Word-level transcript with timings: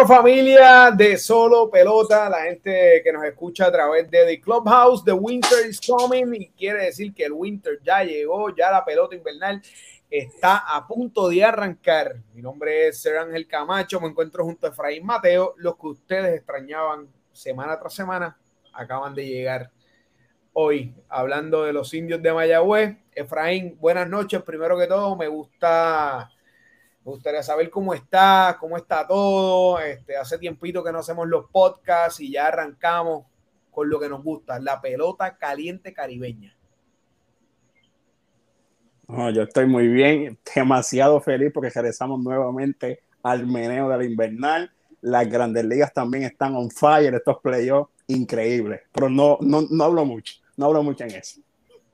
Bueno, 0.00 0.16
familia 0.16 0.90
de 0.96 1.18
Solo 1.18 1.68
Pelota, 1.70 2.30
la 2.30 2.44
gente 2.44 3.02
que 3.04 3.12
nos 3.12 3.22
escucha 3.22 3.66
a 3.66 3.72
través 3.72 4.10
de 4.10 4.24
The 4.24 4.40
Clubhouse, 4.40 5.04
The 5.04 5.12
Winter 5.12 5.68
is 5.68 5.78
coming 5.78 6.32
y 6.32 6.48
quiere 6.52 6.86
decir 6.86 7.12
que 7.12 7.26
el 7.26 7.32
winter 7.32 7.78
ya 7.82 8.02
llegó, 8.02 8.48
ya 8.56 8.70
la 8.70 8.82
pelota 8.82 9.14
invernal 9.14 9.60
está 10.10 10.56
a 10.74 10.86
punto 10.86 11.28
de 11.28 11.44
arrancar. 11.44 12.16
Mi 12.32 12.40
nombre 12.40 12.88
es 12.88 13.02
Ser 13.02 13.18
Ángel 13.18 13.46
Camacho, 13.46 14.00
me 14.00 14.08
encuentro 14.08 14.42
junto 14.42 14.66
a 14.66 14.70
Efraín 14.70 15.04
Mateo. 15.04 15.52
Los 15.58 15.76
que 15.76 15.88
ustedes 15.88 16.34
extrañaban 16.34 17.06
semana 17.34 17.78
tras 17.78 17.92
semana 17.92 18.38
acaban 18.72 19.14
de 19.14 19.26
llegar 19.26 19.70
hoy, 20.54 20.94
hablando 21.10 21.64
de 21.64 21.74
los 21.74 21.92
indios 21.92 22.22
de 22.22 22.32
Mayagüez. 22.32 22.96
Efraín, 23.14 23.76
buenas 23.78 24.08
noches. 24.08 24.40
Primero 24.44 24.78
que 24.78 24.86
todo, 24.86 25.14
me 25.14 25.28
gusta, 25.28 26.30
me 27.04 27.12
gustaría 27.12 27.42
saber 27.42 27.70
cómo 27.70 27.94
está, 27.94 28.56
cómo 28.60 28.76
está 28.76 29.06
todo. 29.06 29.80
Este, 29.80 30.16
hace 30.16 30.38
tiempito 30.38 30.84
que 30.84 30.92
no 30.92 30.98
hacemos 30.98 31.26
los 31.28 31.46
podcasts 31.50 32.20
y 32.20 32.32
ya 32.32 32.48
arrancamos 32.48 33.24
con 33.70 33.88
lo 33.88 33.98
que 33.98 34.08
nos 34.08 34.22
gusta, 34.22 34.58
la 34.58 34.80
pelota 34.80 35.36
caliente 35.38 35.92
caribeña. 35.94 36.54
yo 39.32 39.42
estoy 39.42 39.66
muy 39.66 39.88
bien, 39.88 40.38
demasiado 40.54 41.20
feliz 41.20 41.50
porque 41.54 41.70
regresamos 41.70 42.20
nuevamente 42.20 43.00
al 43.22 43.46
meneo 43.46 43.88
de 43.88 43.96
la 43.98 44.04
invernal. 44.04 44.70
Las 45.00 45.28
grandes 45.28 45.64
ligas 45.64 45.92
también 45.94 46.24
están 46.24 46.54
on 46.54 46.70
fire, 46.70 47.14
estos 47.14 47.38
playoffs 47.40 47.90
increíbles, 48.08 48.82
pero 48.92 49.08
no, 49.08 49.38
no, 49.40 49.62
no 49.70 49.84
hablo 49.84 50.04
mucho, 50.04 50.34
no 50.56 50.66
hablo 50.66 50.82
mucho 50.82 51.04
en 51.04 51.12
eso. 51.12 51.40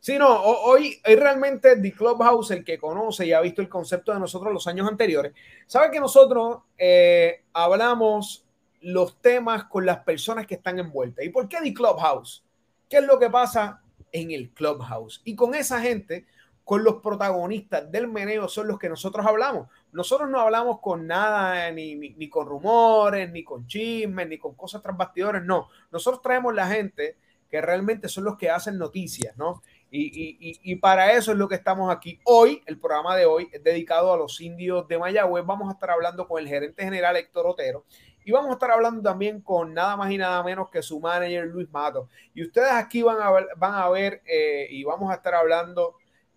Sí, 0.07 0.19
no, 0.19 0.41
hoy, 0.41 1.01
hoy 1.05 1.17
realmente 1.17 1.81
The 1.81 1.93
Clubhouse, 1.93 2.53
el 2.53 2.65
que 2.65 2.79
conoce 2.79 3.27
y 3.27 3.33
ha 3.33 3.41
visto 3.41 3.61
el 3.61 3.69
concepto 3.69 4.13
de 4.15 4.21
nosotros 4.21 4.53
los 4.53 4.69
años 4.69 4.87
anteriores, 4.87 5.33
sabe 5.67 5.91
que 5.91 5.99
nosotros 5.99 6.59
eh, 6.79 7.43
hablamos 7.53 8.47
los 8.83 9.21
temas 9.21 9.65
con 9.65 9.85
las 9.85 10.05
personas 10.05 10.47
que 10.47 10.55
están 10.55 10.79
envueltas. 10.79 11.25
¿Y 11.25 11.31
por 11.31 11.49
qué 11.49 11.57
The 11.61 11.75
Clubhouse? 11.75 12.45
¿Qué 12.89 12.99
es 12.99 13.05
lo 13.05 13.19
que 13.19 13.31
pasa 13.31 13.83
en 14.13 14.31
el 14.31 14.51
Clubhouse? 14.51 15.23
Y 15.25 15.35
con 15.35 15.57
esa 15.57 15.81
gente 15.81 16.25
con 16.63 16.85
los 16.85 17.03
protagonistas 17.03 17.91
del 17.91 18.07
meneo 18.07 18.47
son 18.47 18.69
los 18.69 18.79
que 18.79 18.89
nosotros 18.89 19.27
hablamos. 19.27 19.67
Nosotros 19.91 20.31
no 20.31 20.39
hablamos 20.39 20.79
con 20.81 21.09
nada, 21.09 21.69
ni, 21.73 21.97
ni, 21.97 22.29
con 22.29 22.47
rumores, 22.47 23.29
ni 23.33 23.43
con 23.43 23.67
chismes, 23.67 24.29
ni 24.29 24.39
con 24.39 24.55
cosas 24.55 24.81
tras 24.83 24.97
bastidores, 24.97 25.43
no. 25.43 25.69
Nosotros 25.91 26.23
traemos 26.23 26.55
la 26.55 26.69
gente 26.69 27.17
que 27.51 27.61
realmente 27.61 28.09
son 28.09 28.25
los 28.25 28.37
que 28.37 28.51
hacen 28.51 28.79
noticias, 28.79 29.37
¿no? 29.37 29.63
Y, 29.91 30.39
y, 30.41 30.61
y, 30.63 30.77
para 30.77 31.13
eso 31.13 31.31
es 31.31 31.39
lo 31.39 31.49
que 31.49 31.55
estamos 31.55 31.95
aquí. 31.95 32.19
Hoy, 32.25 32.61
el 32.67 32.79
programa 32.79 33.17
de 33.17 33.25
hoy 33.25 33.49
es 33.53 33.63
dedicado 33.63 34.13
a 34.13 34.17
los 34.17 34.41
indios 34.41 34.87
de 34.89 34.99
Mayagüez. 34.99 35.47
Vamos 35.47 35.69
a 35.69 35.73
estar 35.73 35.91
hablando 35.91 36.27
con 36.27 36.43
el 36.43 36.49
gerente 36.49 36.83
general 36.83 37.17
Héctor 37.17 37.47
Otero 37.47 37.85
y 38.27 38.33
vamos 38.33 38.51
a 38.51 38.55
estar 38.55 38.73
hablando 38.73 39.01
también 39.01 39.41
con 39.41 39.73
nada 39.73 39.97
más 39.97 40.11
y 40.11 40.19
nada 40.19 40.43
menos 40.43 40.69
que 40.69 40.83
su 40.83 40.99
manager 40.99 41.47
Luis 41.47 41.71
Mato. 41.71 42.09
Y 42.35 42.43
ustedes 42.43 42.73
aquí 42.73 43.01
van 43.01 43.23
a 43.23 43.31
ver, 43.31 43.47
van 43.57 43.75
a 43.75 43.89
ver 43.89 44.21
eh, 44.27 44.67
y 44.69 44.83
vamos 44.83 45.13
a 45.13 45.15
estar 45.15 45.33
hablando 45.33 45.95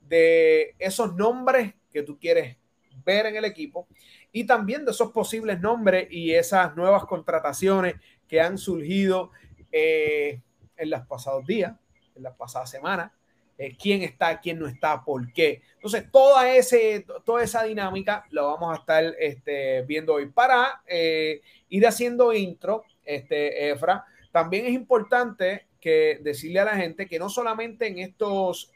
de 0.07 0.75
esos 0.77 1.15
nombres 1.15 1.73
que 1.91 2.03
tú 2.03 2.19
quieres 2.19 2.57
ver 3.03 3.25
en 3.25 3.37
el 3.37 3.45
equipo 3.45 3.87
y 4.31 4.43
también 4.43 4.85
de 4.85 4.91
esos 4.91 5.11
posibles 5.11 5.59
nombres 5.59 6.07
y 6.11 6.35
esas 6.35 6.75
nuevas 6.75 7.05
contrataciones 7.05 7.95
que 8.27 8.39
han 8.39 8.59
surgido 8.59 9.31
eh, 9.71 10.43
en 10.77 10.89
los 10.91 11.01
pasados 11.07 11.43
días, 11.47 11.75
en 12.13 12.21
las 12.21 12.35
pasadas 12.35 12.69
semanas. 12.69 13.11
Eh, 13.59 13.75
quién 13.79 14.01
está, 14.01 14.39
quién 14.39 14.57
no 14.57 14.65
está, 14.65 15.03
por 15.03 15.31
qué. 15.31 15.61
Entonces, 15.75 16.09
toda, 16.11 16.51
ese, 16.51 17.05
toda 17.23 17.43
esa 17.43 17.63
dinámica 17.63 18.25
la 18.31 18.41
vamos 18.41 18.73
a 18.73 18.79
estar 18.79 19.03
este, 19.19 19.83
viendo 19.83 20.15
hoy. 20.15 20.27
Para 20.27 20.81
eh, 20.87 21.41
ir 21.69 21.85
haciendo 21.85 22.33
intro, 22.33 22.83
este, 23.05 23.69
Efra, 23.69 24.05
también 24.31 24.65
es 24.65 24.71
importante 24.71 25.67
que 25.79 26.19
decirle 26.23 26.61
a 26.61 26.65
la 26.65 26.75
gente 26.75 27.05
que 27.05 27.19
no 27.19 27.29
solamente 27.29 27.85
en 27.85 27.99
estos 27.99 28.71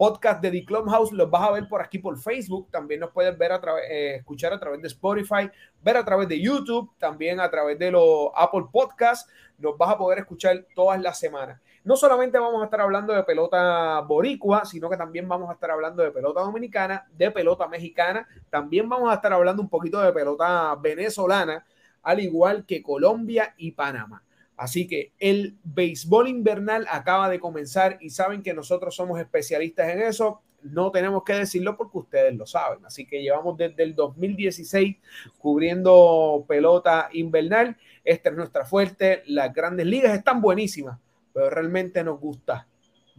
podcast 0.00 0.40
de 0.40 0.50
The 0.50 0.64
Clubhouse 0.64 1.12
los 1.12 1.28
vas 1.28 1.42
a 1.42 1.50
ver 1.50 1.68
por 1.68 1.82
aquí 1.82 1.98
por 1.98 2.18
Facebook, 2.18 2.70
también 2.70 3.00
nos 3.00 3.10
puedes 3.10 3.36
ver 3.36 3.52
a 3.52 3.60
través, 3.60 3.84
eh, 3.90 4.14
escuchar 4.14 4.50
a 4.50 4.58
través 4.58 4.80
de 4.80 4.88
Spotify, 4.88 5.50
ver 5.82 5.98
a 5.98 6.04
través 6.06 6.26
de 6.26 6.40
YouTube, 6.40 6.90
también 6.96 7.38
a 7.38 7.50
través 7.50 7.78
de 7.78 7.90
los 7.90 8.30
Apple 8.34 8.64
Podcasts, 8.72 9.30
nos 9.58 9.76
vas 9.76 9.90
a 9.90 9.98
poder 9.98 10.20
escuchar 10.20 10.64
todas 10.74 10.98
las 11.02 11.18
semanas. 11.18 11.60
No 11.82 11.96
solamente 11.96 12.38
vamos 12.38 12.60
a 12.60 12.66
estar 12.66 12.80
hablando 12.80 13.14
de 13.14 13.22
pelota 13.22 14.00
boricua, 14.00 14.64
sino 14.66 14.90
que 14.90 14.98
también 14.98 15.26
vamos 15.26 15.48
a 15.48 15.54
estar 15.54 15.70
hablando 15.70 16.02
de 16.02 16.10
pelota 16.10 16.42
dominicana, 16.42 17.06
de 17.16 17.30
pelota 17.30 17.66
mexicana, 17.68 18.28
también 18.50 18.88
vamos 18.88 19.10
a 19.10 19.14
estar 19.14 19.32
hablando 19.32 19.62
un 19.62 19.68
poquito 19.68 20.00
de 20.00 20.12
pelota 20.12 20.74
venezolana, 20.76 21.64
al 22.02 22.20
igual 22.20 22.66
que 22.66 22.82
Colombia 22.82 23.54
y 23.56 23.72
Panamá. 23.72 24.22
Así 24.60 24.86
que 24.86 25.14
el 25.18 25.56
béisbol 25.64 26.28
invernal 26.28 26.86
acaba 26.90 27.30
de 27.30 27.40
comenzar 27.40 27.96
y 27.98 28.10
saben 28.10 28.42
que 28.42 28.52
nosotros 28.52 28.94
somos 28.94 29.18
especialistas 29.18 29.88
en 29.88 30.02
eso. 30.02 30.42
No 30.62 30.90
tenemos 30.90 31.24
que 31.24 31.32
decirlo 31.32 31.78
porque 31.78 31.96
ustedes 31.96 32.34
lo 32.36 32.44
saben. 32.44 32.84
Así 32.84 33.06
que 33.06 33.22
llevamos 33.22 33.56
desde 33.56 33.82
el 33.82 33.94
2016 33.94 34.98
cubriendo 35.38 36.44
pelota 36.46 37.08
invernal. 37.14 37.78
Esta 38.04 38.28
es 38.28 38.36
nuestra 38.36 38.66
fuerte. 38.66 39.22
Las 39.28 39.50
grandes 39.54 39.86
ligas 39.86 40.14
están 40.14 40.42
buenísimas, 40.42 40.98
pero 41.32 41.50
realmente 41.50 42.02
nos 42.04 42.20
gusta 42.20 42.66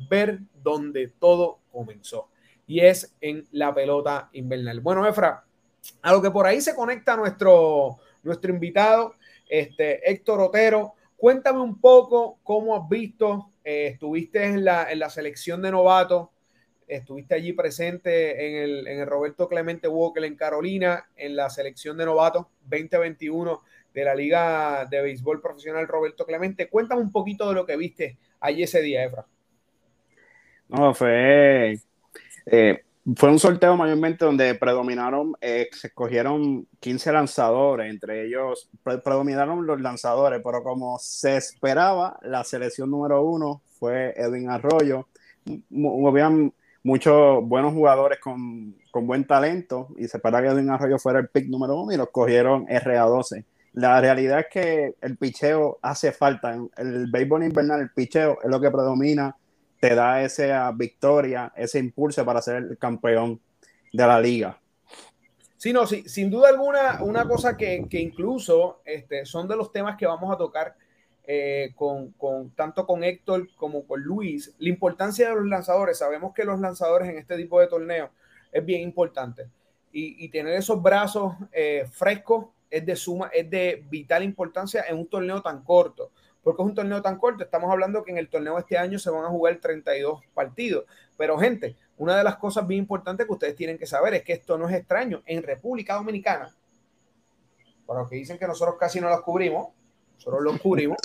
ver 0.09 0.39
dónde 0.61 1.13
todo 1.19 1.59
comenzó. 1.71 2.29
Y 2.67 2.79
es 2.79 3.15
en 3.21 3.47
la 3.51 3.73
pelota 3.73 4.29
invernal. 4.33 4.79
Bueno, 4.79 5.07
Efra, 5.07 5.43
a 6.01 6.11
lo 6.11 6.21
que 6.21 6.31
por 6.31 6.45
ahí 6.45 6.61
se 6.61 6.75
conecta 6.75 7.15
nuestro, 7.15 7.97
nuestro 8.23 8.51
invitado, 8.51 9.15
este, 9.49 10.09
Héctor 10.09 10.41
Otero 10.41 10.95
Cuéntame 11.21 11.59
un 11.59 11.79
poco 11.79 12.39
cómo 12.41 12.75
has 12.75 12.89
visto, 12.89 13.51
eh, 13.63 13.89
estuviste 13.93 14.43
en 14.43 14.65
la, 14.65 14.91
en 14.91 14.97
la, 14.97 15.07
selección 15.11 15.61
de 15.61 15.69
novatos, 15.69 16.29
estuviste 16.87 17.35
allí 17.35 17.53
presente 17.53 18.47
en 18.47 18.55
el, 18.55 18.87
en 18.87 19.01
el 19.01 19.05
Roberto 19.05 19.47
Clemente 19.47 19.87
Walker 19.87 20.23
en 20.23 20.35
Carolina, 20.35 21.05
en 21.15 21.35
la 21.35 21.51
selección 21.51 21.95
de 21.97 22.05
novatos 22.05 22.47
2021 22.61 23.61
de 23.93 24.05
la 24.05 24.15
Liga 24.15 24.85
de 24.89 25.01
Béisbol 25.01 25.41
Profesional 25.41 25.87
Roberto 25.87 26.25
Clemente. 26.25 26.69
Cuéntame 26.69 27.01
un 27.01 27.11
poquito 27.11 27.47
de 27.49 27.55
lo 27.55 27.65
que 27.65 27.77
viste 27.77 28.17
allí 28.39 28.63
ese 28.63 28.81
día, 28.81 29.03
Efra. 29.03 29.25
No, 30.69 30.93
fue 30.93 31.77
eh, 32.45 32.83
fue 33.15 33.29
un 33.29 33.39
sorteo 33.39 33.75
mayormente 33.75 34.25
donde 34.25 34.53
predominaron, 34.55 35.33
eh, 35.41 35.69
se 35.71 35.87
escogieron 35.87 36.67
15 36.79 37.11
lanzadores, 37.11 37.89
entre 37.89 38.25
ellos 38.25 38.69
predominaron 38.83 39.65
los 39.65 39.81
lanzadores, 39.81 40.41
pero 40.43 40.61
como 40.63 40.99
se 40.99 41.37
esperaba, 41.37 42.19
la 42.21 42.43
selección 42.43 42.91
número 42.91 43.23
uno 43.23 43.61
fue 43.79 44.13
Edwin 44.15 44.49
Arroyo. 44.49 45.07
Habían 46.07 46.53
muchos 46.83 47.43
buenos 47.43 47.73
jugadores 47.73 48.19
con, 48.19 48.75
con, 48.91 49.07
buen 49.07 49.25
talento 49.25 49.87
y 49.97 50.07
se 50.07 50.17
esperaba 50.17 50.43
que 50.43 50.49
Edwin 50.49 50.69
Arroyo 50.69 50.99
fuera 50.99 51.19
el 51.19 51.27
pick 51.27 51.47
número 51.47 51.81
uno 51.81 51.91
y 51.91 51.97
los 51.97 52.09
cogieron 52.09 52.67
RA12. 52.67 53.43
La 53.73 54.01
realidad 54.01 54.39
es 54.39 54.47
que 54.51 54.95
el 55.01 55.17
picheo 55.17 55.79
hace 55.81 56.11
falta. 56.11 56.53
En 56.53 56.69
el 56.77 57.09
béisbol 57.09 57.43
invernal, 57.43 57.81
el 57.81 57.91
picheo 57.91 58.39
es 58.43 58.49
lo 58.49 58.59
que 58.59 58.69
predomina 58.69 59.35
te 59.79 59.95
da 59.95 60.21
esa 60.21 60.71
victoria, 60.71 61.51
ese 61.55 61.79
impulso 61.79 62.23
para 62.23 62.41
ser 62.41 62.57
el 62.57 62.77
campeón 62.77 63.41
de 63.91 64.05
la 64.05 64.19
liga. 64.19 64.59
Sí, 65.57 65.73
no, 65.73 65.87
sí, 65.87 66.03
sin 66.07 66.29
duda 66.29 66.49
alguna, 66.49 67.01
una 67.01 67.27
cosa 67.27 67.57
que, 67.57 67.85
que 67.89 67.99
incluso 67.99 68.81
este, 68.85 69.25
son 69.25 69.47
de 69.47 69.55
los 69.55 69.71
temas 69.71 69.97
que 69.97 70.05
vamos 70.05 70.33
a 70.33 70.37
tocar 70.37 70.75
eh, 71.23 71.71
con, 71.75 72.11
con, 72.11 72.51
tanto 72.51 72.85
con 72.85 73.03
Héctor 73.03 73.47
como 73.55 73.85
con 73.85 74.01
Luis, 74.01 74.53
la 74.59 74.69
importancia 74.69 75.29
de 75.29 75.35
los 75.35 75.45
lanzadores. 75.45 75.97
Sabemos 75.97 76.33
que 76.33 76.43
los 76.43 76.59
lanzadores 76.59 77.09
en 77.09 77.17
este 77.17 77.37
tipo 77.37 77.59
de 77.59 77.67
torneo 77.67 78.09
es 78.51 78.65
bien 78.65 78.81
importante 78.81 79.47
y, 79.91 80.23
y 80.25 80.29
tener 80.29 80.53
esos 80.53 80.81
brazos 80.81 81.33
eh, 81.51 81.85
frescos 81.91 82.47
es 82.71 82.85
de 82.85 82.95
suma, 82.95 83.29
es 83.33 83.47
de 83.49 83.85
vital 83.89 84.23
importancia 84.23 84.85
en 84.87 84.97
un 84.97 85.07
torneo 85.07 85.41
tan 85.41 85.63
corto 85.63 86.11
porque 86.43 86.61
es 86.61 86.67
un 86.67 86.75
torneo 86.75 87.01
tan 87.01 87.17
corto. 87.17 87.43
Estamos 87.43 87.71
hablando 87.71 88.03
que 88.03 88.11
en 88.11 88.17
el 88.17 88.29
torneo 88.29 88.57
este 88.57 88.77
año 88.77 88.97
se 88.97 89.09
van 89.09 89.25
a 89.25 89.29
jugar 89.29 89.57
32 89.57 90.21
partidos. 90.33 90.85
Pero 91.17 91.37
gente, 91.37 91.75
una 91.97 92.17
de 92.17 92.23
las 92.23 92.37
cosas 92.37 92.65
bien 92.65 92.79
importantes 92.79 93.25
que 93.25 93.33
ustedes 93.33 93.55
tienen 93.55 93.77
que 93.77 93.85
saber 93.85 94.15
es 94.15 94.23
que 94.23 94.33
esto 94.33 94.57
no 94.57 94.67
es 94.67 94.75
extraño. 94.75 95.21
En 95.25 95.43
República 95.43 95.95
Dominicana, 95.95 96.53
para 97.85 98.01
los 98.01 98.09
que 98.09 98.15
dicen 98.15 98.37
que 98.37 98.47
nosotros 98.47 98.75
casi 98.79 98.99
no 98.99 99.09
los 99.09 99.21
cubrimos, 99.21 99.69
nosotros 100.15 100.41
los 100.41 100.59
cubrimos. 100.59 100.97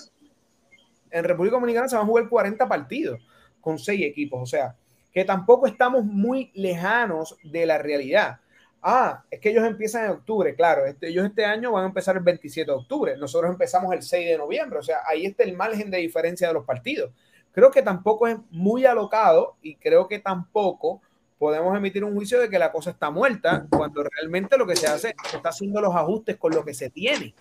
En 1.11 1.25
República 1.25 1.57
Dominicana 1.57 1.89
se 1.89 1.97
van 1.97 2.05
a 2.05 2.09
jugar 2.09 2.29
40 2.29 2.67
partidos 2.67 3.21
con 3.61 3.79
6 3.79 4.03
equipos. 4.03 4.41
O 4.43 4.47
sea, 4.47 4.75
que 5.13 5.25
tampoco 5.25 5.67
estamos 5.67 6.05
muy 6.05 6.51
lejanos 6.55 7.37
de 7.43 7.67
la 7.67 7.79
realidad. 7.79 8.41
Ah, 8.89 9.25
es 9.33 9.41
que 9.41 9.51
ellos 9.51 9.67
empiezan 9.67 10.05
en 10.05 10.11
octubre, 10.13 10.55
claro. 10.55 10.87
Este, 10.87 11.09
ellos 11.09 11.27
este 11.27 11.45
año 11.45 11.73
van 11.73 11.83
a 11.83 11.87
empezar 11.89 12.17
el 12.17 12.23
27 12.23 12.71
de 12.71 12.77
octubre. 12.77 13.17
Nosotros 13.17 13.51
empezamos 13.51 13.93
el 13.93 14.01
6 14.01 14.29
de 14.29 14.39
noviembre. 14.39 14.79
O 14.79 14.83
sea, 14.83 14.99
ahí 15.09 15.27
está 15.27 15.43
el 15.43 15.57
margen 15.57 15.91
de 15.91 15.99
diferencia 15.99 16.47
de 16.47 16.55
los 16.55 16.65
partidos. 16.65 17.11
Creo 17.51 17.73
que 17.73 17.83
tampoco 17.83 18.29
es 18.29 18.37
muy 18.51 18.87
alocado 18.87 19.57
y 19.61 19.75
creo 19.75 20.07
que 20.07 20.21
tampoco 20.21 21.03
podemos 21.37 21.77
emitir 21.77 22.05
un 22.05 22.15
juicio 22.15 22.39
de 22.39 22.49
que 22.49 22.61
la 22.61 22.71
cosa 22.71 22.91
está 22.91 23.11
muerta, 23.11 23.67
cuando 23.71 24.05
realmente 24.05 24.57
lo 24.57 24.69
que 24.69 24.77
se 24.77 24.87
hace 24.87 25.17
es 25.25 25.35
está 25.35 25.49
haciendo 25.49 25.81
los 25.81 25.93
ajustes 25.93 26.37
con 26.37 26.55
lo 26.55 26.65
que 26.65 26.73
se 26.73 26.89
tiene. 26.89 27.35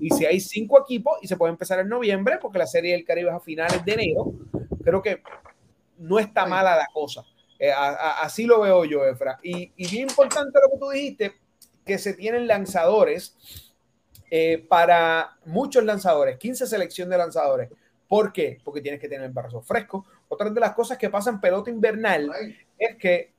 Y 0.00 0.08
si 0.08 0.24
hay 0.24 0.40
cinco 0.40 0.80
equipos 0.80 1.18
y 1.20 1.28
se 1.28 1.36
puede 1.36 1.52
empezar 1.52 1.78
en 1.78 1.90
noviembre, 1.90 2.38
porque 2.40 2.58
la 2.58 2.66
Serie 2.66 2.92
del 2.92 3.04
Caribe 3.04 3.28
es 3.28 3.36
a 3.36 3.40
finales 3.40 3.84
de 3.84 3.92
enero, 3.92 4.32
creo 4.82 5.02
que 5.02 5.22
no 5.98 6.18
está 6.18 6.46
mala 6.46 6.74
la 6.74 6.86
cosa. 6.90 7.22
Eh, 7.58 7.72
así 7.72 8.44
lo 8.44 8.60
veo 8.60 8.84
yo, 8.84 9.04
Efra. 9.04 9.38
Y, 9.42 9.72
y, 9.76 9.88
bien 9.88 10.08
importante 10.08 10.58
lo 10.62 10.72
que 10.72 10.78
tú 10.78 10.90
dijiste, 10.90 11.34
que 11.84 11.98
se 11.98 12.14
tienen 12.14 12.46
lanzadores 12.46 13.36
eh, 14.30 14.64
para 14.68 15.38
muchos 15.44 15.84
lanzadores, 15.84 16.36
15 16.36 16.66
selección 16.66 17.08
de 17.08 17.18
lanzadores. 17.18 17.70
¿Por 18.08 18.32
qué? 18.32 18.58
Porque 18.64 18.80
tienes 18.80 19.00
que 19.00 19.08
tener 19.08 19.26
el 19.26 19.32
brazo 19.32 19.62
fresco. 19.62 20.04
Otra 20.28 20.50
de 20.50 20.60
las 20.60 20.74
cosas 20.74 20.98
que 20.98 21.10
pasa 21.10 21.30
en 21.30 21.40
pelota 21.40 21.70
invernal 21.70 22.30
es 22.78 22.96
que 22.96 23.32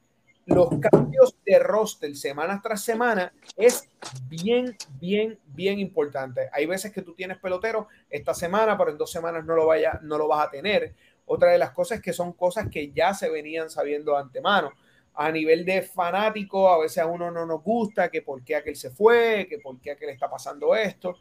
los 0.46 0.70
cambios 0.80 1.36
de 1.46 1.60
roster 1.60 2.16
semana 2.16 2.62
tras 2.64 2.82
semana 2.82 3.34
es 3.58 3.90
bien, 4.30 4.78
bien, 4.98 5.38
bien 5.48 5.78
importante. 5.80 6.50
Hay 6.54 6.66
veces 6.66 6.94
que 6.94 7.02
tú 7.02 7.14
tienes 7.14 7.38
pelotero 7.38 7.90
esta 8.10 8.34
semana, 8.34 8.78
pero 8.78 8.92
en 8.92 8.98
dos 8.98 9.12
semanas 9.12 9.44
no 9.44 9.56
lo, 9.56 9.66
vaya, 9.66 10.00
no 10.04 10.18
lo 10.18 10.28
vas 10.30 10.48
a 10.48 10.52
tener. 10.52 10.96
Otra 11.28 11.52
de 11.52 11.58
las 11.58 11.72
cosas 11.72 12.02
que 12.02 12.14
son 12.14 12.34
cosas 12.34 12.68
que 12.72 12.92
ya 12.92 13.14
se 13.14 13.30
venían 13.30 13.70
sabiendo 13.70 14.14
de 14.14 14.20
antemano. 14.20 14.72
A 15.14 15.30
nivel 15.32 15.66
de 15.66 15.82
fanático, 15.82 16.70
a 16.70 16.80
veces 16.80 17.00
a 17.00 17.06
uno 17.06 17.30
no 17.30 17.46
nos 17.46 17.62
gusta 17.62 18.10
que 18.10 18.22
por 18.22 18.44
qué 18.44 18.56
aquel 18.56 18.76
se 18.76 18.92
fue, 18.92 19.46
que 19.50 19.60
por 19.60 19.80
qué 19.82 19.92
aquel 19.92 20.10
está 20.10 20.30
pasando 20.30 20.74
esto, 20.74 21.18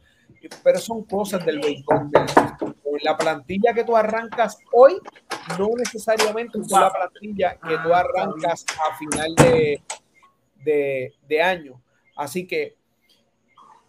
pero 0.62 0.78
son 0.78 1.04
cosas 1.04 1.44
del 1.44 1.60
béisbol. 1.60 2.10
La 3.02 3.16
plantilla 3.16 3.74
que 3.74 3.84
tú 3.84 3.96
arrancas 3.96 4.58
hoy 4.72 4.98
no 5.58 5.70
necesariamente 5.76 6.58
es 6.60 6.70
la 6.70 6.92
plantilla 6.92 7.56
que 7.56 7.78
tú 7.78 7.92
arrancas 7.92 8.64
a 8.88 8.96
final 8.96 9.34
de, 9.34 9.82
de, 11.26 11.42
año. 11.42 11.82
Así 12.16 12.46
que 12.46 12.76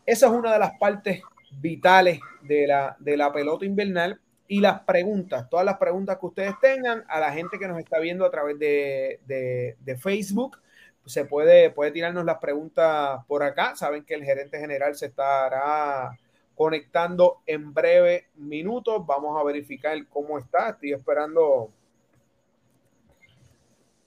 esa 0.06 0.26
es 0.28 0.32
una 0.32 0.54
de 0.54 0.60
las 0.60 0.72
partes 0.80 1.22
vitales 1.52 2.20
de 2.42 2.66
la, 2.66 2.96
de 3.00 3.18
la 3.18 3.32
pelota 3.32 3.66
invernal 3.66 4.20
y 4.48 4.62
las 4.62 4.82
preguntas, 4.82 5.50
todas 5.50 5.66
las 5.66 5.78
preguntas 5.78 6.18
que 6.18 6.26
ustedes 6.26 6.54
tengan 6.62 7.04
a 7.10 7.20
la 7.20 7.34
gente 7.34 7.60
que 7.60 7.68
nos 7.68 7.80
está 7.80 8.00
viendo 8.00 8.26
a 8.26 8.32
través 8.32 8.58
de, 8.58 9.20
de, 9.26 9.98
Facebook. 9.98 10.58
Se 11.06 11.26
puede, 11.26 11.70
puede 11.70 11.92
tirarnos 11.92 12.26
las 12.26 12.38
preguntas 12.38 13.24
por 13.28 13.44
acá. 13.44 13.76
Saben 13.76 14.04
que 14.04 14.14
el 14.14 14.24
gerente 14.24 14.60
general 14.60 14.96
se 14.96 15.08
estará 15.08 16.18
conectando 16.56 17.42
en 17.46 17.74
breve 17.74 18.28
minutos. 18.36 19.06
Vamos 19.06 19.40
a 19.40 19.44
verificar 19.44 19.98
cómo 20.08 20.38
está. 20.38 20.70
Estoy 20.70 20.94
esperando 20.94 21.70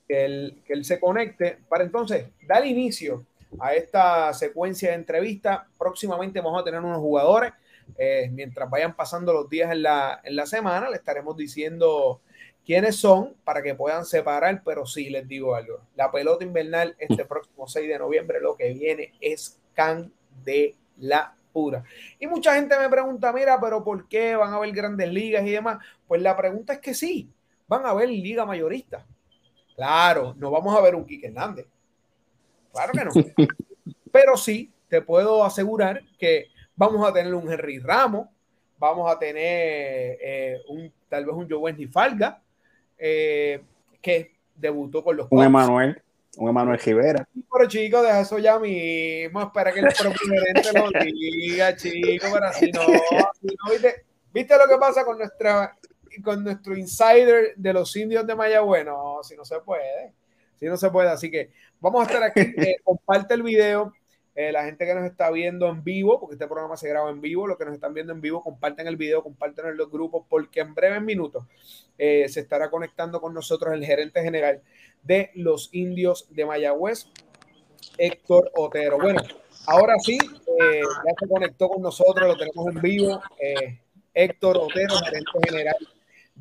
que 0.09 0.25
él, 0.25 0.63
que 0.67 0.73
él 0.73 0.85
se 0.85 0.99
conecte 1.01 1.59
para 1.69 1.85
entonces 1.85 2.29
dar 2.47 2.67
inicio 2.67 3.25
a 3.59 3.75
esta 3.75 4.33
secuencia 4.33 4.91
de 4.91 4.97
entrevistas. 4.97 5.61
Próximamente 5.79 6.41
vamos 6.41 6.61
a 6.61 6.65
tener 6.65 6.81
unos 6.81 6.99
jugadores 6.99 7.53
eh, 7.99 8.31
mientras 8.33 8.69
vayan 8.69 8.95
pasando 8.95 9.33
los 9.33 9.49
días 9.49 9.73
en 9.73 9.83
la, 9.83 10.21
en 10.25 10.37
la 10.37 10.47
semana, 10.47 10.91
le 10.91 10.97
estaremos 10.97 11.37
diciendo 11.37 12.21
quiénes 12.65 12.97
son 12.97 13.35
para 13.45 13.63
que 13.63 13.75
puedan 13.75 14.05
separar, 14.05 14.63
pero 14.65 14.87
sí 14.87 15.11
les 15.11 15.27
digo 15.27 15.55
algo. 15.55 15.81
La 15.97 16.11
pelota 16.11 16.45
invernal 16.45 16.95
este 16.99 17.25
próximo 17.25 17.67
6 17.67 17.89
de 17.89 17.99
noviembre 17.99 18.41
lo 18.41 18.57
que 18.57 18.73
viene 18.73 19.15
es 19.21 19.61
candela 19.75 21.35
pura. 21.53 21.83
Y 22.19 22.27
mucha 22.27 22.55
gente 22.55 22.79
me 22.79 22.89
pregunta, 22.89 23.33
mira, 23.33 23.61
pero 23.61 23.83
¿por 23.83 24.09
qué 24.09 24.37
van 24.37 24.53
a 24.53 24.57
haber 24.57 24.73
grandes 24.73 25.13
ligas 25.13 25.45
y 25.47 25.51
demás? 25.51 25.79
Pues 26.07 26.23
la 26.23 26.37
pregunta 26.37 26.75
es 26.75 26.79
que 26.81 26.95
sí, 26.95 27.29
van 27.67 27.85
a 27.85 27.91
haber 27.91 28.09
liga 28.09 28.47
mayorista. 28.47 29.05
Claro, 29.75 30.35
no 30.37 30.51
vamos 30.51 30.77
a 30.77 30.81
ver 30.81 30.95
un 30.95 31.07
Quique 31.07 31.29
Hernández. 31.29 31.67
Claro 32.73 32.93
que 32.93 33.05
no. 33.05 33.11
Pero 34.13 34.37
sí, 34.37 34.73
te 34.89 35.01
puedo 35.03 35.45
asegurar 35.45 36.03
que 36.19 36.49
vamos 36.81 37.07
a 37.07 37.13
tener 37.13 37.35
un 37.35 37.53
Henry 37.53 37.79
Ramos, 37.79 38.27
vamos 38.79 39.13
a 39.13 39.19
tener 39.19 40.17
eh, 40.19 40.63
un, 40.67 40.91
tal 41.11 41.27
vez 41.27 41.35
un 41.35 41.47
Giovanni 41.47 41.87
Falga, 41.87 42.41
eh, 42.97 43.63
que 44.01 44.33
debutó 44.57 45.05
con 45.05 45.15
los 45.15 45.27
Un 45.29 45.45
Emanuel, 45.45 46.01
un 46.39 46.49
Emanuel 46.49 46.79
Rivera. 46.79 47.29
Pero 47.53 47.69
chico, 47.69 48.03
deja 48.03 48.21
eso 48.21 48.39
ya 48.39 48.59
mismo, 48.59 49.43
espera 49.43 49.73
que 49.73 49.81
el 49.81 49.89
propio 49.89 50.27
gerente 50.27 50.73
lo 50.73 50.89
diga, 51.05 51.77
chico, 51.77 52.27
pero 52.33 52.47
así 52.47 52.71
no, 52.73 52.87
¿viste? 53.71 54.07
¿viste? 54.33 54.57
lo 54.57 54.67
que 54.67 54.79
pasa 54.79 55.05
con 55.05 55.19
nuestra 55.19 55.77
con 56.25 56.43
nuestro 56.43 56.77
insider 56.77 57.53
de 57.57 57.73
los 57.75 57.95
indios 57.95 58.27
de 58.27 58.35
Mayagüez? 58.35 58.87
No, 58.87 59.19
si 59.23 59.37
no 59.37 59.45
se 59.45 59.61
puede, 59.61 60.15
si 60.59 60.65
no 60.65 60.79
se 60.79 60.89
puede, 60.89 61.11
así 61.11 61.31
que 61.31 61.51
vamos 61.79 62.01
a 62.01 62.11
estar 62.11 62.23
aquí, 62.23 62.41
eh, 62.41 62.77
comparte 62.85 63.35
el 63.35 63.43
video, 63.43 63.93
eh, 64.41 64.53
la 64.53 64.65
gente 64.65 64.87
que 64.87 64.95
nos 64.95 65.05
está 65.05 65.31
viendo 65.31 65.69
en 65.69 65.85
vivo, 65.85 66.19
porque 66.19 66.35
este 66.37 66.47
programa 66.47 66.75
se 66.75 66.89
graba 66.89 67.11
en 67.11 67.21
vivo, 67.21 67.47
los 67.47 67.59
que 67.59 67.67
nos 67.67 67.75
están 67.75 67.93
viendo 67.93 68.15
en 68.15 68.23
vivo, 68.23 68.43
comparten 68.43 68.87
el 68.87 68.97
video, 68.97 69.23
comparten 69.23 69.67
en 69.67 69.77
los 69.77 69.91
grupos, 69.91 70.25
porque 70.31 70.61
en 70.61 70.75
breves 70.75 71.03
minutos 71.03 71.45
eh, 71.99 72.27
se 72.27 72.41
estará 72.41 72.71
conectando 72.71 73.21
con 73.21 73.35
nosotros 73.35 73.75
el 73.75 73.85
gerente 73.85 74.23
general 74.23 74.63
de 75.03 75.31
los 75.35 75.69
indios 75.75 76.27
de 76.31 76.47
Mayagüez, 76.47 77.09
Héctor 77.99 78.51
Otero. 78.57 78.97
Bueno, 78.99 79.21
ahora 79.67 79.97
sí, 79.99 80.17
eh, 80.17 80.81
ya 80.81 81.15
se 81.19 81.29
conectó 81.29 81.69
con 81.69 81.83
nosotros, 81.83 82.27
lo 82.27 82.39
tenemos 82.39 82.75
en 82.75 82.81
vivo. 82.81 83.21
Héctor 84.15 84.57
Otero, 84.57 84.95
gerente 85.05 85.51
general 85.51 85.77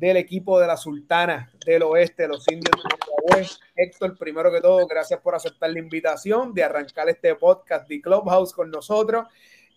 del 0.00 0.16
equipo 0.16 0.58
de 0.58 0.66
la 0.66 0.78
Sultana 0.78 1.52
del 1.66 1.82
Oeste, 1.82 2.26
los 2.26 2.48
indios 2.48 2.74
de 2.74 2.88
Mayagüez. 3.28 3.60
Héctor, 3.76 4.16
primero 4.16 4.50
que 4.50 4.62
todo, 4.62 4.86
gracias 4.86 5.20
por 5.20 5.34
aceptar 5.34 5.70
la 5.70 5.78
invitación 5.78 6.54
de 6.54 6.64
arrancar 6.64 7.10
este 7.10 7.34
podcast 7.34 7.86
de 7.86 8.00
Clubhouse 8.00 8.54
con 8.54 8.70
nosotros. 8.70 9.26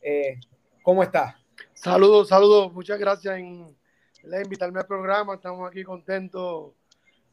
Eh, 0.01 0.39
¿Cómo 0.81 1.03
estás? 1.03 1.35
Saludos, 1.73 2.29
saludos. 2.29 2.71
Muchas 2.71 2.97
gracias 2.97 3.37
en, 3.37 3.75
invitarme 4.23 4.79
al 4.79 4.87
programa. 4.87 5.35
Estamos 5.35 5.69
aquí 5.69 5.83
contentos 5.83 6.71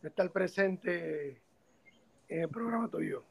de 0.03 0.09
estar 0.09 0.29
presente 0.33 1.41
en 2.29 2.43
el 2.43 2.49
programa 2.49 2.91
tuyo. 2.91 3.23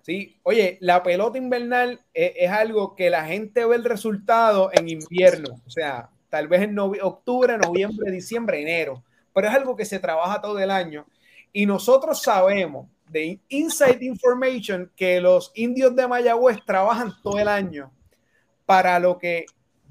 Sí, 0.00 0.40
oye, 0.44 0.78
la 0.80 1.02
pelota 1.02 1.36
invernal 1.36 2.00
es, 2.14 2.32
es, 2.36 2.50
algo 2.50 2.94
que 2.94 3.10
la 3.10 3.26
gente 3.26 3.66
ve 3.66 3.76
el 3.76 3.84
resultado 3.84 4.70
en 4.72 4.88
invierno. 4.88 5.60
O 5.66 5.70
sea, 5.70 6.08
tal 6.34 6.48
vez 6.48 6.62
en 6.62 6.76
octubre, 6.76 7.56
noviembre, 7.56 8.10
diciembre, 8.10 8.60
enero, 8.60 9.04
pero 9.32 9.46
es 9.46 9.54
algo 9.54 9.76
que 9.76 9.84
se 9.84 10.00
trabaja 10.00 10.40
todo 10.40 10.58
el 10.58 10.68
año 10.68 11.06
y 11.52 11.64
nosotros 11.64 12.20
sabemos 12.20 12.88
de 13.08 13.38
Inside 13.50 14.04
Information 14.04 14.90
que 14.96 15.20
los 15.20 15.52
indios 15.54 15.94
de 15.94 16.08
Mayagüez 16.08 16.58
trabajan 16.66 17.12
todo 17.22 17.38
el 17.38 17.46
año 17.46 17.92
para 18.66 18.98
lo 18.98 19.16
que 19.16 19.46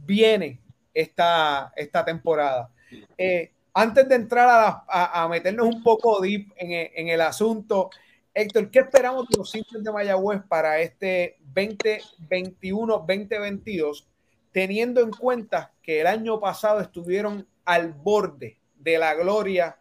viene 0.05 0.59
esta, 0.93 1.71
esta 1.77 2.03
temporada. 2.03 2.69
Eh, 3.17 3.53
antes 3.73 4.09
de 4.09 4.15
entrar 4.15 4.83
a, 4.85 5.27
meternos 5.29 5.65
un 5.65 5.81
poco 5.81 6.19
deep 6.19 6.51
en, 6.57 6.91
en, 6.93 7.07
el 7.07 7.21
asunto, 7.21 7.89
Héctor, 8.33 8.69
¿qué 8.69 8.79
esperamos 8.79 9.29
de 9.29 9.37
los 9.37 9.55
indios 9.55 9.81
de 9.81 9.93
Mayagüez 9.93 10.41
para 10.49 10.81
este 10.81 11.37
2021-2022 11.53 14.07
teniendo 14.53 15.01
en 15.01 15.11
cuenta 15.11 15.73
que 15.81 15.99
el 15.99 16.07
año 16.07 16.39
pasado 16.39 16.79
estuvieron 16.79 17.45
al 17.65 17.91
borde 17.91 18.59
de 18.77 18.97
la 18.97 19.13
gloria 19.15 19.77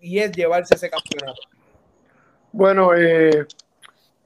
y 0.00 0.18
es 0.18 0.32
llevarse 0.32 0.74
ese 0.74 0.90
campeonato? 0.90 1.40
Bueno, 2.52 2.94
eh, 2.94 3.46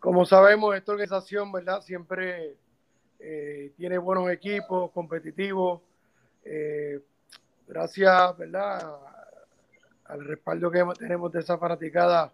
como 0.01 0.25
sabemos, 0.25 0.75
esta 0.75 0.93
organización, 0.93 1.53
¿verdad? 1.53 1.83
Siempre 1.83 2.57
eh, 3.21 3.73
tiene 3.77 3.99
buenos 3.99 4.31
equipos, 4.31 4.91
competitivos. 4.91 5.83
Eh, 6.45 7.01
gracias, 7.69 8.37
¿verdad? 8.39 8.97
Al 10.07 10.25
respaldo 10.25 10.71
que 10.71 10.83
tenemos 10.99 11.31
de 11.31 11.41
esa 11.41 11.59
fanaticada 11.59 12.33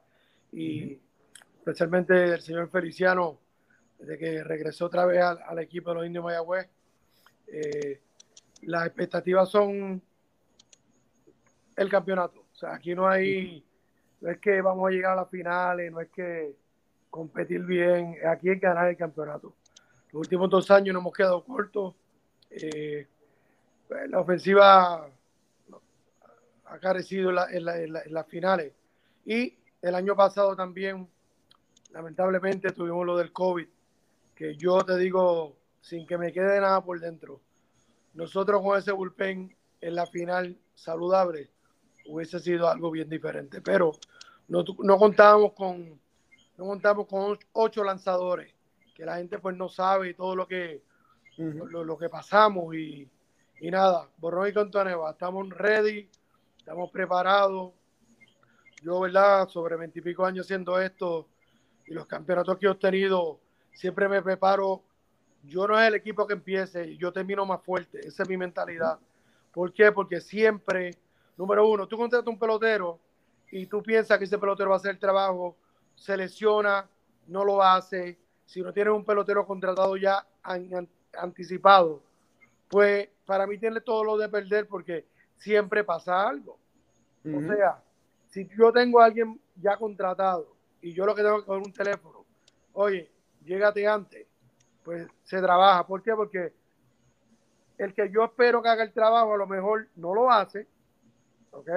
y 0.53 0.99
especialmente 1.59 2.15
del 2.15 2.41
señor 2.41 2.71
Feliciano, 2.71 3.39
desde 3.99 4.19
que 4.19 4.45
regresó 4.45 4.87
otra 4.87 5.05
vez 5.05 5.21
al, 5.21 5.43
al 5.43 5.59
equipo 5.59 5.91
de 5.91 5.97
los 5.97 6.07
Indios 6.07 6.25
Mayagüez 6.25 6.69
eh, 7.53 8.01
las 8.63 8.87
expectativas 8.87 9.49
son 9.49 10.03
el 11.77 11.89
campeonato. 11.89 12.41
O 12.53 12.55
sea, 12.55 12.75
aquí 12.75 12.95
no 12.95 13.09
hay, 13.09 13.65
no 14.21 14.31
es 14.31 14.39
que 14.39 14.61
vamos 14.61 14.89
a 14.89 14.91
llegar 14.91 15.13
a 15.13 15.23
las 15.23 15.31
finales, 15.31 15.91
no 15.91 16.01
es 16.01 16.09
que 16.11 16.55
competir 17.09 17.63
bien, 17.63 18.17
aquí 18.27 18.49
que 18.49 18.57
ganar 18.57 18.89
el 18.89 18.97
campeonato. 18.97 19.55
Los 20.13 20.21
últimos 20.21 20.51
dos 20.51 20.71
años 20.71 20.93
nos 20.93 21.03
hemos 21.03 21.13
quedado 21.15 21.45
cortos. 21.45 21.95
Eh, 22.51 23.07
pues, 23.89 24.11
la 24.11 24.21
ofensiva 24.21 25.09
ha 26.67 26.79
carecido 26.79 27.31
en, 27.49 27.65
las 27.65 28.27
finales. 28.29 28.73
Y 29.25 29.57
el 29.83 29.95
año 29.95 30.15
pasado 30.15 30.55
también, 30.55 31.09
lamentablemente, 31.93 32.71
tuvimos 32.71 33.05
lo 33.07 33.17
del 33.17 33.33
COVID, 33.33 33.67
que 34.35 34.57
yo 34.57 34.85
te 34.85 34.97
digo, 34.97 35.57
sin 35.81 36.07
que 36.07 36.19
me 36.19 36.33
quede 36.33 36.61
nada 36.61 36.83
por 36.83 37.01
dentro. 37.01 37.41
Nosotros 38.15 38.63
con 38.63 38.79
ese 38.79 38.93
bullpen 38.93 39.57
en 39.81 39.95
la 39.95 40.07
final 40.07 40.59
saludable 40.75 41.51
hubiese 42.07 42.41
sido 42.41 42.69
algo 42.69 42.91
bien 42.91 43.09
diferente, 43.09 43.61
pero 43.61 43.93
no, 44.49 44.65
no 44.79 44.99
contábamos 44.99 45.53
con 45.53 46.01
no 46.59 46.67
contamos 46.67 47.07
con 47.07 47.39
ocho 47.53 47.83
lanzadores, 47.83 48.53
que 48.95 49.07
la 49.07 49.17
gente 49.17 49.39
pues 49.39 49.57
no 49.57 49.71
sabe 49.71 50.13
todo 50.13 50.37
lo 50.37 50.47
que, 50.47 50.83
lo, 51.39 51.97
que 51.97 52.11
pasamos 52.11 52.75
y, 52.75 53.09
y 53.61 53.71
nada, 53.71 54.11
Borrón 54.19 54.49
y 54.49 54.53
Cantoneva, 54.53 55.13
estamos 55.13 55.49
ready, 55.49 56.07
estamos 56.59 56.91
preparados. 56.91 57.73
Yo, 58.83 59.01
¿verdad? 59.01 59.49
Sobre 59.49 59.77
veintipico 59.77 60.25
años 60.25 60.47
haciendo 60.47 60.79
esto 60.81 61.29
y 61.87 61.95
los 61.95 62.07
campeonatos 62.07 62.59
que 62.59 62.67
he 62.67 62.71
obtenido, 62.71 63.41
siempre 63.73 64.09
me 64.09 64.23
preparo. 64.23 64.83
Yo 65.43 65.67
no 65.67 65.79
es 65.79 65.89
el 65.89 65.95
equipo 65.95 66.27
que 66.27 66.35
empiece, 66.35 66.97
yo 66.97 67.13
termino 67.13 67.47
más 67.47 67.63
fuerte. 67.63 68.01
Esa 68.07 68.23
es 68.23 68.29
mi 68.29 68.37
mentalidad. 68.37 68.99
¿Por 69.53 69.73
qué? 69.73 69.91
Porque 69.91 70.21
siempre, 70.21 70.91
número 71.37 71.69
uno, 71.69 71.87
tú 71.87 71.97
contratas 71.97 72.29
un 72.29 72.39
pelotero 72.39 72.99
y 73.51 73.67
tú 73.67 73.83
piensas 73.83 74.19
que 74.19 74.25
ese 74.25 74.39
pelotero 74.39 74.71
va 74.71 74.77
a 74.77 74.79
hacer 74.79 74.93
el 74.93 74.99
trabajo, 74.99 75.57
se 75.95 76.17
lesiona, 76.17 76.89
no 77.27 77.45
lo 77.45 77.63
hace. 77.63 78.19
Si 78.45 78.61
no 78.61 78.73
tienes 78.73 78.93
un 78.93 79.05
pelotero 79.05 79.47
contratado 79.47 79.97
ya 79.97 80.27
anticipado, 81.15 82.03
pues 82.69 83.09
para 83.25 83.47
mí 83.47 83.59
tiene 83.59 83.81
todo 83.81 84.05
lo 84.05 84.17
de 84.17 84.29
perder 84.29 84.67
porque 84.67 85.07
siempre 85.39 85.85
pasa 85.85 86.29
algo. 86.29 86.59
O 87.25 87.41
sea, 87.43 87.83
si 88.29 88.49
yo 88.57 88.73
tengo 88.73 89.01
a 89.01 89.07
alguien 89.07 89.41
ya 89.57 89.77
contratado 89.77 90.55
y 90.81 90.93
yo 90.93 91.05
lo 91.05 91.15
que 91.15 91.23
tengo 91.23 91.41
que 91.41 91.47
coger 91.47 91.63
un 91.63 91.73
teléfono, 91.73 92.25
oye, 92.73 93.11
llégate 93.45 93.87
antes, 93.87 94.27
pues 94.85 95.09
se 95.25 95.41
trabaja. 95.41 95.87
¿Por 95.87 96.03
qué? 96.03 96.15
Porque 96.15 96.53
el 97.79 97.95
que 97.95 98.11
yo 98.11 98.25
espero 98.25 98.63
que 98.63 98.69
haga 98.69 98.83
el 98.83 98.93
trabajo 98.93 99.35
a 99.35 99.39
lo 99.39 99.47
mejor 99.47 99.89
no 99.97 100.15
lo 100.15 100.31
hace, 100.31 100.67
¿ok? 101.51 101.71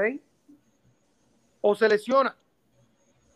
O 1.62 1.76
se 1.76 1.88
lesiona. 1.88 2.36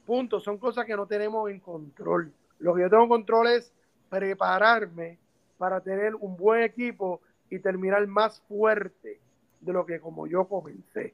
Punto. 0.06 0.40
Son 0.40 0.58
cosas 0.58 0.86
que 0.86 0.96
no 0.96 1.06
tenemos 1.06 1.50
en 1.50 1.60
control. 1.60 2.32
Lo 2.60 2.74
que 2.74 2.82
yo 2.82 2.90
tengo 2.90 3.04
en 3.04 3.10
control 3.10 3.48
es 3.48 3.74
prepararme 4.10 5.18
para 5.58 5.82
tener 5.82 6.16
un 6.16 6.36
buen 6.38 6.64
equipo 6.64 7.22
y 7.50 7.60
terminar 7.60 8.06
más 8.08 8.42
fuerte 8.42 9.20
de 9.62 9.74
lo 9.74 9.86
que 9.86 10.00
como 10.00 10.28
yo 10.28 10.46
comencé. 10.46 11.14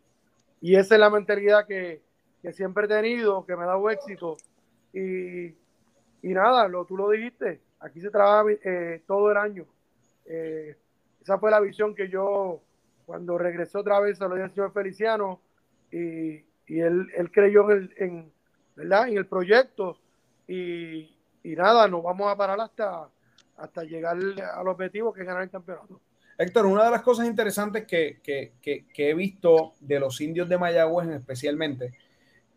Y 0.62 0.76
esa 0.76 0.96
es 0.96 1.00
la 1.00 1.10
mentalidad 1.10 1.68
que, 1.68 2.02
siempre 2.52 2.86
he 2.86 2.88
tenido, 2.88 3.46
que 3.46 3.56
me 3.56 3.64
ha 3.64 3.68
dado 3.68 3.90
éxito. 3.90 4.38
Y, 4.94 5.48
y 5.48 6.34
nada, 6.34 6.68
lo, 6.68 6.86
tú 6.86 6.98
lo 6.98 7.10
dijiste, 7.10 7.62
aquí 7.84 8.02
se 8.02 8.10
trabaja 8.10 8.50
eh, 8.64 9.04
todo 9.06 9.32
el 9.32 9.38
año. 9.38 9.66
Eh, 10.26 10.76
esa 11.22 11.38
fue 11.38 11.52
la 11.52 11.60
visión 11.60 11.94
que 11.94 12.10
yo, 12.10 12.62
cuando 13.06 13.38
regresé 13.38 13.78
otra 13.78 14.00
vez 14.00 14.22
a 14.22 14.28
la 14.28 14.50
señor 14.50 14.74
Feliciano, 14.74 15.42
y, 15.92 16.44
y 16.68 16.80
él, 16.80 17.08
él, 17.16 17.32
creyó 17.32 17.70
en 17.72 17.78
el, 17.78 17.94
en, 17.98 18.32
¿verdad? 18.76 19.10
en 19.10 19.18
el 19.18 19.26
proyecto. 19.26 19.98
Y, 20.48 21.16
y, 21.44 21.56
nada, 21.56 21.88
nos 21.88 22.04
vamos 22.04 22.32
a 22.32 22.36
parar 22.36 22.60
hasta, 22.60 23.08
hasta 23.58 23.84
llegar 23.84 24.18
al 24.18 24.68
objetivo 24.68 25.14
que 25.14 25.22
es 25.22 25.28
ganar 25.28 25.44
el 25.44 25.50
campeonato. 25.50 26.00
Héctor, 26.38 26.66
una 26.66 26.86
de 26.86 26.92
las 26.92 27.04
cosas 27.04 27.28
interesantes 27.28 27.86
que, 27.86 28.20
que, 28.24 28.54
que, 28.62 28.88
que 28.88 29.10
he 29.12 29.14
visto 29.14 29.74
de 29.80 30.00
los 30.00 30.20
indios 30.20 30.50
de 30.50 30.58
Mayagüez 30.58 31.10
especialmente, 31.10 31.94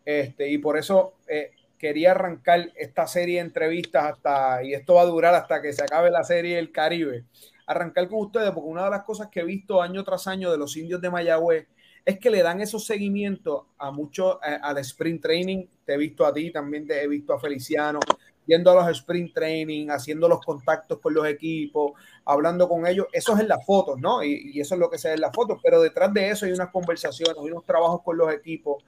este, 0.03 0.49
y 0.49 0.57
por 0.57 0.77
eso 0.77 1.13
eh, 1.27 1.51
quería 1.77 2.11
arrancar 2.11 2.71
esta 2.75 3.07
serie 3.07 3.35
de 3.35 3.45
entrevistas 3.45 4.13
hasta, 4.13 4.63
y 4.63 4.73
esto 4.73 4.95
va 4.95 5.01
a 5.01 5.05
durar 5.05 5.35
hasta 5.35 5.61
que 5.61 5.73
se 5.73 5.83
acabe 5.83 6.11
la 6.11 6.23
serie 6.23 6.55
del 6.55 6.71
Caribe, 6.71 7.25
arrancar 7.65 8.07
con 8.07 8.21
ustedes, 8.21 8.51
porque 8.51 8.69
una 8.69 8.85
de 8.85 8.91
las 8.91 9.03
cosas 9.03 9.27
que 9.27 9.41
he 9.41 9.45
visto 9.45 9.81
año 9.81 10.03
tras 10.03 10.27
año 10.27 10.51
de 10.51 10.57
los 10.57 10.75
indios 10.77 11.01
de 11.01 11.09
Mayagüez 11.09 11.67
es 12.07 12.19
que 12.19 12.29
le 12.29 12.41
dan 12.41 12.61
esos 12.61 12.85
seguimientos 12.85 13.63
a 13.77 13.91
mucho 13.91 14.41
eh, 14.41 14.57
al 14.61 14.77
sprint 14.77 15.21
training. 15.21 15.65
Te 15.83 15.95
he 15.95 15.97
visto 15.97 16.25
a 16.25 16.33
ti, 16.33 16.51
también 16.53 16.87
te 16.87 17.03
he 17.03 17.05
visto 17.05 17.33
a 17.33 17.39
Feliciano, 17.39 17.99
yendo 18.45 18.71
a 18.71 18.75
los 18.75 18.97
sprint 18.97 19.33
training, 19.33 19.89
haciendo 19.89 20.29
los 20.29 20.39
contactos 20.39 20.99
con 20.99 21.13
los 21.13 21.27
equipos, 21.27 21.91
hablando 22.23 22.69
con 22.69 22.87
ellos. 22.87 23.07
Eso 23.11 23.33
es 23.33 23.41
en 23.41 23.49
las 23.49 23.65
fotos, 23.65 23.99
¿no? 23.99 24.23
Y, 24.23 24.57
eso 24.57 24.75
es 24.75 24.79
lo 24.79 24.89
que 24.89 24.97
se 24.97 25.09
ve 25.09 25.15
en 25.15 25.21
las 25.21 25.33
fotos, 25.35 25.59
pero 25.61 25.81
detrás 25.81 26.13
de 26.13 26.29
eso 26.29 26.45
hay 26.45 26.53
unas 26.53 26.69
conversaciones, 26.69 27.35
hay 27.37 27.51
unos 27.51 27.65
trabajos 27.65 28.01
con 28.01 28.17
los 28.17 28.33
equipos. 28.33 28.81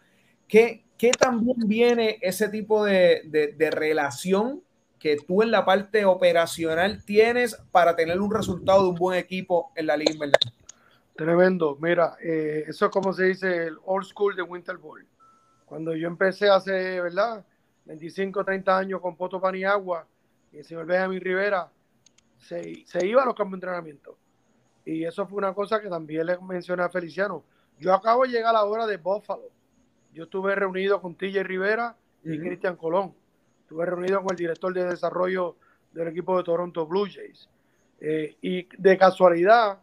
¿Qué, 0.49 0.83
qué 0.97 1.11
también 1.11 1.55
viene 1.65 2.19
ese 2.21 2.49
tipo 2.49 2.83
de, 2.83 3.21
de 3.55 3.71
relación 3.71 4.61
que 4.99 5.15
tú 5.15 5.41
en 5.41 5.51
la 5.51 5.65
parte 5.65 6.05
operacional 6.05 7.03
tienes 7.05 7.55
para 7.71 7.95
tener 7.95 8.19
un 8.19 8.33
resultado 8.33 8.83
de 8.83 8.89
un 8.89 8.95
buen 8.95 9.17
equipo 9.17 9.71
en 9.75 9.87
la 9.87 9.95
liga 9.95 10.13
¿verdad? 10.19 10.39
Tremendo. 11.15 11.77
Mira, 11.81 12.17
eh, 12.21 12.65
eso 12.67 12.85
es 12.85 12.91
como 12.91 13.13
se 13.13 13.25
dice 13.25 13.67
el 13.67 13.77
old 13.85 14.05
school 14.05 14.35
de 14.35 14.41
Winter 14.41 14.77
Ball. 14.77 15.05
Cuando 15.65 15.95
yo 15.95 16.07
empecé 16.07 16.49
hace, 16.49 17.01
¿verdad? 17.01 17.45
25, 17.85 18.43
30 18.43 18.77
años 18.77 19.01
con 19.01 19.15
Poto 19.15 19.39
Paniagua 19.39 20.05
y 20.51 20.57
el 20.57 20.65
señor 20.65 20.85
Benjamin 20.85 21.21
Rivera, 21.21 21.69
se, 22.37 22.85
se 22.85 23.05
iba 23.05 23.23
a 23.23 23.25
los 23.25 23.35
campos 23.35 23.51
de 23.51 23.55
entrenamiento. 23.57 24.17
Y 24.85 25.03
eso 25.03 25.27
fue 25.27 25.37
una 25.37 25.53
cosa 25.53 25.81
que 25.81 25.89
también 25.89 26.25
le 26.25 26.37
mencioné 26.39 26.83
a 26.83 26.89
Feliciano. 26.89 27.43
Yo 27.79 27.93
acabo 27.93 28.23
de 28.23 28.29
llegar 28.29 28.49
a 28.49 28.59
la 28.59 28.63
hora 28.63 28.87
de 28.87 28.97
Buffalo. 28.97 29.49
Yo 30.13 30.23
estuve 30.23 30.55
reunido 30.55 31.01
con 31.01 31.15
TJ 31.15 31.43
Rivera 31.43 31.95
y 32.23 32.39
Cristian 32.39 32.75
Colón. 32.75 33.13
Estuve 33.61 33.85
reunido 33.85 34.21
con 34.21 34.31
el 34.31 34.37
director 34.37 34.73
de 34.73 34.85
desarrollo 34.85 35.55
del 35.93 36.07
equipo 36.07 36.37
de 36.37 36.43
Toronto 36.43 36.85
Blue 36.85 37.05
Jays. 37.05 37.47
Eh, 38.01 38.35
y 38.41 38.67
de 38.77 38.97
casualidad, 38.97 39.79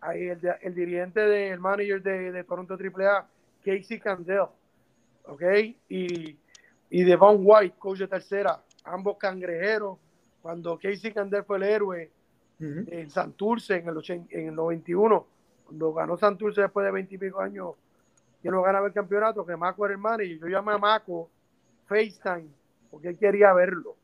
ahí 0.00 0.28
el, 0.28 0.40
el 0.60 0.74
dirigente 0.74 1.20
del 1.20 1.58
manager 1.60 2.02
de, 2.02 2.32
de, 2.32 2.44
Toronto 2.44 2.74
AAA, 2.74 3.26
Casey 3.64 4.00
Candel, 4.00 4.46
¿ok? 5.24 5.42
Y, 5.88 6.36
y 6.90 7.04
Devon 7.04 7.38
White, 7.40 7.76
coach 7.78 8.00
de 8.00 8.08
tercera, 8.08 8.60
ambos 8.84 9.16
cangrejeros. 9.18 9.98
Cuando 10.42 10.78
Casey 10.78 11.12
Candel 11.12 11.44
fue 11.44 11.56
el 11.56 11.62
héroe 11.62 12.10
en 12.60 13.10
Santurce 13.10 13.76
en 13.76 13.88
el, 13.88 14.26
en 14.30 14.48
el 14.48 14.54
91, 14.54 15.26
cuando 15.64 15.92
ganó 15.92 16.16
Santurce 16.16 16.62
después 16.62 16.84
de 16.84 16.92
20 16.92 17.14
y 17.14 17.18
pico 17.18 17.40
años, 17.40 17.74
que 18.44 18.50
no 18.50 18.60
ganaba 18.60 18.86
el 18.86 18.92
campeonato, 18.92 19.46
que 19.46 19.56
Maco 19.56 19.86
era 19.86 19.94
el 19.94 20.00
manager. 20.00 20.38
Yo 20.38 20.48
llamé 20.48 20.74
a 20.74 20.78
Maco 20.78 21.30
FaceTime 21.86 22.46
porque 22.90 23.08
él 23.08 23.18
quería 23.18 23.54
verlo. 23.54 23.96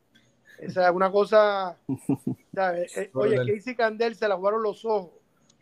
Esa 0.59 0.89
es 0.89 0.95
una 0.95 1.13
cosa. 1.13 1.77
Eh, 2.53 3.11
oye, 3.15 3.37
Casey 3.37 3.77
Candel 3.77 4.17
se 4.17 4.27
la 4.27 4.37
jugaron 4.37 4.63
los 4.63 4.85
ojos. 4.85 5.13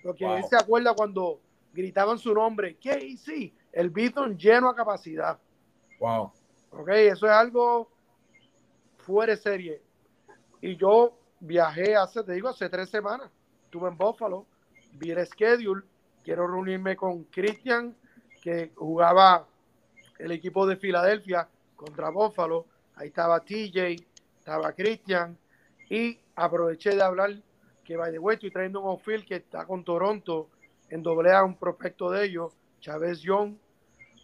Porque 0.02 0.24
él 0.24 0.42
se 0.44 0.56
acuerda 0.56 0.94
cuando 0.94 1.38
gritaban 1.72 2.18
su 2.18 2.32
nombre, 2.32 2.76
Casey, 2.76 3.54
el 3.72 3.90
Beaton 3.90 4.38
lleno 4.38 4.70
a 4.70 4.74
capacidad. 4.74 5.38
Wow. 6.00 6.32
Ok, 6.72 6.88
eso 6.88 7.26
es 7.26 7.32
algo 7.32 7.88
fuera 8.96 9.34
de 9.34 9.36
serie. 9.36 9.82
Y 10.62 10.76
yo 10.76 11.16
viajé 11.40 11.94
hace, 11.94 12.24
te 12.24 12.32
digo, 12.32 12.48
hace 12.48 12.68
tres 12.70 12.88
semanas. 12.88 13.30
Estuve 13.64 13.88
en 13.90 13.98
Buffalo, 13.98 14.46
vi 14.94 15.10
el 15.10 15.24
schedule. 15.26 15.82
Quiero 16.24 16.46
reunirme 16.48 16.96
con 16.96 17.24
Christian, 17.24 17.94
que 18.48 18.70
jugaba 18.74 19.46
el 20.18 20.32
equipo 20.32 20.66
de 20.66 20.76
Filadelfia 20.76 21.46
contra 21.76 22.08
Buffalo 22.08 22.64
Ahí 22.96 23.08
estaba 23.08 23.38
TJ, 23.38 24.04
estaba 24.38 24.72
Christian 24.72 25.36
y 25.88 26.18
aproveché 26.34 26.96
de 26.96 27.02
hablar 27.02 27.32
que 27.84 27.96
by 27.96 28.10
the 28.10 28.18
way 28.18 28.34
estoy 28.34 28.50
trayendo 28.50 28.80
un 28.80 28.88
outfield 28.88 29.24
que 29.24 29.36
está 29.36 29.64
con 29.66 29.84
Toronto 29.84 30.48
en 30.88 31.02
doble 31.02 31.30
A, 31.30 31.44
un 31.44 31.54
prospecto 31.54 32.10
de 32.10 32.24
ellos, 32.24 32.52
Chávez 32.80 33.20
Young, 33.20 33.54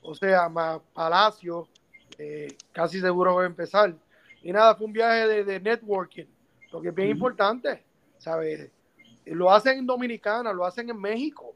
o 0.03 0.15
sea, 0.15 0.49
más 0.49 0.81
Palacio, 0.93 1.69
eh, 2.19 2.49
casi 2.73 3.01
seguro 3.01 3.37
va 3.37 3.45
a 3.45 3.47
empezar. 3.47 3.95
Y 4.43 4.53
nada, 4.53 4.75
fue 4.75 4.87
un 4.87 4.93
viaje 4.93 5.45
de, 5.45 5.61
networking, 5.61 6.27
lo 6.73 6.81
que 6.81 6.89
es 6.89 6.95
bien 6.95 7.11
importante, 7.11 7.85
¿sabes? 8.19 8.71
Lo 9.27 9.53
hacen 9.53 9.79
en 9.79 9.87
Dominicana, 9.87 10.53
lo 10.53 10.65
hacen 10.65 10.91
en 10.91 10.99
México. 10.99 11.55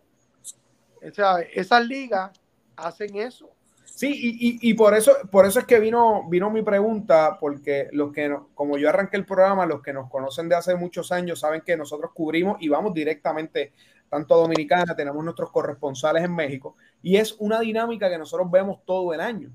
O 1.03 1.11
sea, 1.13 1.41
esas 1.41 1.85
ligas 1.85 2.38
hacen 2.79 3.17
eso. 3.17 3.51
Sí, 3.85 4.13
y, 4.13 4.71
y, 4.71 4.75
por 4.75 4.95
eso, 4.95 5.13
por 5.31 5.45
eso 5.47 5.59
es 5.59 5.65
que 5.65 5.81
vino, 5.81 6.29
vino 6.29 6.51
mi 6.51 6.63
pregunta, 6.63 7.37
porque 7.41 7.89
los 7.93 8.13
que, 8.13 8.37
como 8.55 8.79
yo 8.79 8.89
arranqué 8.89 9.17
el 9.17 9.25
programa, 9.25 9.67
los 9.67 9.83
que 9.83 9.93
nos 9.93 10.09
conocen 10.09 10.49
de 10.49 10.55
hace 10.55 10.77
muchos 10.77 11.11
años 11.11 11.41
saben 11.41 11.63
que 11.63 11.77
nosotros 11.77 12.13
cubrimos 12.15 12.59
y 12.61 12.69
vamos 12.69 12.95
directamente 12.95 13.73
tanto 14.09 14.35
a 14.35 14.39
Dominicana, 14.39 14.95
tenemos 14.95 15.23
nuestros 15.25 15.51
corresponsales 15.51 16.23
en 16.23 16.35
México, 16.35 16.77
y 17.03 17.17
es 17.17 17.35
una 17.41 17.61
dinámica 17.61 18.09
que 18.09 18.19
nosotros 18.19 18.51
vemos 18.51 18.79
todo 18.85 19.13
el 19.13 19.21
año. 19.21 19.51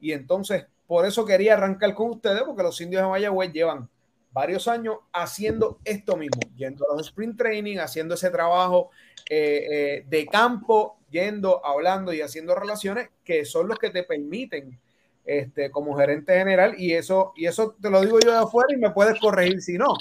Y 0.00 0.12
entonces, 0.12 0.66
por 0.86 1.04
eso 1.04 1.24
quería 1.24 1.54
arrancar 1.54 1.94
con 1.94 2.10
ustedes, 2.10 2.42
porque 2.44 2.62
los 2.62 2.80
indios 2.80 3.02
de 3.02 3.08
Mayagüez 3.08 3.52
llevan 3.52 3.88
varios 4.32 4.68
años 4.68 4.96
haciendo 5.12 5.78
esto 5.84 6.16
mismo, 6.16 6.40
yendo 6.56 6.90
a 6.90 6.96
los 6.96 7.08
sprint 7.08 7.36
training, 7.36 7.78
haciendo 7.78 8.14
ese 8.14 8.30
trabajo 8.30 8.90
eh, 9.28 9.66
eh, 9.70 10.04
de 10.08 10.26
campo, 10.26 10.98
yendo, 11.12 11.64
hablando 11.64 12.12
y 12.12 12.20
haciendo 12.20 12.56
relaciones 12.56 13.10
que 13.22 13.44
son 13.44 13.68
los 13.68 13.78
que 13.78 13.90
te 13.90 14.02
permiten 14.02 14.80
este, 15.24 15.70
como 15.70 15.96
gerente 15.96 16.36
general 16.36 16.74
y 16.76 16.94
eso, 16.94 17.32
y 17.36 17.46
eso 17.46 17.76
te 17.80 17.90
lo 17.90 18.00
digo 18.00 18.18
yo 18.18 18.32
de 18.32 18.38
afuera 18.38 18.74
y 18.74 18.78
me 18.78 18.90
puedes 18.90 19.20
corregir 19.20 19.62
si 19.62 19.78
no. 19.78 19.94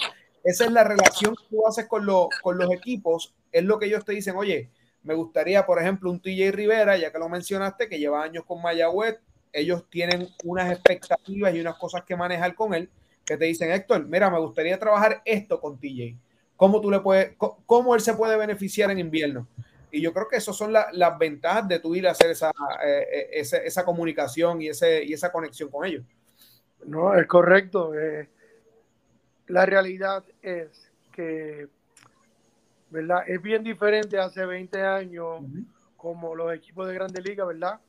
Esa 0.44 0.66
es 0.66 0.72
la 0.72 0.84
relación 0.84 1.36
que 1.36 1.44
tú 1.50 1.68
haces 1.68 1.86
con, 1.86 2.08
con 2.42 2.58
los 2.58 2.72
equipos, 2.72 3.36
es 3.52 3.64
lo 3.64 3.78
que 3.78 3.86
ellos 3.86 4.04
te 4.04 4.14
dicen, 4.14 4.36
oye, 4.36 4.72
me 5.04 5.14
gustaría, 5.14 5.66
por 5.66 5.80
ejemplo, 5.80 6.10
un 6.10 6.20
TJ 6.20 6.52
Rivera, 6.52 6.98
ya 6.98 7.12
que 7.12 7.20
lo 7.20 7.30
mencionaste, 7.30 7.88
que 7.88 8.00
lleva 8.00 8.24
años 8.24 8.46
con 8.46 8.62
Mayagüez, 8.62 9.20
ellos 9.54 9.86
tienen 9.90 10.30
unas 10.44 10.72
expectativas 10.72 11.54
y 11.54 11.60
unas 11.60 11.78
cosas 11.78 12.04
que 12.04 12.16
manejar 12.16 12.56
con 12.56 12.74
él 12.74 12.90
que 13.26 13.38
te 13.38 13.46
dicen, 13.46 13.72
Héctor, 13.72 14.08
mira, 14.08 14.30
me 14.30 14.40
gustaría 14.40 14.80
trabajar 14.80 15.22
esto 15.26 15.60
con 15.60 15.78
TJ. 15.80 16.16
¿Cómo 16.56 16.82
tú 16.82 16.90
le 16.92 17.00
puedes, 17.00 17.36
cómo 17.66 17.96
él 17.96 18.02
se 18.02 18.14
puede 18.14 18.38
beneficiar 18.38 18.92
en 18.92 19.00
invierno? 19.00 19.48
Y 19.92 20.02
yo 20.02 20.14
creo 20.14 20.28
que 20.28 20.38
esas 20.38 20.56
son 20.56 20.72
las 20.72 21.20
ventajas 21.20 21.68
de 21.68 21.80
tú 21.80 21.94
ir 21.96 22.08
a 22.08 22.12
hacer 22.12 22.32
esa, 22.32 22.50
eh, 22.84 23.30
eh, 23.34 23.62
esa, 23.66 23.84
comunicación 23.84 24.62
y, 24.62 24.70
ese, 24.70 25.04
y 25.04 25.14
esa 25.14 25.32
conexión 25.32 25.70
con 25.70 25.86
ellos. 25.86 26.06
No, 26.86 27.14
es 27.14 27.28
correcto. 27.28 27.94
Eh, 27.94 28.30
la 29.48 29.66
realidad 29.66 30.24
es 30.42 30.90
que, 31.12 31.68
¿verdad? 32.90 33.24
Es 33.28 33.42
bien 33.42 33.64
diferente 33.64 34.18
hace 34.18 34.46
20 34.46 34.82
años, 34.82 35.42
como 35.98 36.36
los 36.36 36.54
equipos 36.54 36.88
de 36.88 36.94
Grandes 36.94 37.24
Ligas, 37.24 37.48
¿verdad? 37.48 37.80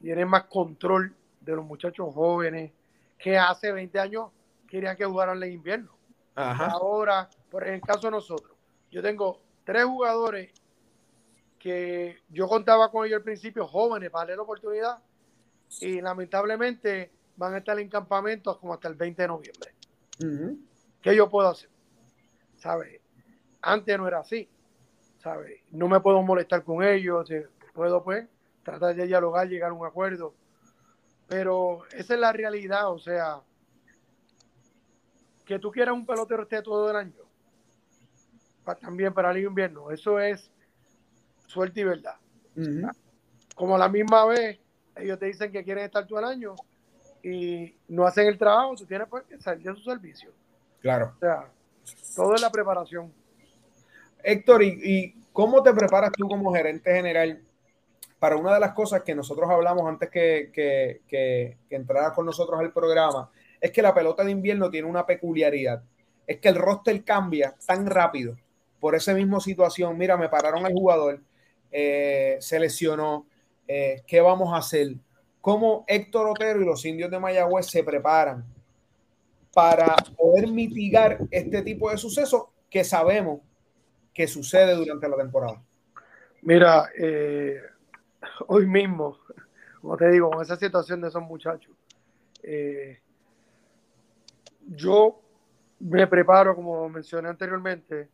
tienen 0.00 0.26
más 0.26 0.44
control 0.44 1.14
de 1.40 1.54
los 1.54 1.64
muchachos 1.64 2.12
jóvenes 2.12 2.72
que 3.16 3.38
hace 3.38 3.70
20 3.70 4.00
años 4.00 4.30
querían 4.66 4.96
que 4.96 5.04
jugaran 5.04 5.40
en 5.42 5.52
invierno. 5.52 5.90
Ahora, 6.34 7.28
por 7.50 7.68
el 7.68 7.80
caso 7.82 8.06
de 8.06 8.12
nosotros, 8.12 8.56
yo 8.90 9.02
tengo 9.02 9.40
tres 9.64 9.84
jugadores 9.84 10.50
que 11.60 12.22
yo 12.30 12.48
contaba 12.48 12.90
con 12.90 13.06
ellos 13.06 13.18
al 13.18 13.22
principio, 13.22 13.68
jóvenes, 13.68 14.10
para 14.10 14.22
darle 14.22 14.36
la 14.36 14.42
oportunidad, 14.42 14.98
y 15.80 16.00
lamentablemente 16.00 17.12
van 17.36 17.54
a 17.54 17.58
estar 17.58 17.78
en 17.78 17.88
campamentos 17.88 18.58
como 18.58 18.74
hasta 18.74 18.88
el 18.88 18.94
20 18.94 19.22
de 19.22 19.28
noviembre. 19.28 19.74
¿Qué 21.00 21.14
yo 21.14 21.28
puedo 21.28 21.48
hacer? 21.48 21.70
¿Sabes? 22.56 23.00
Antes 23.62 23.96
no 23.98 24.08
era 24.08 24.20
así. 24.20 24.48
¿Sabes? 25.18 25.60
No 25.70 25.86
me 25.86 26.00
puedo 26.00 26.22
molestar 26.22 26.64
con 26.64 26.82
ellos, 26.82 27.28
puedo 27.74 28.02
pues 28.02 28.26
tratar 28.62 28.96
de 28.96 29.06
dialogar, 29.06 29.48
llegar 29.48 29.70
a 29.70 29.74
un 29.74 29.86
acuerdo. 29.86 30.34
Pero 31.28 31.84
esa 31.92 32.14
es 32.14 32.20
la 32.20 32.32
realidad, 32.32 32.90
o 32.90 32.98
sea, 32.98 33.42
que 35.44 35.58
tú 35.58 35.70
quieras 35.70 35.94
un 35.94 36.06
pelotero 36.06 36.42
esté 36.42 36.62
todo 36.62 36.90
el 36.90 36.96
año, 36.96 37.14
también 38.80 39.12
para 39.12 39.30
el 39.30 39.38
invierno, 39.38 39.90
eso 39.90 40.18
es 40.18 40.50
suerte 41.50 41.80
y 41.80 41.84
verdad. 41.84 42.16
Como 43.54 43.76
a 43.76 43.78
la 43.78 43.88
misma 43.88 44.24
vez, 44.26 44.58
ellos 44.96 45.18
te 45.18 45.26
dicen 45.26 45.52
que 45.52 45.64
quieren 45.64 45.84
estar 45.84 46.06
todo 46.06 46.18
el 46.18 46.24
año 46.24 46.54
y 47.22 47.74
no 47.88 48.06
hacen 48.06 48.26
el 48.26 48.38
trabajo, 48.38 48.74
tú 48.76 48.86
tienes 48.86 49.08
pues, 49.08 49.24
que 49.24 49.38
salir 49.40 49.66
de 49.66 49.74
su 49.74 49.82
servicio. 49.82 50.30
Claro. 50.80 51.12
O 51.16 51.18
sea, 51.18 51.50
todo 52.16 52.34
es 52.34 52.40
la 52.40 52.50
preparación. 52.50 53.12
Héctor, 54.22 54.62
¿y, 54.62 55.14
cómo 55.32 55.62
te 55.62 55.72
preparas 55.72 56.12
tú 56.12 56.28
como 56.28 56.52
gerente 56.52 56.92
general 56.92 57.42
para 58.18 58.36
una 58.36 58.54
de 58.54 58.60
las 58.60 58.72
cosas 58.72 59.02
que 59.02 59.14
nosotros 59.14 59.48
hablamos 59.48 59.86
antes 59.86 60.10
que, 60.10 60.50
que, 60.52 61.02
que, 61.06 61.58
que 61.68 61.76
entrara 61.76 62.12
con 62.12 62.26
nosotros 62.26 62.60
al 62.60 62.72
programa? 62.72 63.30
es 63.60 63.70
que 63.70 63.82
la 63.82 63.94
pelota 63.94 64.24
de 64.24 64.30
invierno 64.30 64.70
tiene 64.70 64.88
una 64.88 65.04
peculiaridad. 65.04 65.82
Es 66.26 66.38
que 66.38 66.48
el 66.48 66.54
roster 66.54 67.04
cambia 67.04 67.54
tan 67.66 67.86
rápido 67.86 68.36
por 68.78 68.94
esa 68.94 69.12
misma 69.12 69.40
situación. 69.40 69.96
Mira, 69.98 70.16
me 70.16 70.28
pararon 70.28 70.64
al 70.64 70.72
jugador, 70.72 71.20
eh, 71.70 72.36
se 72.40 72.58
lesionó. 72.58 73.26
Eh, 73.66 74.02
¿Qué 74.06 74.20
vamos 74.20 74.52
a 74.52 74.58
hacer? 74.58 74.94
¿Cómo 75.40 75.84
Héctor 75.86 76.28
Otero 76.28 76.60
y 76.60 76.64
los 76.64 76.84
indios 76.84 77.10
de 77.10 77.18
Mayagüez 77.18 77.66
se 77.66 77.82
preparan 77.82 78.44
para 79.54 79.94
poder 80.16 80.48
mitigar 80.48 81.18
este 81.30 81.62
tipo 81.62 81.90
de 81.90 81.96
sucesos 81.96 82.44
que 82.68 82.84
sabemos 82.84 83.40
que 84.12 84.26
sucede 84.26 84.74
durante 84.74 85.08
la 85.08 85.16
temporada? 85.16 85.62
Mira, 86.42 86.90
eh, 86.98 87.60
hoy 88.46 88.66
mismo, 88.66 89.18
como 89.80 89.96
te 89.96 90.10
digo, 90.10 90.30
con 90.30 90.42
esa 90.42 90.56
situación 90.56 91.00
de 91.00 91.08
esos 91.08 91.22
muchachos, 91.22 91.74
eh, 92.42 93.00
yo 94.68 95.20
me 95.80 96.06
preparo, 96.06 96.54
como 96.54 96.88
mencioné 96.88 97.28
anteriormente, 97.28 98.08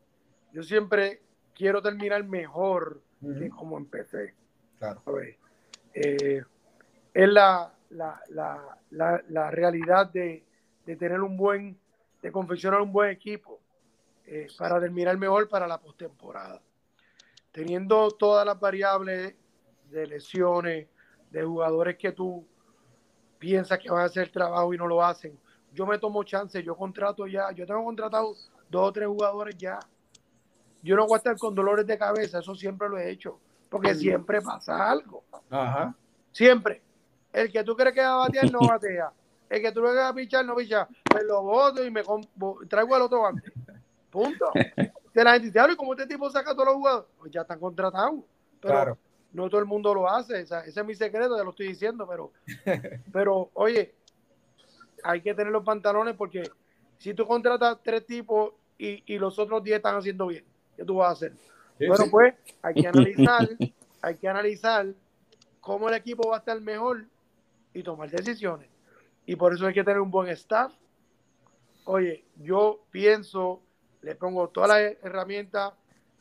yo 0.53 0.63
siempre 0.63 1.23
quiero 1.55 1.83
terminar 1.83 2.25
mejor 2.25 3.03
que 3.21 3.51
como 3.51 3.79
empecé. 3.79 4.35
Claro. 4.79 5.03
Eh, 5.95 6.43
es 7.15 7.29
la, 7.29 7.73
la, 7.91 9.51
realidad 9.51 10.11
de, 10.11 10.45
tener 10.85 11.21
un 11.21 11.37
buen, 11.37 11.79
de 12.23 12.31
confeccionar 12.31 12.81
un 12.81 12.93
buen 12.93 13.11
equipo 13.11 13.61
eh, 14.27 14.49
para 14.59 14.81
terminar 14.81 15.17
mejor 15.17 15.49
para 15.49 15.67
la 15.67 15.79
postemporada. 15.79 16.61
Teniendo 17.53 18.11
todas 18.11 18.45
las 18.45 18.61
variables 18.61 19.35
de 19.91 20.07
lesiones, 20.07 20.89
de 21.31 21.43
jugadores 21.43 21.97
que 21.97 22.13
tú 22.13 22.47
piensas 23.39 23.79
que 23.79 23.91
van 23.91 24.03
a 24.03 24.05
hacer 24.05 24.25
el 24.25 24.33
trabajo 24.33 24.75
y 24.75 24.79
no 24.79 24.87
lo 24.87 25.03
hacen, 25.03 25.39
yo 25.73 25.87
me 25.87 25.99
tomo 25.99 26.25
chance, 26.25 26.63
yo 26.63 26.77
contrato 26.77 27.27
ya, 27.27 27.53
yo 27.53 27.67
tengo 27.67 27.85
contratado 27.85 28.35
dos 28.71 28.89
o 28.89 28.93
tres 28.93 29.09
jugadores 29.09 29.57
ya. 29.57 29.79
Yo 30.87 30.95
no 30.95 31.07
voy 31.07 31.17
a 31.17 31.19
estar 31.19 31.37
con 31.37 31.53
dolores 31.53 31.85
de 31.85 31.99
cabeza, 31.99 32.39
eso 32.39 32.55
siempre 32.55 32.89
lo 32.89 32.97
he 32.97 33.11
hecho, 33.11 33.41
porque 33.69 33.93
siempre 33.95 34.41
pasa 34.41 34.89
algo. 34.89 35.25
Ajá. 35.51 35.95
Siempre. 36.31 36.81
El 37.33 37.51
que 37.51 37.65
tú 37.65 37.75
crees 37.75 37.93
que 37.93 38.01
va 38.01 38.13
a 38.13 38.17
batear, 38.29 38.53
no 38.53 38.61
batea. 38.61 39.11
El 39.51 39.63
que 39.63 39.73
tú 39.73 39.81
crees 39.81 39.95
que 39.95 40.01
va 40.01 40.09
a 40.09 40.15
pichar, 40.15 40.45
no 40.45 40.55
picha. 40.55 40.89
Me 41.13 41.25
lo 41.25 41.43
voto 41.43 41.85
y 41.85 41.91
me 41.91 42.03
traigo 42.69 42.95
al 42.95 43.03
otro 43.03 43.27
antes. 43.27 43.53
Punto. 44.11 44.51
De 45.15 45.25
la 45.25 45.33
gente 45.33 45.49
dice, 45.49 45.73
¿y 45.73 45.77
cómo 45.77 45.95
este 45.95 46.07
tipo 46.07 46.31
saca 46.31 46.53
a 46.53 46.55
todos 46.55 46.67
los 46.67 46.75
jugadores? 46.77 47.09
Pues 47.19 47.33
ya 47.33 47.41
están 47.41 47.59
contratados. 47.59 48.21
Pero 48.61 48.75
claro. 48.75 48.99
no 49.33 49.49
todo 49.49 49.61
el 49.61 49.67
mundo 49.67 49.93
lo 49.93 50.09
hace. 50.09 50.43
ese 50.43 50.63
es 50.67 50.85
mi 50.85 50.95
secreto, 50.95 51.37
ya 51.37 51.43
lo 51.43 51.51
estoy 51.51 51.67
diciendo, 51.69 52.07
pero, 52.07 52.33
pero 53.13 53.51
oye, 53.55 53.95
hay 55.03 55.21
que 55.21 55.35
tener 55.35 55.53
los 55.53 55.65
pantalones 55.65 56.15
porque 56.15 56.49
si 56.99 57.13
tú 57.15 57.27
contratas 57.27 57.79
tres 57.83 58.07
tipos 58.07 58.53
y, 58.79 59.19
los 59.19 59.39
otros 59.39 59.63
diez 59.63 59.77
están 59.79 59.97
haciendo 59.97 60.27
bien, 60.27 60.45
¿qué 60.77 60.85
tú 60.85 60.97
vas 60.97 61.09
a 61.09 61.13
hacer? 61.13 61.33
bueno, 61.79 62.05
pues 62.11 62.35
hay 62.63 62.75
que 62.75 62.89
analizar, 62.89 63.49
hay 64.03 64.17
que 64.17 64.29
analizar 64.29 64.87
cómo 65.61 65.89
el 65.89 65.95
equipo 65.95 66.29
va 66.29 66.37
a 66.37 66.39
estar 66.39 66.61
mejor 66.61 67.05
y 67.75 67.83
tomar 67.83 68.11
decisiones. 68.11 68.69
Y 69.27 69.37
por 69.37 69.53
eso 69.53 69.67
hay 69.67 69.75
que 69.75 69.85
tener 69.85 70.01
un 70.01 70.11
buen 70.11 70.29
staff. 70.29 70.73
Oye, 71.85 72.25
yo 72.37 72.85
pienso, 72.91 73.61
le 74.03 74.15
pongo 74.15 74.49
todas 74.49 74.71
las 74.71 75.05
herramientas 75.05 75.75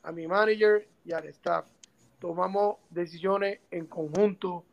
a 0.04 0.12
mi 0.12 0.28
manager 0.28 0.88
y 1.06 1.14
al 1.14 1.26
staff. 1.26 1.66
Tomamos 2.20 2.78
decisiones 2.90 3.60
en 3.72 3.86
conjunto 3.86 4.66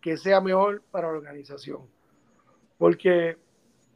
que 0.00 0.16
sea 0.16 0.40
mejor 0.40 0.82
para 0.90 1.08
la 1.08 1.18
organización. 1.18 1.86
Porque 2.78 3.36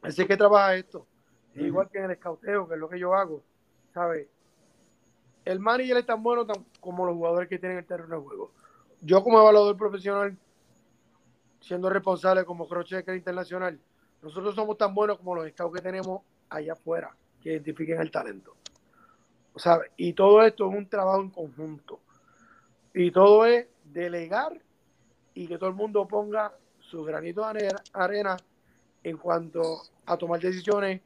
así 0.02 0.26
que 0.26 0.36
trabaja 0.36 0.76
esto. 0.76 1.06
Igual 1.54 1.88
que 1.88 1.98
en 1.98 2.04
el 2.04 2.10
escauteo, 2.12 2.68
que 2.68 2.74
es 2.74 2.80
lo 2.80 2.88
que 2.88 2.98
yo 2.98 3.14
hago, 3.14 3.42
¿sabes? 3.92 4.26
El 5.44 5.60
manager 5.60 5.98
es 5.98 6.06
tan 6.06 6.22
bueno 6.22 6.46
como 6.80 7.04
los 7.06 7.14
jugadores 7.14 7.48
que 7.48 7.58
tienen 7.58 7.78
el 7.78 7.84
terreno 7.84 8.16
de 8.16 8.22
juego. 8.22 8.50
Yo 9.00 9.22
como 9.22 9.40
evaluador 9.40 9.76
profesional, 9.76 10.36
siendo 11.60 11.90
responsable 11.90 12.44
como 12.44 12.66
crochet 12.66 13.06
internacional, 13.08 13.78
nosotros 14.22 14.54
somos 14.54 14.78
tan 14.78 14.94
buenos 14.94 15.18
como 15.18 15.34
los 15.34 15.48
scouts 15.50 15.76
que 15.76 15.82
tenemos 15.82 16.22
allá 16.48 16.72
afuera, 16.72 17.14
que 17.42 17.50
identifiquen 17.52 18.00
el 18.00 18.10
talento. 18.10 18.56
¿Sabes? 19.56 19.90
Y 19.96 20.14
todo 20.14 20.42
esto 20.42 20.68
es 20.68 20.76
un 20.76 20.88
trabajo 20.88 21.20
en 21.20 21.30
conjunto. 21.30 22.00
Y 22.94 23.10
todo 23.10 23.44
es 23.44 23.66
delegar 23.84 24.60
y 25.34 25.46
que 25.46 25.58
todo 25.58 25.68
el 25.68 25.76
mundo 25.76 26.08
ponga 26.08 26.54
su 26.78 27.04
granito 27.04 27.46
de 27.52 27.74
arena 27.92 28.36
en 29.02 29.18
cuanto 29.18 29.82
a 30.06 30.16
tomar 30.16 30.40
decisiones 30.40 31.02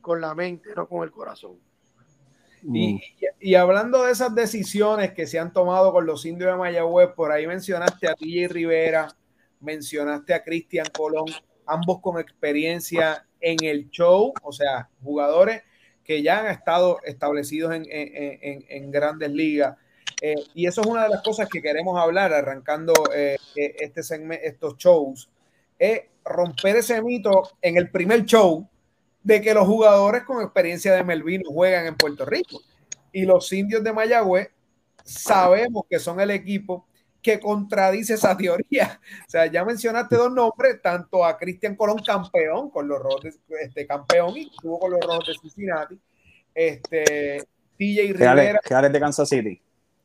con 0.00 0.20
la 0.20 0.34
mente, 0.34 0.74
no 0.74 0.86
con 0.86 1.04
el 1.04 1.10
corazón. 1.10 1.58
Y, 2.62 3.00
y, 3.40 3.54
hablando 3.56 4.04
de 4.04 4.12
esas 4.12 4.34
decisiones 4.34 5.12
que 5.12 5.26
se 5.26 5.38
han 5.38 5.52
tomado 5.52 5.92
con 5.92 6.06
los 6.06 6.24
indios 6.24 6.52
de 6.52 6.56
Mayagüez, 6.56 7.08
por 7.08 7.32
ahí 7.32 7.46
mencionaste 7.46 8.06
a 8.08 8.14
TJ 8.14 8.48
Rivera, 8.48 9.08
mencionaste 9.60 10.32
a 10.32 10.44
Cristian 10.44 10.86
Colón, 10.96 11.26
ambos 11.66 12.00
con 12.00 12.20
experiencia 12.20 13.26
en 13.40 13.64
el 13.64 13.90
show, 13.90 14.32
o 14.42 14.52
sea, 14.52 14.88
jugadores 15.02 15.62
que 16.04 16.22
ya 16.22 16.40
han 16.40 16.46
estado 16.46 16.98
establecidos 17.04 17.74
en, 17.74 17.84
en, 17.88 18.64
en 18.68 18.90
grandes 18.90 19.30
ligas. 19.30 19.76
Eh, 20.20 20.36
y 20.54 20.66
eso 20.68 20.82
es 20.82 20.86
una 20.86 21.02
de 21.02 21.08
las 21.08 21.22
cosas 21.22 21.48
que 21.48 21.60
queremos 21.60 21.98
hablar 21.98 22.32
arrancando 22.32 22.92
eh, 23.12 23.36
eh, 23.56 23.74
este 23.80 24.04
segmento, 24.04 24.44
estos 24.46 24.76
shows 24.76 25.28
es 25.76 26.02
romper 26.24 26.76
ese 26.76 27.02
mito 27.02 27.50
en 27.60 27.76
el 27.76 27.90
primer 27.90 28.24
show 28.24 28.68
de 29.22 29.40
que 29.40 29.54
los 29.54 29.66
jugadores 29.66 30.24
con 30.24 30.42
experiencia 30.42 30.94
de 30.94 31.04
Melvino 31.04 31.50
juegan 31.50 31.86
en 31.86 31.96
Puerto 31.96 32.24
Rico. 32.24 32.60
Y 33.12 33.24
los 33.24 33.52
indios 33.52 33.84
de 33.84 33.92
Mayagüez 33.92 34.50
sabemos 35.04 35.84
que 35.88 35.98
son 35.98 36.20
el 36.20 36.30
equipo 36.30 36.86
que 37.22 37.38
contradice 37.38 38.14
esa 38.14 38.36
teoría. 38.36 39.00
O 39.26 39.30
sea, 39.30 39.46
ya 39.46 39.64
mencionaste 39.64 40.16
dos 40.16 40.32
nombres, 40.32 40.82
tanto 40.82 41.24
a 41.24 41.38
Cristian 41.38 41.76
Colón, 41.76 41.98
campeón 42.04 42.68
con 42.68 42.88
los 42.88 42.98
rojos 42.98 43.22
de, 43.22 43.32
este 43.62 43.86
campeón 43.86 44.36
y 44.36 44.50
estuvo 44.50 44.78
con 44.80 44.90
los 44.90 45.00
rojos 45.00 45.28
de 45.28 45.34
Cincinnati, 45.40 46.00
este 46.52 47.46
TJ 47.78 48.12
Rivera. 48.12 48.60
de 48.88 49.00
Kansas 49.00 49.28
City. 49.28 49.62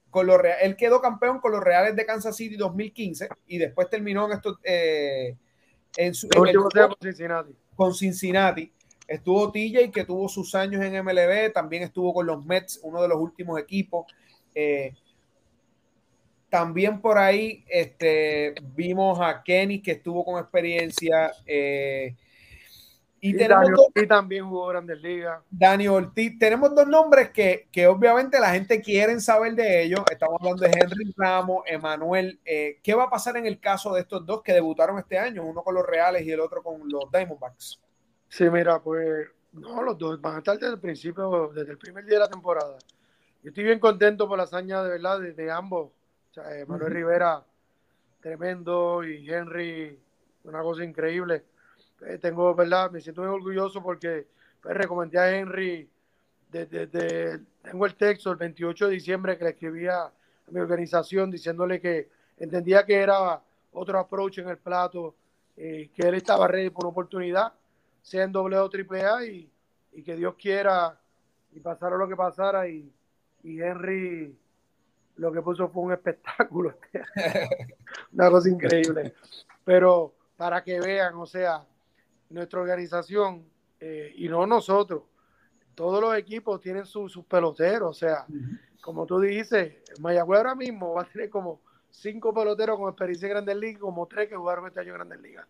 con 0.10 0.27
los 0.27 0.39
él 0.62 0.75
quedó 0.75 1.01
campeón 1.01 1.39
con 1.39 1.51
los 1.51 1.63
Reales 1.63 1.95
de 1.95 2.06
Kansas 2.06 2.36
City 2.36 2.56
2015 2.56 3.30
y 3.47 3.58
después 3.58 3.89
terminó 3.89 4.27
en 4.27 4.34
estos 4.34 4.58
eh, 4.63 5.36
en 5.97 6.13
su 6.13 6.27
en 6.27 6.47
el, 6.47 6.56
con 6.56 6.95
Cincinnati. 7.01 7.56
Con 7.75 7.93
Cincinnati. 7.95 8.71
Estuvo 9.08 9.52
TJ 9.52 9.91
que 9.91 10.04
tuvo 10.04 10.28
sus 10.28 10.54
años 10.54 10.84
en 10.84 11.04
MLB, 11.04 11.54
también 11.54 11.84
estuvo 11.84 12.13
con 12.13 12.28
los 12.28 12.46
Mets, 12.46 12.80
uno 12.84 13.02
de 13.02 13.08
los 13.08 13.17
últimos 13.17 13.60
equipos. 13.60 14.06
Eh, 14.54 14.93
también 16.50 17.02
por 17.02 17.17
ahí 17.17 17.63
este, 17.67 18.56
vimos 18.76 19.20
a 19.22 19.43
Kenny 19.43 19.82
que 19.82 19.91
estuvo 19.91 20.26
con 20.26 20.39
experiencia. 20.39 21.32
Eh, 21.46 22.15
y, 23.20 23.34
Dani 23.34 23.70
Ortiz 23.76 24.08
también 24.08 24.48
jugó 24.48 24.67
Grandes 24.67 25.02
Ligas. 25.02 25.41
Dani 25.50 25.88
Ortiz. 25.88 26.38
Tenemos 26.38 26.74
dos 26.76 26.88
nombres 26.88 27.32
que, 27.32 27.67
que, 27.72 27.88
obviamente 27.88 28.39
la 28.39 28.52
gente 28.52 28.82
quiere 28.82 29.20
saber 29.20 29.56
de 29.56 29.84
ellos. 29.84 30.02
Estamos 30.10 30.38
hablando 30.39 30.63
de 30.63 30.70
Henry 30.70 31.13
Ramos, 31.17 31.63
Emanuel. 31.65 32.39
Eh, 32.46 32.80
¿Qué 32.84 32.93
va 32.93 33.06
a 33.06 33.10
pasar 33.10 33.38
en 33.38 33.46
el 33.46 33.60
caso 33.60 33.93
de 33.93 34.02
estos 34.02 34.26
dos 34.26 34.43
que 34.43 34.54
debutaron 34.54 35.00
este 35.00 35.17
año? 35.17 35.43
Uno 35.43 35.63
con 35.63 35.76
los 35.76 35.86
Reales 35.86 36.26
y 36.26 36.32
el 36.32 36.39
otro 36.39 36.62
con 36.62 36.88
los 36.88 37.12
Diamondbacks. 37.12 37.80
Sí, 38.30 38.50
mira, 38.50 38.80
pues 38.82 39.28
no, 39.54 39.82
los 39.84 39.98
dos 39.98 40.20
van 40.22 40.36
a 40.36 40.38
estar 40.40 40.58
desde 40.58 40.74
el 40.74 40.80
principio, 40.80 41.52
desde 41.54 41.72
el 41.72 41.78
primer 41.78 42.06
día 42.06 42.16
de 42.16 42.20
la 42.20 42.30
temporada. 42.30 42.78
Yo 43.44 43.50
estoy 43.50 43.63
bien 43.63 43.80
contento 43.80 44.28
por 44.28 44.38
la 44.38 44.44
hazaña 44.44 44.84
de 44.84 44.90
verdad 44.90 45.20
de, 45.20 45.52
ambos. 45.52 45.92
Manuel 46.68 46.92
Rivera, 46.92 47.44
tremendo, 48.22 49.04
y 49.04 49.28
Henry, 49.28 50.00
una 50.44 50.62
cosa 50.62 50.84
increíble. 50.84 51.46
Eh, 52.06 52.20
tengo, 52.20 52.54
¿verdad? 52.54 52.92
Me 52.92 53.02
siento 53.02 53.22
muy 53.22 53.32
orgulloso 53.32 53.82
porque 53.82 54.28
pues, 54.62 54.76
recomendé 54.76 55.18
a 55.18 55.36
Henry 55.36 55.90
desde, 56.52 57.40
tengo 57.62 57.86
el 57.86 57.96
texto 57.96 58.32
el 58.32 58.38
28 58.38 58.88
de 58.88 58.94
diciembre 58.94 59.38
que 59.38 59.44
le 59.44 59.50
escribía 59.52 60.04
a 60.04 60.12
mi 60.52 60.60
organización 60.60 61.30
diciéndole 61.30 61.82
que 61.82 62.10
entendía 62.38 62.86
que 62.86 62.96
era 62.96 63.42
otro 63.74 64.00
approach 64.00 64.40
en 64.40 64.50
el 64.50 64.58
plato, 64.58 65.16
eh, 65.58 65.90
que 65.94 66.08
él 66.08 66.16
estaba 66.16 66.48
ready 66.48 66.70
por 66.70 66.86
una 66.86 66.92
oportunidad, 66.92 67.54
sea 68.08 68.24
en 68.24 68.32
doble 68.32 68.58
o 68.58 68.70
triple 68.70 69.04
A 69.04 69.26
y, 69.26 69.52
y 69.91 70.02
que 70.02 70.15
Dios 70.15 70.36
quiera 70.36 70.98
y 71.52 71.60
pasara 71.60 71.98
lo 71.98 72.08
que 72.08 72.15
pasara 72.15 72.65
y, 72.65 72.89
y 73.43 73.62
Henry 73.62 74.34
lo 75.17 75.30
que 75.34 75.41
puso 75.41 75.67
fue 75.67 75.84
un 75.84 75.91
espectáculo, 75.91 76.76
una 78.13 78.30
cosa 78.30 78.48
increíble. 78.48 79.13
Pero 79.65 80.13
para 80.38 80.63
que 80.63 80.80
vean, 80.80 81.15
o 81.15 81.26
sea, 81.26 81.65
nuestra 82.30 82.62
organización, 82.62 83.43
eh, 83.78 84.13
y 84.15 84.30
no 84.30 84.48
nosotros, 84.48 85.04
todos 85.76 86.00
los 86.00 86.15
equipos 86.15 86.62
tienen 86.62 86.86
sus 86.86 87.26
peloteros, 87.26 87.89
o 87.89 87.93
sea, 87.93 88.26
como 88.80 89.06
tú 89.06 89.20
dices, 89.20 89.74
Mayagüez 90.00 90.38
ahora 90.38 90.56
mismo 90.56 90.93
va 90.93 91.02
a 91.02 91.06
tener 91.06 91.30
como 91.30 91.60
cinco 91.89 92.34
peloteros 92.34 92.78
con 92.78 92.88
experiencia 92.88 93.26
en 93.26 93.34
Grandes 93.34 93.58
Ligas, 93.58 93.82
como 93.82 94.06
tres 94.06 94.30
que 94.30 94.36
jugaron 94.38 94.65
este 94.65 94.80
año 94.80 94.91
en 94.91 94.96
Grandes 94.96 95.20
Ligas. 95.20 95.46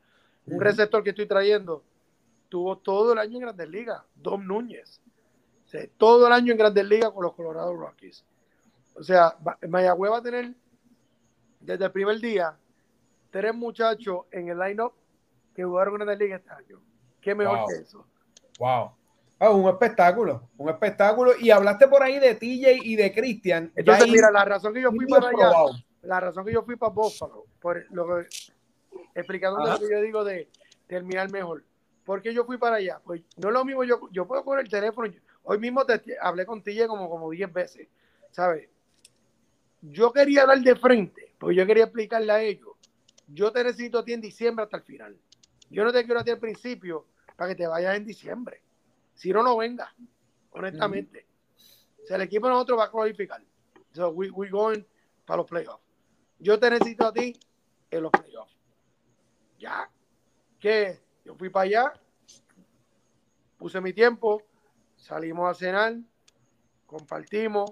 Un 0.47 0.59
receptor 0.59 1.03
que 1.03 1.11
estoy 1.11 1.27
trayendo 1.27 1.83
tuvo 2.49 2.77
todo 2.77 3.13
el 3.13 3.19
año 3.19 3.35
en 3.35 3.41
Grandes 3.41 3.69
Ligas, 3.69 4.01
Dom 4.15 4.45
Núñez. 4.45 5.01
todo 5.97 6.27
el 6.27 6.33
año 6.33 6.51
en 6.51 6.57
Grandes 6.57 6.85
Ligas 6.85 7.11
con 7.11 7.23
los 7.23 7.33
Colorado 7.33 7.75
Rockies. 7.75 8.23
O 8.95 9.03
sea, 9.03 9.37
Mayagüez 9.67 10.11
va 10.11 10.17
a 10.17 10.21
tener 10.21 10.53
desde 11.59 11.85
el 11.85 11.91
primer 11.91 12.19
día 12.19 12.57
tres 13.29 13.53
muchachos 13.53 14.25
en 14.31 14.49
el 14.49 14.57
line-up 14.57 14.93
que 15.53 15.63
jugaron 15.63 16.01
en 16.01 16.07
la 16.07 16.15
liga 16.15 16.37
este 16.37 16.49
año. 16.51 16.79
Qué 17.21 17.35
mejor 17.35 17.67
que 17.67 17.81
eso. 17.81 18.05
Wow. 18.59 18.91
Ah, 19.39 19.51
un 19.51 19.69
espectáculo, 19.69 20.49
un 20.57 20.69
espectáculo. 20.69 21.33
Y 21.39 21.51
hablaste 21.51 21.87
por 21.87 22.01
ahí 22.01 22.19
de 22.19 22.33
TJ 22.35 22.83
y 22.83 22.95
de 22.95 23.13
Cristian. 23.13 23.71
Entonces, 23.75 24.07
mira, 24.07 24.31
la 24.31 24.45
razón 24.45 24.73
que 24.73 24.81
yo 24.81 24.91
fui 24.91 25.05
para 25.05 25.27
allá, 25.27 25.51
la 26.01 26.19
razón 26.19 26.45
que 26.45 26.53
yo 26.53 26.63
fui 26.63 26.75
para 26.75 26.91
Buffalo, 26.91 27.45
por 27.59 27.85
lo 27.91 28.07
que, 28.07 28.27
explicando 29.13 29.59
lo 29.59 29.77
que 29.77 29.91
yo 29.91 30.01
digo 30.01 30.23
de 30.23 30.49
terminar 30.87 31.29
mejor. 31.31 31.63
¿Por 32.07 32.21
qué 32.21 32.33
yo 32.33 32.45
fui 32.45 32.57
para 32.57 32.77
allá? 32.77 33.01
Pues 33.03 33.21
no 33.35 33.49
es 33.49 33.53
lo 33.53 33.65
mismo, 33.65 33.83
yo, 33.83 33.99
yo 34.13 34.25
puedo 34.25 34.41
poner 34.41 34.63
el 34.63 34.71
teléfono. 34.71 35.13
Hoy 35.43 35.59
mismo 35.59 35.85
te, 35.85 36.01
hablé 36.21 36.45
con 36.45 36.63
TJ 36.63 36.87
como, 36.87 37.09
como 37.09 37.29
10 37.29 37.51
veces, 37.51 37.89
¿sabes? 38.31 38.69
Yo 39.81 40.13
quería 40.13 40.45
dar 40.45 40.57
de 40.57 40.73
frente, 40.77 41.33
porque 41.37 41.57
yo 41.57 41.67
quería 41.67 41.83
explicarle 41.83 42.31
a 42.31 42.41
ellos. 42.41 42.69
Yo 43.27 43.51
te 43.51 43.61
necesito 43.61 43.99
a 43.99 44.05
ti 44.05 44.13
en 44.13 44.21
diciembre 44.21 44.63
hasta 44.63 44.77
el 44.77 44.83
final. 44.83 45.17
Yo 45.69 45.83
no 45.83 45.91
te 45.91 46.05
quiero 46.05 46.21
a 46.21 46.23
ti 46.23 46.31
al 46.31 46.39
principio 46.39 47.07
para 47.35 47.49
que 47.49 47.55
te 47.55 47.67
vayas 47.67 47.97
en 47.97 48.05
diciembre. 48.05 48.61
Si 49.13 49.33
no, 49.33 49.43
no 49.43 49.57
venga, 49.57 49.93
honestamente. 50.51 51.25
O 52.01 52.07
sea, 52.07 52.15
el 52.15 52.21
equipo 52.21 52.47
de 52.47 52.53
nosotros 52.53 52.79
va 52.79 52.85
a 52.85 52.91
cualificar. 52.91 53.43
So 53.91 54.11
we, 54.11 54.29
we 54.29 54.47
going 54.47 54.81
para 55.25 55.39
los 55.39 55.45
playoffs. 55.45 55.83
Yo 56.39 56.57
te 56.57 56.69
necesito 56.69 57.05
a 57.05 57.11
ti 57.11 57.37
en 57.91 58.01
los 58.01 58.11
playoffs. 58.13 58.55
Ya. 59.59 59.91
Que 60.57 61.05
yo 61.27 61.35
fui 61.35 61.49
para 61.49 61.65
allá, 61.65 61.93
puse 63.57 63.79
mi 63.79 63.93
tiempo, 63.93 64.41
salimos 64.95 65.49
a 65.49 65.53
cenar, 65.53 65.97
compartimos 66.87 67.71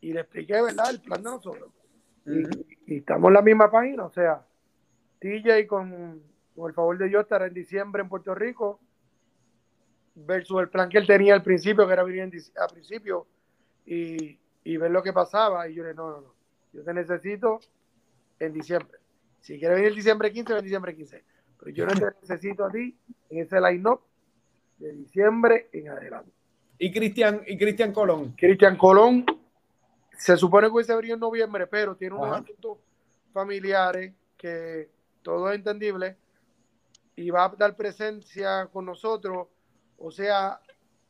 y 0.00 0.12
le 0.12 0.22
expliqué, 0.22 0.60
¿verdad?, 0.60 0.90
el 0.90 1.00
plan 1.00 1.22
de 1.22 1.30
nosotros. 1.30 1.70
y, 2.26 2.94
y, 2.94 2.98
estamos 2.98 3.28
en 3.28 3.34
la 3.34 3.42
misma 3.42 3.70
página, 3.70 4.06
o 4.06 4.10
sea, 4.10 4.44
TJ 5.20 5.66
con 5.68 6.34
con 6.54 6.68
el 6.68 6.74
favor 6.74 6.96
de 6.98 7.08
Dios, 7.08 7.22
estará 7.22 7.46
en 7.46 7.54
diciembre 7.54 8.02
en 8.02 8.08
Puerto 8.08 8.34
Rico, 8.34 8.80
versus 10.14 10.60
el 10.60 10.68
plan 10.68 10.88
que 10.88 10.98
él 10.98 11.06
tenía 11.06 11.34
al 11.34 11.42
principio, 11.42 11.86
que 11.86 11.92
era 11.92 12.04
venir 12.04 12.30
a 12.56 12.68
principio 12.68 13.26
y, 13.84 14.38
ver 14.76 14.90
lo 14.90 15.02
que 15.02 15.12
pasaba. 15.12 15.68
Y 15.68 15.74
yo 15.74 15.82
le 15.82 15.90
dije, 15.90 15.96
no, 15.96 16.10
no, 16.10 16.20
no, 16.20 16.34
yo 16.72 16.84
te 16.84 16.94
necesito 16.94 17.60
en 18.38 18.52
diciembre. 18.52 18.98
Si 19.40 19.58
quieres 19.58 19.76
venir 19.76 19.90
el 19.90 19.96
diciembre 19.96 20.32
15, 20.32 20.54
ven 20.54 20.62
diciembre 20.62 20.94
15. 20.94 21.24
Pero 21.64 21.76
yo 21.76 21.86
no 21.86 21.94
te 21.94 22.06
necesito 22.20 22.66
a 22.66 22.70
ti 22.70 22.94
en 23.30 23.38
ese 23.38 23.58
line-up 23.58 24.00
de 24.78 24.92
diciembre 24.92 25.70
en 25.72 25.88
adelante. 25.88 26.30
¿Y 26.78 26.92
Cristian 26.92 27.40
y 27.46 27.56
Cristian 27.56 27.92
Colón? 27.92 28.34
Cristian 28.36 28.76
Colón 28.76 29.24
se 30.18 30.36
supone 30.36 30.66
que 30.66 30.74
hubiese 30.74 30.94
venido 30.94 31.14
en 31.14 31.20
noviembre, 31.20 31.66
pero 31.66 31.96
tiene 31.96 32.16
unos 32.16 32.36
asuntos 32.36 32.78
familiares 33.32 34.12
que 34.36 34.90
todo 35.22 35.50
es 35.50 35.56
entendible 35.56 36.16
y 37.16 37.30
va 37.30 37.46
a 37.46 37.48
dar 37.56 37.74
presencia 37.76 38.66
con 38.66 38.84
nosotros, 38.84 39.48
o 39.96 40.10
sea, 40.10 40.60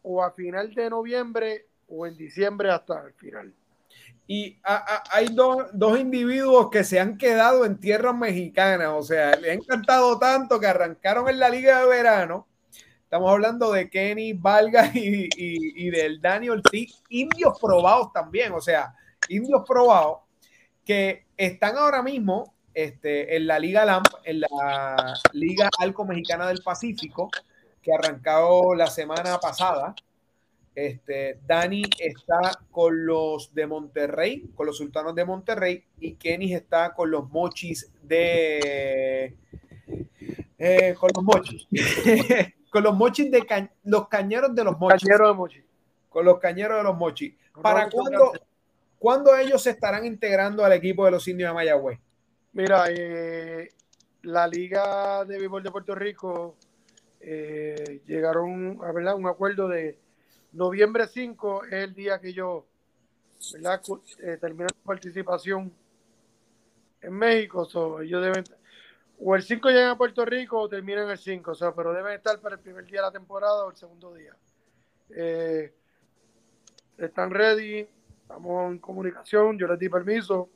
o 0.03 0.23
a 0.23 0.31
final 0.31 0.73
de 0.73 0.89
noviembre 0.89 1.67
o 1.89 2.07
en 2.07 2.17
diciembre 2.17 2.71
hasta 2.71 3.07
el 3.07 3.13
final. 3.15 3.53
Y 4.27 4.59
hay 4.65 5.27
dos, 5.33 5.67
dos, 5.73 5.99
individuos 5.99 6.71
que 6.71 6.83
se 6.83 6.99
han 6.99 7.19
quedado 7.19 7.67
en 7.67 7.79
tierras 7.79 8.17
mexicanas, 8.17 8.89
o 8.89 9.03
sea, 9.03 9.37
les 9.37 9.51
ha 9.51 9.55
encantado 9.55 10.19
tanto 10.19 10.59
que 10.59 10.67
arrancaron 10.67 11.29
en 11.29 11.39
la 11.39 11.51
liga 11.51 11.81
de 11.81 11.87
verano. 11.87 12.47
Estamos 13.03 13.31
hablando 13.31 13.71
de 13.71 13.91
Kenny 13.91 14.33
Valga 14.33 14.91
y, 14.95 15.29
y, 15.37 15.91
del 15.91 16.23
Dani 16.23 16.49
Ortiz, 16.49 17.03
indios 17.11 17.59
probados 17.61 18.13
también, 18.13 18.53
o 18.53 18.63
sea, 18.63 18.95
indios 19.29 19.63
probados 19.67 20.21
que 20.85 21.27
están 21.37 21.77
ahora 21.77 22.03
mismo 22.03 22.55
este, 22.73 23.37
en 23.37 23.47
la 23.47 23.59
Liga 23.59 23.85
LAMP, 23.85 24.07
en 24.25 24.41
la 24.41 25.15
Liga 25.33 25.71
Alco 25.79 26.05
Mexicana 26.05 26.49
del 26.49 26.63
Pacífico, 26.63 27.31
que 27.81 27.93
arrancó 27.93 28.75
la 28.75 28.89
semana 28.89 29.39
pasada. 29.39 29.95
Este, 30.75 31.39
Dani 31.47 31.85
está 32.01 32.41
con 32.71 33.07
los 33.07 33.55
de 33.55 33.67
Monterrey, 33.67 34.51
con 34.57 34.67
los 34.67 34.77
sultanos 34.77 35.15
de 35.15 35.25
Monterrey, 35.25 35.85
y 36.01 36.15
Kenny 36.15 36.53
está 36.53 36.93
con 36.93 37.11
los 37.11 37.31
mochis 37.31 37.93
de. 38.03 39.37
Eh, 40.59 40.95
con 40.99 41.11
los 41.15 41.25
mochis. 41.25 41.69
con 42.71 42.83
los 42.83 42.97
mochis 42.97 43.31
de 43.31 43.71
los 43.85 44.09
cañeros 44.09 44.55
de 44.55 44.65
los 44.65 44.79
mochis. 44.79 45.09
Con 46.09 46.25
los 46.25 46.39
cañeros 46.41 46.79
de 46.79 46.83
los 46.83 46.97
mochis. 46.97 47.35
¿Para 47.63 47.89
cuándo, 47.89 48.33
cuándo 48.99 49.37
ellos 49.37 49.63
se 49.63 49.71
estarán 49.71 50.05
integrando 50.05 50.65
al 50.65 50.73
equipo 50.73 51.05
de 51.05 51.13
los 51.13 51.29
indios 51.29 51.51
de 51.51 51.55
Mayagüez? 51.55 52.01
Mira, 52.53 52.87
eh, 52.89 53.69
la 54.23 54.49
Liga 54.49 55.25
de 55.25 55.39
Béisbol 55.39 55.63
de 55.63 55.71
Puerto 55.71 55.95
Rico 55.95 56.57
eh, 57.21 58.01
llegaron 58.07 58.81
a 58.83 59.15
un 59.15 59.27
acuerdo 59.27 59.69
de 59.69 59.99
noviembre 60.55 61.07
5 61.07 61.65
es 61.65 61.73
el 61.73 61.95
día 61.95 62.21
que 62.21 62.33
yo. 62.33 62.67
Eh, 63.55 64.39
terminan 64.41 64.71
su 64.71 64.83
participación 64.85 65.73
en 67.01 67.13
México. 67.13 67.69
ellos 68.01 68.23
deben, 68.23 68.45
o 69.19 69.37
el 69.37 69.43
5 69.43 69.69
llegan 69.69 69.91
a 69.91 69.99
Puerto 69.99 70.25
Rico 70.25 70.61
o 70.61 70.69
terminan 70.69 71.11
el 71.11 71.19
5, 71.19 71.53
o 71.53 71.75
pero 71.75 71.93
deben 71.93 72.15
estar 72.15 72.41
para 72.41 72.55
el 72.55 72.61
primer 72.61 72.85
día 72.87 73.01
de 73.01 73.07
la 73.07 73.13
temporada 73.13 73.65
o 73.65 73.71
el 73.71 73.77
segundo 73.77 74.15
día. 74.15 74.35
Eh, 75.11 75.75
están 76.97 77.31
ready, 77.31 77.87
estamos 78.23 78.71
en 78.71 78.79
comunicación, 78.79 79.59
yo 79.59 79.67
les 79.67 79.79
di 79.79 79.89
permiso 79.89 80.49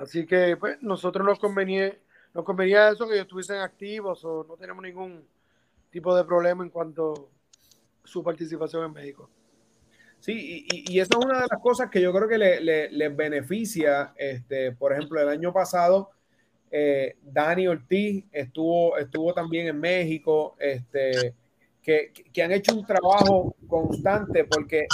Así 0.00 0.24
que 0.24 0.56
pues 0.56 0.80
nosotros 0.82 1.26
nos 1.26 1.38
convenía, 1.38 1.94
nos 2.32 2.44
convenía 2.44 2.88
eso 2.88 3.06
que 3.06 3.14
ellos 3.14 3.26
estuviesen 3.26 3.58
activos 3.58 4.24
o 4.24 4.44
no 4.48 4.56
tenemos 4.56 4.82
ningún 4.82 5.26
tipo 5.90 6.16
de 6.16 6.24
problema 6.24 6.64
en 6.64 6.70
cuanto 6.70 7.28
su 8.10 8.22
participación 8.22 8.84
en 8.84 8.92
México. 8.92 9.30
Sí, 10.20 10.66
y, 10.70 10.92
y, 10.92 11.00
esa 11.00 11.18
es 11.18 11.24
una 11.24 11.40
de 11.40 11.46
las 11.50 11.60
cosas 11.62 11.88
que 11.88 12.00
yo 12.00 12.12
creo 12.12 12.28
que 12.28 12.36
les 12.36 12.92
le, 12.92 13.08
beneficia. 13.08 14.12
Este, 14.16 14.72
por 14.72 14.92
ejemplo, 14.92 15.18
el 15.18 15.28
año 15.28 15.50
pasado, 15.50 16.10
eh, 16.70 17.16
Dani 17.22 17.66
Ortiz 17.68 18.24
estuvo, 18.30 18.98
estuvo 18.98 19.32
también 19.32 19.68
en 19.68 19.80
México, 19.80 20.56
este, 20.58 21.34
que, 21.82 22.12
que, 22.12 22.42
han 22.42 22.52
hecho 22.52 22.74
un 22.74 22.84
trabajo 22.84 23.56
constante, 23.66 24.44
porque 24.44 24.86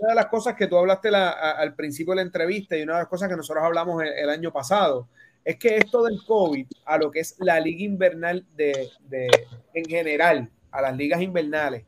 una 0.00 0.10
de 0.10 0.14
las 0.14 0.26
cosas 0.26 0.54
que 0.54 0.66
tú 0.66 0.76
hablaste 0.76 1.10
la, 1.10 1.30
al 1.30 1.74
principio 1.74 2.12
de 2.12 2.16
la 2.16 2.22
entrevista 2.22 2.76
y 2.76 2.82
una 2.82 2.94
de 2.94 3.00
las 3.00 3.08
cosas 3.08 3.30
que 3.30 3.36
nosotros 3.36 3.64
hablamos 3.64 4.02
el, 4.02 4.28
año 4.28 4.52
pasado, 4.52 5.08
es 5.42 5.56
que 5.56 5.76
esto 5.76 6.02
del 6.04 6.22
COVID, 6.26 6.66
a 6.84 6.98
lo 6.98 7.10
que 7.10 7.20
es 7.20 7.36
la 7.38 7.58
liga 7.58 7.84
invernal 7.84 8.44
de, 8.54 8.90
de 9.08 9.28
en 9.72 9.84
general, 9.86 10.50
a 10.70 10.82
las 10.82 10.94
ligas 10.94 11.22
invernales, 11.22 11.86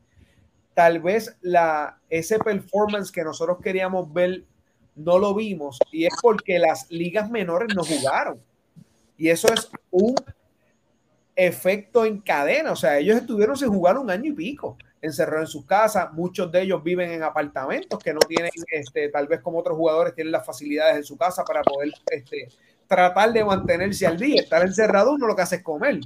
tal 0.77 0.99
vez 0.99 1.35
la, 1.41 1.97
ese 2.07 2.37
performance 2.37 3.11
que 3.11 3.23
nosotros 3.23 3.57
queríamos 3.63 4.13
ver 4.13 4.43
no 4.95 5.17
lo 5.17 5.33
vimos 5.33 5.79
y 5.91 6.05
es 6.05 6.13
porque 6.21 6.59
las 6.59 6.91
ligas 6.91 7.31
menores 7.31 7.75
no 7.75 7.83
jugaron. 7.83 8.39
Y 9.17 9.29
eso 9.29 9.51
es 9.51 9.71
un 9.89 10.13
efecto 11.35 12.05
en 12.05 12.21
cadena. 12.21 12.73
O 12.73 12.75
sea, 12.75 12.99
ellos 12.99 13.17
estuvieron 13.17 13.57
sin 13.57 13.69
jugar 13.69 13.97
un 13.97 14.11
año 14.11 14.29
y 14.29 14.33
pico, 14.33 14.77
encerrados 15.01 15.49
en 15.49 15.51
sus 15.51 15.65
casas. 15.65 16.13
Muchos 16.13 16.51
de 16.51 16.61
ellos 16.61 16.83
viven 16.83 17.09
en 17.09 17.23
apartamentos 17.23 17.97
que 17.97 18.13
no 18.13 18.19
tienen, 18.19 18.51
este, 18.69 19.09
tal 19.09 19.25
vez 19.25 19.41
como 19.41 19.57
otros 19.57 19.75
jugadores, 19.75 20.13
tienen 20.13 20.31
las 20.31 20.45
facilidades 20.45 20.97
en 20.97 21.03
su 21.03 21.17
casa 21.17 21.43
para 21.43 21.63
poder 21.63 21.91
este, 22.11 22.49
tratar 22.85 23.33
de 23.33 23.43
mantenerse 23.43 24.05
al 24.05 24.19
día. 24.19 24.43
Estar 24.43 24.61
encerrado 24.61 25.13
uno 25.13 25.25
lo 25.25 25.35
que 25.35 25.41
hace 25.41 25.55
es 25.55 25.63
comer. 25.63 26.01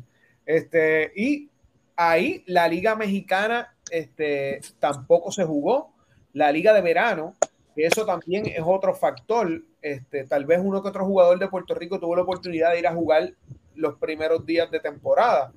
Este, 0.45 1.11
y 1.13 1.49
ahí 1.97 2.45
la 2.47 2.69
Liga 2.69 2.95
Mexicana 2.95 3.75
este, 3.91 4.61
tampoco 4.79 5.31
se 5.31 5.45
jugó. 5.45 5.93
La 6.33 6.51
liga 6.51 6.73
de 6.73 6.81
verano, 6.81 7.35
que 7.75 7.85
eso 7.85 8.05
también 8.05 8.47
es 8.47 8.61
otro 8.65 8.95
factor. 8.95 9.61
Este, 9.81 10.23
tal 10.23 10.45
vez 10.45 10.59
uno 10.63 10.81
que 10.81 10.89
otro 10.89 11.05
jugador 11.05 11.37
de 11.37 11.49
Puerto 11.49 11.75
Rico 11.75 11.99
tuvo 11.99 12.15
la 12.15 12.23
oportunidad 12.23 12.71
de 12.71 12.79
ir 12.79 12.87
a 12.87 12.93
jugar 12.93 13.33
los 13.75 13.95
primeros 13.97 14.45
días 14.45 14.71
de 14.71 14.79
temporada, 14.79 15.51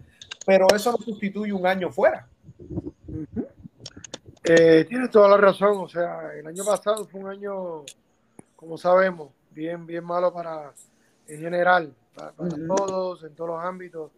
pero 0.46 0.66
eso 0.74 0.92
no 0.92 0.98
sustituye 0.98 1.52
un 1.52 1.66
año 1.66 1.90
fuera. 1.90 2.28
Eh, 4.44 4.84
tienes 4.88 5.10
toda 5.10 5.28
la 5.28 5.36
razón, 5.36 5.78
o 5.78 5.88
sea, 5.88 6.32
el 6.34 6.46
año 6.46 6.64
pasado 6.64 7.06
fue 7.06 7.20
un 7.20 7.28
año, 7.28 7.84
como 8.56 8.76
sabemos, 8.76 9.30
bien, 9.50 9.86
bien 9.86 10.04
malo 10.04 10.32
para, 10.32 10.72
en 11.26 11.40
general, 11.40 11.94
para, 12.14 12.32
todos, 12.32 13.24
en 13.24 13.34
todos 13.34 13.50
los 13.50 13.64
ámbitos, 13.64 14.10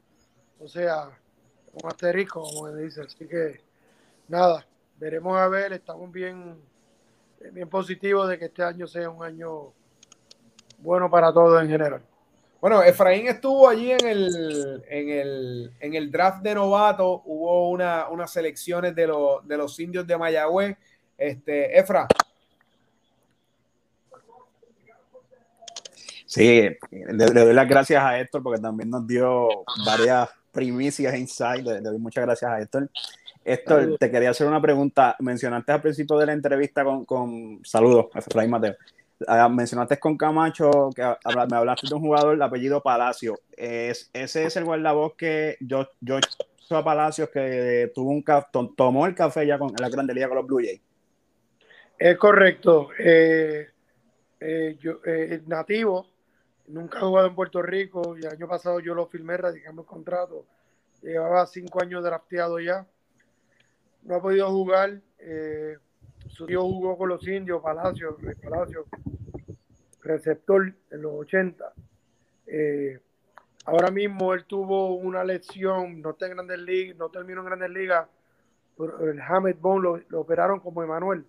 o 0.59 0.68
sea, 0.68 1.11
un 1.72 1.88
asterisco, 1.88 2.42
como 2.42 2.70
me 2.70 2.83
dice, 2.83 3.02
así 3.02 3.26
que 3.26 3.65
nada, 4.28 4.66
veremos 4.98 5.36
a 5.36 5.48
ver, 5.48 5.72
estamos 5.72 6.10
bien, 6.10 6.56
bien 7.52 7.68
positivos 7.68 8.28
de 8.28 8.38
que 8.38 8.46
este 8.46 8.62
año 8.62 8.86
sea 8.86 9.10
un 9.10 9.24
año 9.24 9.72
bueno 10.78 11.10
para 11.10 11.32
todos 11.32 11.62
en 11.62 11.68
general. 11.68 12.02
Bueno, 12.60 12.82
Efraín 12.82 13.28
estuvo 13.28 13.68
allí 13.68 13.92
en 13.92 14.06
el, 14.06 14.84
en 14.88 15.08
el, 15.10 15.72
en 15.78 15.94
el 15.94 16.10
draft 16.10 16.42
de 16.42 16.54
novato, 16.54 17.22
hubo 17.26 17.70
una, 17.70 18.08
unas 18.08 18.30
selecciones 18.32 18.94
de, 18.94 19.06
de 19.44 19.56
los 19.56 19.78
indios 19.78 20.06
de 20.06 20.16
Mayagüez. 20.16 20.76
Este, 21.18 21.78
Efra. 21.78 22.06
Sí, 26.26 26.68
le, 26.90 27.24
doy 27.26 27.54
las 27.54 27.68
gracias 27.68 28.02
a 28.02 28.18
Héctor 28.18 28.42
porque 28.42 28.60
también 28.60 28.90
nos 28.90 29.06
dio 29.06 29.48
varias 29.86 30.28
primicias 30.50 31.14
inside. 31.14 31.62
Le, 31.62 31.74
le 31.74 31.88
doy 31.88 31.98
muchas 31.98 32.24
gracias 32.24 32.50
a 32.50 32.60
Héctor. 32.60 32.90
Héctor, 33.48 33.96
te 33.98 34.11
quería 34.11 34.30
hacer 34.30 34.48
una 34.48 34.61
pregunta. 34.61 35.14
Mencionaste 35.20 35.70
al 35.70 35.80
principio 35.80 36.18
de 36.18 36.26
la 36.26 36.32
entrevista 36.32 36.82
con, 36.82 37.04
con 37.04 37.61
saludos, 37.64 38.06
Efraín 38.12 38.50
Mateo. 38.50 38.74
Ah, 39.28 39.48
mencionaste 39.48 40.00
con 40.00 40.16
Camacho 40.16 40.90
que 40.94 41.02
me 41.48 41.56
hablaste 41.56 41.87
de 41.87 41.94
un 41.94 42.00
jugador 42.00 42.37
de 42.37 42.44
apellido 42.44 42.82
Palacio. 42.82 43.38
Es, 43.56 44.11
ese 44.12 44.46
es 44.46 44.56
el 44.56 44.64
guardavoz 44.64 45.14
que 45.14 45.56
yo, 45.61 45.88
yo 46.00 46.18
a 46.70 46.85
Palacios 46.85 47.28
que 47.28 47.92
tuvo 47.94 48.11
un 48.11 48.24
tomó 48.74 49.06
el 49.06 49.14
café 49.14 49.46
ya 49.46 49.59
con 49.59 49.72
la 49.78 49.88
Grande 49.88 50.12
Liga 50.12 50.26
con 50.26 50.38
los 50.38 50.46
Blue 50.46 50.59
Jays. 50.59 50.80
Es 51.96 52.18
correcto. 52.18 52.88
Eh, 52.98 53.68
eh, 54.40 54.76
yo, 54.80 54.98
eh, 55.06 55.40
nativo, 55.46 56.04
nunca 56.66 56.98
ha 56.98 57.02
jugado 57.02 57.28
en 57.28 57.35
Puerto 57.37 57.62
Rico 57.62 58.16
y 58.18 58.26
el 58.26 58.32
año 58.32 58.48
pasado 58.48 58.80
yo 58.80 58.92
lo 58.92 59.06
firmé, 59.06 59.37
radicamos 59.37 59.85
el 59.85 59.88
contrato. 59.88 60.44
Llevaba 61.00 61.46
cinco 61.46 61.80
años 61.80 62.02
drafteado 62.02 62.59
ya 62.59 62.85
no 64.07 64.16
ha 64.16 64.23
podido 64.23 64.51
jugar. 64.51 65.01
Eh, 65.19 65.77
su 66.29 66.47
tío 66.47 66.62
jugó 66.62 66.97
con 66.97 67.09
los 67.09 67.27
indios, 67.27 67.62
Palacio, 67.62 68.16
Palacio, 68.42 68.87
receptor 70.03 70.73
en 70.90 71.03
los 71.03 71.12
80. 71.12 71.73
Eh, 72.47 73.01
ahora 73.64 73.90
mismo 73.90 74.33
él 74.35 74.45
tuvo 74.45 74.95
una 74.95 75.25
lesión, 75.25 76.01
no 76.01 76.11
está 76.11 76.27
en 76.27 76.35
Grandes 76.35 76.59
Ligas, 76.61 76.97
no 76.97 77.09
terminó 77.09 77.40
en 77.40 77.47
Grandes 77.47 77.71
Ligas, 77.71 78.09
el 79.01 79.21
Hamed 79.21 79.57
Bone 79.59 80.05
lo, 80.09 80.21
operaron 80.21 80.61
como 80.61 80.83
Emanuel 80.83 81.25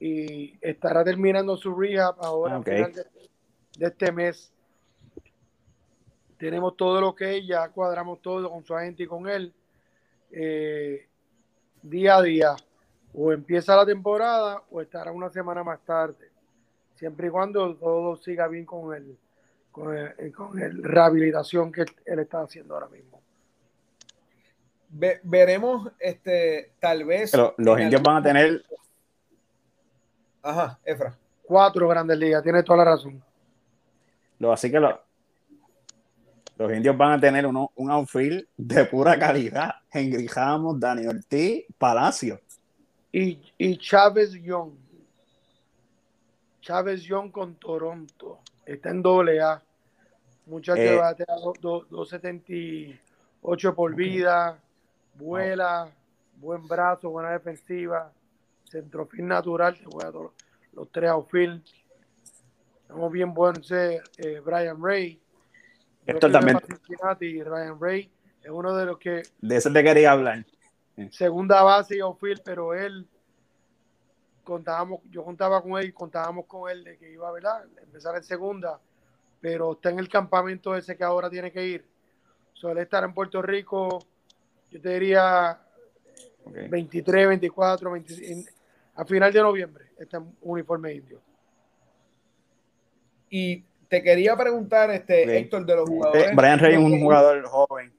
y 0.00 0.56
estará 0.60 1.04
terminando 1.04 1.56
su 1.56 1.74
rehab 1.74 2.16
ahora 2.18 2.56
a 2.56 2.62
final 2.62 2.92
de, 2.92 3.86
este 3.86 4.10
mes. 4.10 4.52
Tenemos 6.38 6.76
todo 6.76 7.00
lo 7.00 7.14
que 7.14 7.44
ya 7.44 7.68
cuadramos 7.68 8.20
todo 8.20 8.50
con 8.50 8.64
su 8.64 8.74
agente 8.74 9.04
y 9.04 9.06
con 9.06 9.28
él. 9.28 9.52
Eh, 10.32 11.06
día 11.82 12.16
a 12.16 12.22
día. 12.22 12.56
O 13.14 13.32
empieza 13.32 13.76
la 13.76 13.84
temporada 13.84 14.62
o 14.70 14.80
estará 14.80 15.12
una 15.12 15.28
semana 15.28 15.62
más 15.62 15.80
tarde. 15.80 16.30
Siempre 16.94 17.26
y 17.26 17.30
cuando 17.30 17.74
todo 17.76 18.16
siga 18.16 18.48
bien 18.48 18.64
con 18.64 18.94
el, 18.94 19.18
con 19.70 19.96
el, 19.96 20.32
con 20.32 20.58
el 20.58 20.82
rehabilitación 20.82 21.70
que 21.72 21.84
él 22.04 22.18
está 22.18 22.40
haciendo 22.40 22.74
ahora 22.74 22.88
mismo. 22.88 23.20
veremos, 25.22 25.90
este, 25.98 26.72
tal 26.80 27.04
vez. 27.04 27.32
Pero 27.32 27.54
los 27.58 27.80
indios 27.80 28.02
van 28.02 28.16
a 28.16 28.22
tener. 28.22 28.64
Ajá, 30.42 30.78
Efra. 30.84 31.14
Cuatro 31.42 31.88
grandes 31.88 32.16
ligas, 32.16 32.42
tiene 32.42 32.62
toda 32.62 32.78
la 32.78 32.84
razón. 32.84 33.22
Lo, 34.38 34.52
así 34.52 34.70
que 34.70 34.80
lo, 34.80 35.00
los 36.56 36.72
indios 36.72 36.96
van 36.96 37.12
a 37.12 37.20
tener 37.20 37.46
uno, 37.46 37.70
un 37.76 37.90
outfield 37.90 38.46
de 38.56 38.84
pura 38.84 39.18
calidad. 39.18 39.74
Henry 39.90 40.26
Ramos, 40.26 40.78
Daniel 40.78 41.08
Ortiz, 41.08 41.64
Palacio. 41.78 42.40
Y, 43.10 43.40
y 43.58 43.76
Chávez 43.78 44.32
Young. 44.32 44.72
Chávez 46.60 47.02
Young 47.02 47.30
con 47.30 47.54
Toronto. 47.56 48.40
Está 48.64 48.90
en 48.90 49.02
doble 49.02 49.40
A. 49.40 49.60
Muchacho 50.46 50.80
eh, 50.80 50.96
batea 50.96 51.34
278 51.60 53.74
por 53.74 53.94
vida. 53.94 54.58
Vuela. 55.14 55.90
Buen 56.36 56.66
brazo, 56.66 57.10
buena 57.10 57.30
defensiva. 57.30 58.10
Centrofil 58.70 59.26
natural. 59.26 59.76
Te 59.76 59.84
a 60.06 60.12
los 60.72 60.90
tres 60.90 61.10
outfield. 61.10 61.62
Estamos 62.82 63.12
bien 63.12 63.34
buenos. 63.34 63.70
Eh, 63.70 64.00
Brian 64.44 64.82
Ray 64.82 65.21
esto 66.06 66.30
también. 66.30 66.58
Ryan 66.88 67.80
Ray 67.80 68.10
es 68.42 68.50
uno 68.50 68.76
de 68.76 68.86
los 68.86 68.98
que. 68.98 69.22
De 69.40 69.56
eso 69.56 69.72
te 69.72 69.82
quería 69.82 70.12
hablar. 70.12 70.44
Segunda 71.10 71.62
base 71.62 71.96
y 71.96 72.00
outfield, 72.00 72.42
pero 72.44 72.74
él 72.74 73.06
contábamos, 74.44 75.00
yo 75.10 75.24
contaba 75.24 75.62
con 75.62 75.78
él 75.78 75.88
y 75.88 75.92
contábamos 75.92 76.46
con 76.46 76.70
él 76.70 76.84
de 76.84 76.98
que 76.98 77.12
iba 77.12 77.28
a 77.28 77.64
empezar 77.82 78.16
en 78.16 78.24
segunda, 78.24 78.80
pero 79.40 79.72
está 79.72 79.90
en 79.90 79.98
el 79.98 80.08
campamento 80.08 80.76
ese 80.76 80.96
que 80.96 81.04
ahora 81.04 81.30
tiene 81.30 81.50
que 81.50 81.64
ir. 81.64 81.84
Suele 82.52 82.82
estar 82.82 83.02
en 83.04 83.14
Puerto 83.14 83.40
Rico, 83.40 84.04
yo 84.70 84.80
te 84.80 84.88
diría 84.90 85.58
23, 86.46 87.28
24, 87.28 87.90
25, 87.90 88.50
a 88.94 89.04
final 89.04 89.32
de 89.32 89.40
noviembre, 89.40 89.86
está 89.98 90.18
en 90.18 90.36
uniforme 90.42 90.94
indio. 90.94 91.20
Y 93.30 93.64
te 93.92 94.02
quería 94.02 94.34
preguntar, 94.34 94.90
este, 94.90 95.36
Héctor, 95.36 95.66
de 95.66 95.76
los 95.76 95.86
jugadores. 95.86 96.28
Eh, 96.28 96.32
Brian 96.34 96.58
Rey 96.58 96.76
es 96.76 96.80
un 96.80 96.98
jugador 96.98 97.44
joven. 97.44 97.92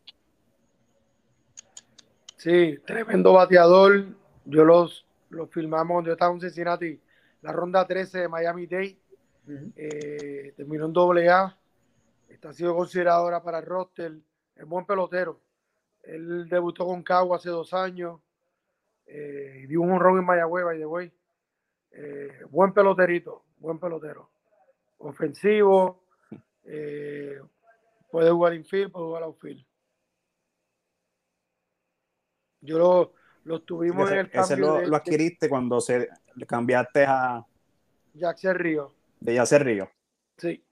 Sí, 2.35 2.79
tremendo 2.83 3.33
bateador. 3.33 4.07
Yo 4.43 4.65
los, 4.65 5.05
los 5.29 5.51
filmamos 5.51 5.93
cuando 5.93 6.07
yo 6.07 6.13
estaba 6.13 6.33
en 6.33 6.41
Cincinnati, 6.41 6.99
la 7.43 7.51
ronda 7.51 7.85
13 7.85 8.21
de 8.21 8.27
Miami 8.27 8.65
Day. 8.65 8.99
Eh, 9.75 10.55
terminó 10.57 10.87
en 10.87 10.93
doble 10.93 11.29
A. 11.29 11.55
Está 12.27 12.53
sido 12.53 12.75
considerado 12.75 13.21
ahora 13.21 13.43
para 13.43 13.59
el 13.59 13.65
roster. 13.67 14.13
Es 14.55 14.65
buen 14.65 14.87
pelotero. 14.87 15.41
Él 16.01 16.49
debutó 16.49 16.87
con 16.87 17.03
Cagua 17.03 17.37
hace 17.37 17.49
dos 17.49 17.71
años. 17.71 18.19
Eh, 19.05 19.65
dio 19.67 19.79
un 19.81 19.91
honrón 19.91 20.17
en 20.17 20.25
Mayagüez, 20.25 20.65
by 20.65 20.79
the 20.79 20.85
way. 20.87 21.13
buen 22.49 22.73
peloterito, 22.73 23.45
buen 23.59 23.77
pelotero 23.77 24.32
ofensivo, 25.03 26.03
eh, 26.65 27.39
puede 28.11 28.31
jugar 28.31 28.53
infield, 28.53 28.91
puede 28.91 29.05
jugar 29.05 29.23
outfield. 29.23 29.65
Yo 32.61 32.77
lo, 32.77 33.13
Lo 33.43 33.61
tuvimos 33.61 34.05
ese, 34.05 34.13
en 34.13 34.19
el 34.21 34.31
cambio 34.31 34.53
ese 34.53 34.57
lo, 34.61 34.73
de, 34.79 34.87
lo 34.87 34.95
adquiriste 34.95 35.49
cuando 35.49 35.81
se 35.81 36.07
cambiaste 36.47 37.05
a 37.05 37.45
Jackson 38.13 38.55
Río. 38.55 38.93
de 39.19 39.33
Yacer 39.35 39.63
Río. 39.65 39.89
Sí. 40.37 40.63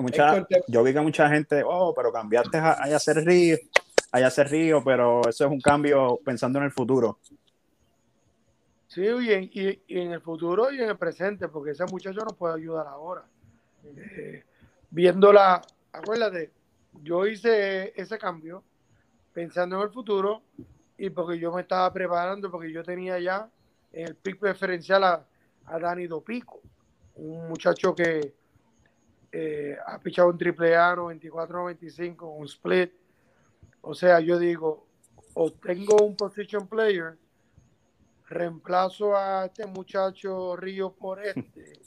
Mucha- 0.00 0.46
yo 0.66 0.82
vi 0.82 0.92
que 0.92 1.00
mucha 1.00 1.28
gente, 1.30 1.62
oh, 1.64 1.94
pero 1.94 2.12
cambiaste 2.12 2.58
a, 2.58 2.82
a 2.82 2.88
Yacer 2.88 3.24
Río, 3.24 3.56
a 4.12 4.20
Yacer 4.20 4.48
Río, 4.50 4.82
pero 4.84 5.20
eso 5.28 5.46
es 5.46 5.50
un 5.50 5.60
cambio 5.60 6.18
pensando 6.24 6.58
en 6.58 6.66
el 6.66 6.72
futuro. 6.72 7.20
Sí, 8.98 9.04
y 9.04 9.32
en, 9.32 9.44
y- 9.52 9.82
en 10.00 10.10
el 10.10 10.20
futuro 10.20 10.72
y 10.72 10.80
en 10.82 10.88
el 10.88 10.96
presente, 10.98 11.46
porque 11.46 11.70
ese 11.70 11.84
muchacho 11.86 12.18
nos 12.24 12.34
puede 12.34 12.54
ayudar 12.54 12.88
ahora. 12.88 13.22
Eh, 13.84 14.42
viéndola, 14.90 15.62
acuérdate, 15.92 16.50
yo 17.04 17.24
hice 17.24 17.92
ese 17.94 18.18
cambio 18.18 18.64
pensando 19.32 19.76
en 19.76 19.82
el 19.82 19.90
futuro 19.90 20.42
y 20.96 21.10
porque 21.10 21.38
yo 21.38 21.52
me 21.52 21.60
estaba 21.60 21.92
preparando, 21.92 22.50
porque 22.50 22.72
yo 22.72 22.82
tenía 22.82 23.20
ya 23.20 23.48
el 23.92 24.16
pick 24.16 24.40
preferencial 24.40 25.04
a, 25.04 25.24
a 25.66 25.78
Dani 25.78 26.08
Dopico, 26.08 26.60
un 27.14 27.46
muchacho 27.48 27.94
que 27.94 28.34
eh, 29.30 29.76
ha 29.86 30.00
pichado 30.00 30.28
un 30.28 30.38
triple 30.38 30.74
A 30.74 30.96
94-95, 30.96 32.22
un 32.36 32.46
split. 32.46 32.90
O 33.80 33.94
sea, 33.94 34.18
yo 34.18 34.40
digo, 34.40 34.88
o 35.34 35.52
tengo 35.52 35.98
un 36.04 36.16
position 36.16 36.66
player 36.66 37.16
reemplazo 38.28 39.16
a 39.16 39.46
este 39.46 39.66
muchacho 39.66 40.54
Río 40.56 40.92
por 40.92 41.24
este, 41.24 41.80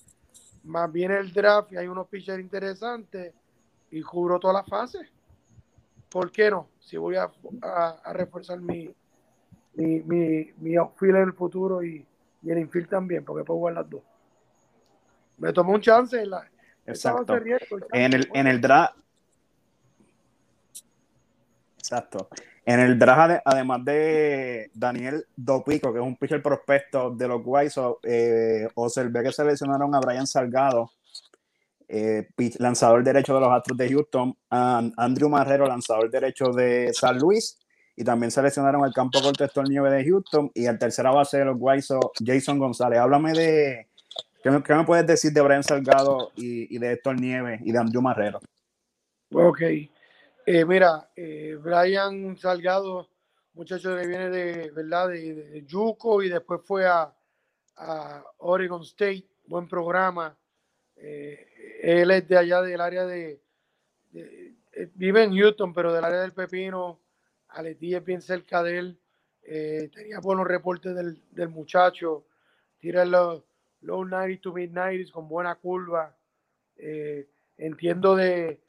más 0.64 0.92
bien 0.92 1.12
el 1.12 1.32
draft 1.32 1.72
y 1.72 1.78
hay 1.78 1.88
unos 1.88 2.08
pitchers 2.08 2.42
interesantes 2.42 3.34
y 3.92 4.02
cubro 4.02 4.40
todas 4.40 4.56
las 4.56 4.68
fases. 4.68 5.08
¿Por 6.10 6.32
qué 6.32 6.50
no? 6.50 6.68
Si 6.80 6.98
voy 6.98 7.16
a, 7.16 7.32
a, 7.62 7.90
a 8.04 8.14
reforzar 8.14 8.60
mi, 8.60 8.94
mi, 9.76 10.02
mi, 10.02 10.52
mi 10.58 10.76
outfield 10.76 11.16
en 11.18 11.24
el 11.24 11.34
futuro 11.34 11.84
y, 11.84 12.06
y 12.42 12.52
el 12.52 12.58
infield 12.58 12.90
también, 12.90 13.24
porque 13.24 13.44
puedo 13.46 13.60
jugar 13.60 13.76
las 13.76 13.90
dos. 13.90 14.02
Me 15.38 15.54
tomé 15.54 15.74
un 15.74 15.82
chance 15.82 16.22
en 16.22 16.30
la. 16.30 16.50
Exacto. 16.86 17.38
riesgo, 17.40 17.78
En 17.92 18.14
el, 18.14 18.30
en 18.34 18.48
el 18.48 18.60
draft. 18.60 18.98
Exacto. 21.78 22.28
En 22.64 22.80
el 22.80 23.00
draft, 23.00 23.20
ade- 23.32 23.42
además 23.44 23.84
de 23.84 24.70
Daniel 24.74 25.26
Dopico, 25.36 25.92
que 25.92 26.00
es 26.00 26.06
un 26.06 26.16
pitcher 26.16 26.44
prospecto 26.44 27.10
de 27.10 27.28
los 27.28 27.42
White 27.44 27.72
Sox, 27.72 28.00
eh, 28.04 28.68
observé 28.76 29.24
que 29.24 29.32
seleccionaron 29.32 29.94
a 29.96 30.00
Brian 30.00 30.28
Salgado, 30.28 30.92
eh, 31.88 32.30
lanzador 32.60 33.04
derecho 33.04 33.34
de 33.34 33.40
los 33.42 33.50
Astros 33.52 33.78
de 33.78 33.90
Houston, 33.90 34.38
a 34.50 34.82
Andrew 34.98 35.28
Marrero, 35.28 35.66
lanzador 35.66 36.10
derecho 36.10 36.52
de 36.52 36.92
San 36.94 37.18
Luis, 37.18 37.58
y 37.96 38.04
también 38.04 38.32
seleccionaron 38.32 38.84
al 38.86 38.94
campo 38.94 39.20
corto 39.22 39.64
Nieve 39.64 39.90
de 39.92 40.06
Houston 40.06 40.52
y 40.54 40.66
al 40.68 40.80
tercera 40.80 41.12
base 41.12 41.40
de 41.40 41.46
los 41.46 41.58
White 41.60 41.82
Sox, 41.82 42.20
Jason 42.24 42.58
González. 42.60 43.00
Háblame 43.00 43.34
de, 43.34 43.88
¿qué 44.42 44.50
me, 44.52 44.84
puedes 44.86 45.06
decir 45.06 45.34
de 45.34 45.42
Brian 45.42 45.64
Salgado 45.64 46.32
y, 46.36 46.74
y 46.74 46.80
de 46.80 46.94
Héctor 46.94 47.20
Nieves 47.20 47.60
y 47.64 47.72
de 47.72 47.78
Andrew 47.80 48.02
Marrero? 48.02 48.40
Ok. 49.34 49.62
Eh, 50.46 50.66
mira, 50.66 51.10
eh, 51.16 51.56
Brian 51.62 52.38
Salgado, 52.38 53.10
muchacho 53.54 53.96
que 53.96 54.08
viene 54.08 54.30
de, 54.30 54.72
¿verdad? 54.72 55.10
De, 55.10 55.34
de- 55.36 55.66
Yuco 55.66 56.22
y 56.24 56.30
después 56.30 56.62
fue 56.66 56.88
a, 56.88 57.14
Oregon 58.40 58.82
State, 58.84 59.26
buen 59.46 59.68
programa. 59.68 60.38
Eh, 60.96 61.48
él 61.82 62.12
es 62.12 62.28
de 62.28 62.38
allá 62.38 62.62
del 62.62 62.80
área 62.82 63.06
de, 63.06 63.42
eh, 64.14 64.56
vive 64.96 65.24
en 65.24 65.36
Houston, 65.36 65.74
pero 65.74 65.94
del 65.94 66.04
área 66.06 66.22
del 66.22 66.34
Pepino. 66.34 67.00
Aletí 67.50 67.96
es 67.96 68.04
bien 68.06 68.22
cerca 68.22 68.62
de 68.64 68.78
él. 68.78 69.00
Eh, 69.44 69.90
tenía 69.94 70.20
buenos 70.20 70.48
reportes 70.48 70.96
del, 70.96 71.22
del 71.32 71.50
muchacho. 71.50 72.26
Tira 72.80 73.06
los 73.06 73.44
low 73.82 74.06
90 74.06 74.42
to 74.42 74.54
mid 74.54 74.70
90 74.72 75.12
con 75.12 75.28
buena 75.28 75.56
curva. 75.56 76.16
Entiendo 77.58 78.16
de- 78.16 78.60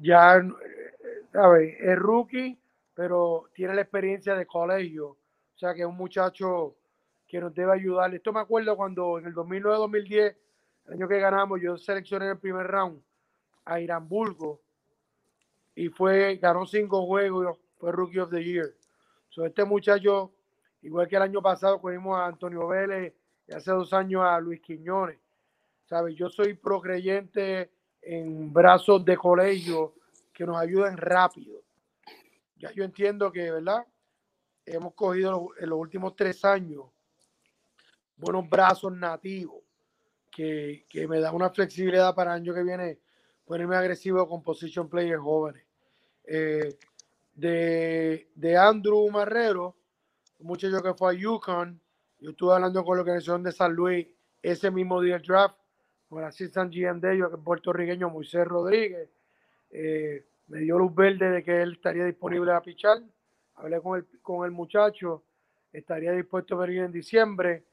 ya, 0.00 0.36
eh, 0.36 1.24
¿sabes? 1.32 1.76
Es 1.80 1.98
rookie, 1.98 2.58
pero 2.94 3.44
tiene 3.52 3.74
la 3.74 3.82
experiencia 3.82 4.34
de 4.34 4.46
colegio. 4.46 5.08
O 5.08 5.58
sea 5.58 5.74
que 5.74 5.80
es 5.80 5.86
un 5.86 5.96
muchacho 5.96 6.76
que 7.26 7.40
nos 7.40 7.54
debe 7.54 7.72
ayudar. 7.72 8.14
Esto 8.14 8.32
me 8.32 8.40
acuerdo 8.40 8.76
cuando 8.76 9.18
en 9.18 9.26
el 9.26 9.34
2009-2010, 9.34 10.36
el 10.86 10.92
año 10.94 11.08
que 11.08 11.18
ganamos, 11.18 11.60
yo 11.60 11.76
seleccioné 11.76 12.26
en 12.26 12.30
el 12.32 12.38
primer 12.38 12.66
round 12.66 13.02
a 13.64 13.80
Iramburgo 13.80 14.60
y 15.74 15.88
fue, 15.88 16.36
ganó 16.36 16.66
cinco 16.66 17.06
juegos, 17.06 17.58
fue 17.76 17.92
Rookie 17.92 18.18
of 18.18 18.30
the 18.30 18.42
Year. 18.42 18.74
So, 19.28 19.44
este 19.44 19.64
muchacho, 19.64 20.32
igual 20.82 21.06
que 21.06 21.16
el 21.16 21.22
año 21.22 21.42
pasado, 21.42 21.80
cogimos 21.80 22.18
a 22.18 22.26
Antonio 22.26 22.66
Vélez 22.66 23.14
y 23.46 23.52
hace 23.52 23.70
dos 23.70 23.92
años 23.92 24.24
a 24.24 24.40
Luis 24.40 24.60
Quiñones. 24.60 25.18
¿Sabes? 25.84 26.16
Yo 26.16 26.28
soy 26.28 26.54
pro 26.54 26.80
creyente 26.80 27.70
en 28.02 28.52
brazos 28.52 29.04
de 29.04 29.16
colegio 29.16 29.94
que 30.32 30.44
nos 30.44 30.56
ayuden 30.56 30.96
rápido. 30.96 31.62
Ya 32.56 32.72
yo 32.72 32.84
entiendo 32.84 33.30
que, 33.30 33.50
¿verdad? 33.50 33.86
Hemos 34.64 34.94
cogido 34.94 35.48
en 35.58 35.70
los 35.70 35.78
últimos 35.78 36.14
tres 36.16 36.44
años 36.44 36.84
buenos 38.16 38.48
brazos 38.48 38.92
nativos 38.92 39.62
que, 40.30 40.84
que 40.88 41.06
me 41.06 41.20
da 41.20 41.32
una 41.32 41.50
flexibilidad 41.50 42.14
para 42.14 42.34
el 42.34 42.42
año 42.42 42.54
que 42.54 42.62
viene 42.62 42.98
ponerme 43.44 43.76
agresivo 43.76 44.28
con 44.28 44.42
position 44.42 44.88
players 44.88 45.22
jóvenes. 45.22 45.64
Eh, 46.24 46.76
de, 47.34 48.30
de 48.34 48.56
Andrew 48.56 49.08
Marrero, 49.10 49.76
muchacho 50.40 50.82
que 50.82 50.94
fue 50.94 51.12
a 51.12 51.16
Yukon, 51.16 51.80
yo 52.20 52.30
estuve 52.30 52.54
hablando 52.54 52.84
con 52.84 52.96
la 52.96 53.02
organización 53.02 53.42
de 53.42 53.52
San 53.52 53.72
Luis 53.72 54.06
ese 54.42 54.70
mismo 54.70 55.00
día 55.00 55.14
del 55.14 55.22
draft, 55.22 55.57
con 56.08 56.20
el 56.20 56.24
assistant 56.24 56.72
GM 56.74 57.00
de 57.00 57.14
ellos, 57.14 57.28
que 57.28 57.36
es 57.36 57.42
puertorriqueño 57.42 58.10
Moisés 58.10 58.46
Rodríguez. 58.46 59.08
Eh, 59.70 60.24
me 60.48 60.60
dio 60.60 60.78
luz 60.78 60.94
verde 60.94 61.30
de 61.30 61.42
que 61.42 61.60
él 61.62 61.72
estaría 61.72 62.04
disponible 62.04 62.52
a 62.52 62.62
pichar. 62.62 62.98
Hablé 63.56 63.80
con 63.80 63.98
el, 63.98 64.06
con 64.22 64.44
el 64.46 64.50
muchacho, 64.50 65.24
estaría 65.72 66.12
dispuesto 66.12 66.54
a 66.54 66.66
venir 66.66 66.84
en 66.84 66.92
diciembre. 66.92 67.64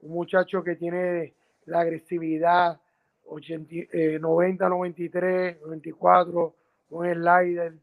Un 0.00 0.12
muchacho 0.12 0.62
que 0.64 0.74
tiene 0.74 1.34
la 1.66 1.80
agresividad, 1.80 2.80
80, 3.26 3.74
eh, 3.92 4.18
90, 4.20 4.68
93, 4.68 5.60
94, 5.62 6.54
con 6.88 7.06
el 7.06 7.18
slider, 7.18 7.74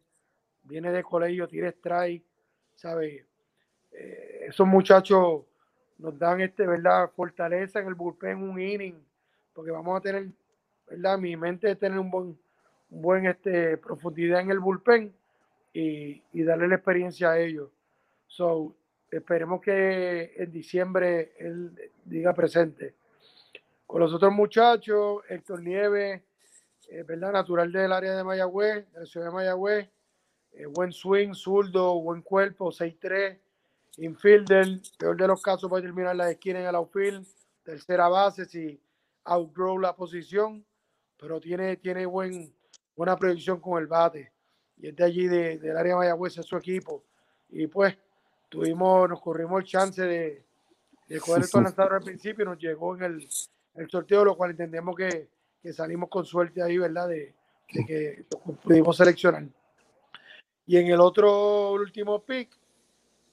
viene 0.63 0.91
de 0.91 1.04
colegio, 1.04 1.47
tira 1.47 1.69
strike, 1.69 2.24
¿sabes? 2.76 3.26
Eh, 3.91 4.45
esos 4.47 4.67
muchachos 4.67 5.43
nos 5.97 6.17
dan 6.17 6.41
este, 6.41 6.67
¿verdad? 6.67 7.10
Fortaleza 7.15 7.80
en 7.80 7.88
el 7.88 7.95
bullpen, 7.95 8.38
un 8.38 8.60
inning, 8.60 9.04
porque 9.54 9.72
vamos 9.72 9.98
a 9.98 10.02
tener, 10.02 10.28
¿verdad? 10.88 11.18
Mi 11.18 11.36
mente 11.36 11.72
es 11.72 11.80
tener 11.80 12.00
un 12.00 12.10
buen, 12.12 12.38
un 12.90 13.02
buen 13.02 13.26
este, 13.26 13.78
profundidad 13.78 14.42
en 14.42 14.52
el 14.52 14.60
bullpen 14.60 15.14
y, 15.74 16.22
y 16.34 16.44
darle 16.44 16.68
la 16.68 16.76
experiencia 16.76 17.32
a 17.32 17.40
ellos. 17.40 17.70
So, 18.28 18.76
esperemos 19.10 19.62
que 19.62 20.34
en 20.38 20.52
diciembre 20.52 21.34
él 21.38 21.92
diga 22.06 22.34
presente. 22.34 22.96
Con 23.86 24.00
los 24.00 24.13
otros 24.13 24.32
muchachos, 24.32 25.21
Héctor 25.28 25.62
Nieves, 25.62 26.21
eh, 26.90 27.04
¿verdad? 27.04 27.34
Natural 27.34 27.71
del 27.71 27.92
área 27.92 28.15
de 28.15 28.23
Mayagüez, 28.23 28.90
de 28.92 29.00
la 29.00 29.06
ciudad 29.06 29.28
de 29.28 29.34
Mayagüez, 29.34 29.90
eh, 30.54 30.65
buen 30.65 30.92
swing, 30.92 31.34
zurdo, 31.34 32.00
buen 32.02 32.21
cuerpo, 32.21 32.71
6'3", 32.71 33.38
infielder, 33.98 34.80
peor 34.98 35.17
de 35.17 35.28
los 35.28 35.42
casos 35.42 35.69
puede 35.69 35.84
terminar 35.84 36.15
la 36.15 36.32
esquina 36.32 36.60
en 36.60 36.67
el 36.67 36.75
outfield, 36.75 37.25
tercera 37.63 38.08
base 38.08 38.46
si 38.46 38.80
outgrow 39.24 39.78
la 39.80 39.96
posición, 39.96 40.65
pero 41.17 41.40
tiene, 41.40 41.78
tiene 41.78 42.06
buen, 42.06 42.54
buena 42.96 43.15
proyección 43.15 43.60
con 43.60 43.82
el 43.82 43.88
bate. 43.88 44.32
Y 44.78 44.88
es 44.88 44.96
de 44.96 45.04
allí, 45.04 45.28
de- 45.28 45.58
del 45.60 45.78
área 45.78 45.94
de 45.94 46.00
Mayagüez, 46.00 46.38
es 46.38 46.46
su 46.46 46.58
equipo. 46.58 47.04
Y 47.50 47.67
pues, 47.67 47.96
tuvimos, 48.50 49.08
nos 49.10 49.22
corrimos 49.22 49.62
el 49.62 49.67
chance 49.67 50.02
de, 50.02 50.44
de 51.08 51.19
coger 51.19 51.44
estos 51.44 51.62
lanzadores 51.62 51.98
al 51.98 52.04
principio 52.04 52.46
nos 52.46 52.58
llegó 52.58 52.96
en 52.96 53.04
el, 53.04 53.28
el 53.76 53.90
sorteo, 53.90 54.26
lo 54.26 54.36
cual 54.36 54.52
entendemos 54.52 54.96
que, 54.96 55.28
que 55.62 55.74
salimos 55.74 56.10
con 56.10 56.26
suerte 56.26 56.62
ahí, 56.63 56.78
¿verdad? 56.78 57.08
De, 57.10 57.34
de 57.74 57.86
que 57.86 58.26
pudimos 58.63 58.98
seleccionar. 58.98 59.44
Y 60.65 60.78
en 60.78 60.88
el 60.88 61.00
otro 61.02 61.76
el 61.76 61.82
último 61.82 62.24
pick, 62.24 62.50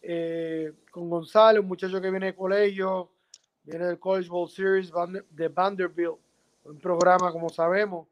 eh, 0.03 0.73
con 0.91 1.09
González, 1.09 1.61
un 1.61 1.69
muchacho 1.69 2.01
que 2.01 2.11
viene 2.11 2.27
de 2.27 2.35
colegio, 2.35 3.11
viene 3.69 3.87
del 3.87 3.99
College 3.99 4.31
World 4.31 4.51
Series 4.53 4.93
de 5.31 5.49
Vanderbilt, 5.49 6.17
un 6.65 6.79
programa, 6.79 7.31
como 7.33 7.49
sabemos, 7.51 8.09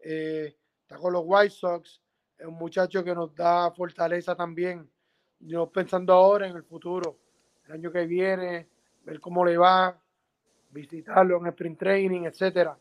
eh, 0.00 0.54
está 0.82 0.96
con 0.96 1.12
los 1.12 1.22
White 1.24 1.50
Sox, 1.50 2.00
es 2.38 2.46
un 2.46 2.54
muchacho 2.54 3.02
que 3.02 3.14
nos 3.14 3.34
da 3.34 3.70
fortaleza 3.70 4.34
también, 4.34 4.88
yo 5.40 5.66
pensando 5.70 6.12
ahora 6.12 6.46
en 6.48 6.56
el 6.56 6.62
futuro, 6.64 7.16
el 7.66 7.72
año 7.72 7.90
que 7.92 8.06
viene, 8.06 8.66
ver 9.04 9.20
cómo 9.20 9.44
le 9.44 9.56
va, 9.56 9.96
visitarlo 10.70 11.38
en 11.38 11.46
sprint 11.46 11.78
training, 11.78 12.22
etcétera, 12.24 12.76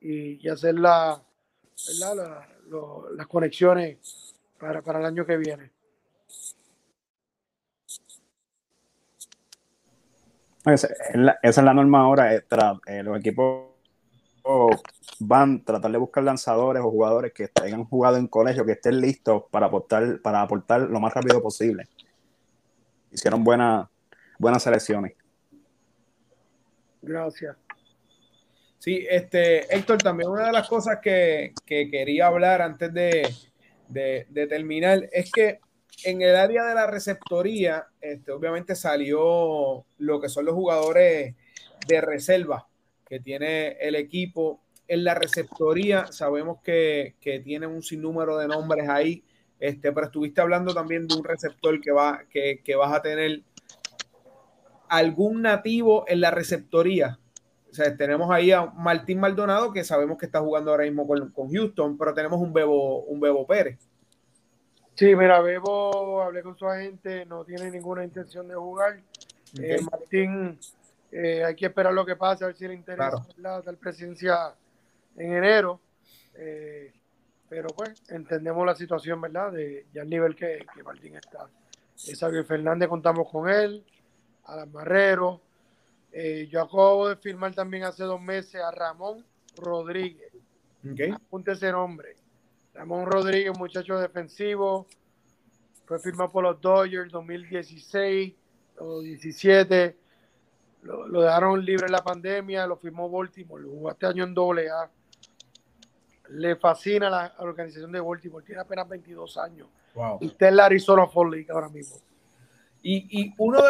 y, 0.00 0.46
y 0.46 0.48
hacer 0.48 0.78
la. 0.78 1.20
La- 1.98 2.46
las 3.16 3.26
conexiones 3.26 4.34
para, 4.58 4.80
para 4.82 5.00
el 5.00 5.06
año 5.06 5.26
que 5.26 5.36
viene. 5.36 5.70
Esa 10.66 10.88
es 11.42 11.56
la, 11.56 11.74
norma 11.74 12.00
ahora. 12.00 12.34
eh, 12.34 12.44
eh, 12.86 13.02
los 13.02 13.18
equipos 13.18 13.68
van 15.18 15.60
a 15.62 15.64
tratar 15.64 15.90
de 15.92 15.98
buscar 15.98 16.24
lanzadores 16.24 16.82
o 16.82 16.90
jugadores 16.90 17.32
que 17.32 17.50
hayan 17.62 17.84
jugado 17.84 18.16
en 18.16 18.26
colegio, 18.26 18.64
que 18.64 18.72
estén 18.72 19.00
listos 19.00 19.44
para 19.50 19.66
aportar, 19.66 20.20
para 20.22 20.42
aportar 20.42 20.82
lo 20.82 21.00
más 21.00 21.12
rápido 21.14 21.42
posible. 21.42 21.88
Hicieron 23.10 23.44
buenas 23.44 23.88
buenas 24.38 24.62
selecciones. 24.62 25.12
Gracias. 27.02 27.56
Sí, 28.78 29.06
este, 29.10 29.74
Héctor, 29.74 29.98
también 29.98 30.30
una 30.30 30.46
de 30.46 30.52
las 30.52 30.66
cosas 30.68 30.98
que, 31.02 31.52
que 31.66 31.90
quería 31.90 32.26
hablar 32.28 32.62
antes 32.62 32.92
de- 32.94 33.28
de 33.88 34.46
terminar 34.46 35.08
es 35.12 35.30
que 35.30 35.60
en 36.04 36.22
el 36.22 36.36
área 36.36 36.64
de 36.64 36.74
la 36.74 36.86
receptoría, 36.86 37.86
este, 38.00 38.32
obviamente 38.32 38.74
salió 38.74 39.84
lo 39.98 40.20
que 40.20 40.28
son 40.28 40.44
los 40.44 40.54
jugadores 40.54 41.34
de 41.86 42.00
reserva 42.00 42.66
que 43.06 43.20
tiene 43.20 43.72
el 43.80 43.96
equipo. 43.96 44.60
En 44.88 45.04
la 45.04 45.14
receptoría 45.14 46.06
sabemos 46.12 46.58
que, 46.62 47.16
que 47.20 47.40
tiene 47.40 47.66
un 47.66 47.82
sinnúmero 47.82 48.38
de 48.38 48.48
nombres 48.48 48.88
ahí, 48.88 49.24
este, 49.58 49.92
pero 49.92 50.06
estuviste 50.06 50.40
hablando 50.40 50.74
también 50.74 51.06
de 51.06 51.14
un 51.14 51.24
receptor 51.24 51.80
que, 51.80 51.92
va, 51.92 52.22
que, 52.30 52.60
que 52.64 52.76
vas 52.76 52.92
a 52.92 53.02
tener 53.02 53.42
algún 54.88 55.42
nativo 55.42 56.04
en 56.08 56.20
la 56.20 56.30
receptoría. 56.30 57.18
O 57.70 57.74
sea, 57.74 57.96
tenemos 57.96 58.30
ahí 58.30 58.50
a 58.50 58.66
Martín 58.66 59.20
Maldonado, 59.20 59.72
que 59.72 59.84
sabemos 59.84 60.18
que 60.18 60.26
está 60.26 60.40
jugando 60.40 60.72
ahora 60.72 60.84
mismo 60.84 61.06
con, 61.06 61.30
con 61.30 61.52
Houston, 61.52 61.96
pero 61.96 62.14
tenemos 62.14 62.40
un 62.40 62.52
Bebo, 62.52 63.04
un 63.04 63.20
Bebo 63.20 63.46
Pérez. 63.46 63.78
Sí, 64.94 65.16
mira, 65.16 65.40
Bebo, 65.40 66.22
hablé 66.22 66.42
con 66.42 66.56
su 66.58 66.66
agente, 66.66 67.24
no 67.26 67.44
tiene 67.44 67.70
ninguna 67.70 68.04
intención 68.04 68.46
de 68.48 68.54
jugar. 68.54 69.00
Eh. 69.58 69.78
Martín, 69.90 70.58
eh, 71.10 71.44
hay 71.44 71.54
que 71.54 71.66
esperar 71.66 71.92
lo 71.92 72.04
que 72.04 72.16
pase, 72.16 72.44
a 72.44 72.48
ver 72.48 72.56
si 72.56 72.68
le 72.68 72.74
interesa 72.74 73.10
Claro. 73.10 73.26
¿verdad? 73.36 73.64
dar 73.64 73.76
presencia 73.76 74.54
en 75.16 75.32
enero. 75.32 75.80
Eh, 76.34 76.92
pero 77.48 77.68
pues 77.70 78.00
entendemos 78.10 78.64
la 78.64 78.76
situación, 78.76 79.20
¿verdad? 79.20 79.52
De 79.52 79.86
ya 79.92 80.02
el 80.02 80.10
nivel 80.10 80.36
que, 80.36 80.64
que 80.72 80.82
Martín 80.82 81.16
está. 81.16 81.48
Eh, 82.06 82.14
Xavier 82.14 82.44
Fernández 82.44 82.88
contamos 82.88 83.28
con 83.28 83.48
él, 83.48 83.84
Alan 84.44 84.70
Marrero. 84.70 85.40
Eh, 86.12 86.48
yo 86.50 86.62
acabo 86.62 87.08
de 87.08 87.16
firmar 87.16 87.54
también 87.54 87.84
hace 87.84 88.04
dos 88.04 88.20
meses 88.20 88.60
a 88.62 88.70
Ramón 88.70 89.24
Rodríguez. 89.56 90.32
Ok. 90.84 91.00
Apunte 91.14 91.52
ese 91.52 91.70
nombre. 91.72 92.16
Ramón 92.80 93.04
Rodríguez, 93.04 93.52
muchacho 93.58 93.98
defensivo. 93.98 94.86
Fue 95.84 95.98
firmado 95.98 96.30
por 96.30 96.44
los 96.44 96.58
Dodgers 96.62 97.12
2016 97.12 98.32
o 98.78 99.00
17. 99.02 99.96
Lo, 100.84 101.06
lo 101.06 101.20
dejaron 101.20 101.62
libre 101.62 101.84
en 101.84 101.92
la 101.92 102.02
pandemia, 102.02 102.66
lo 102.66 102.78
firmó 102.78 103.10
Baltimore. 103.10 103.62
Lo 103.62 103.68
jugó 103.68 103.90
este 103.90 104.06
año 104.06 104.24
en 104.24 104.32
doble 104.32 104.70
A. 104.70 104.90
Le 106.30 106.56
fascina 106.56 107.10
la 107.10 107.34
organización 107.40 107.92
de 107.92 108.00
Baltimore. 108.00 108.46
Tiene 108.46 108.62
apenas 108.62 108.88
22 108.88 109.36
años. 109.36 109.68
Wow. 109.94 110.16
Y 110.22 110.28
está 110.28 110.48
en 110.48 110.56
la 110.56 110.64
Arizona 110.64 111.06
Fall 111.06 111.32
League 111.32 111.48
ahora 111.50 111.68
mismo. 111.68 111.98
Y, 112.82 113.34
uno, 113.36 113.62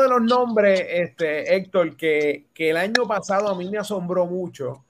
de 0.00 0.08
los, 0.08 0.22
nombres, 0.22 0.84
este, 0.86 1.56
Héctor, 1.56 1.96
que, 1.96 2.46
el 2.54 2.76
año 2.76 3.06
pasado 3.08 3.48
a 3.48 3.54
mí 3.54 3.70
me 3.70 3.78
asombró 3.78 4.26
mucho, 4.26 4.84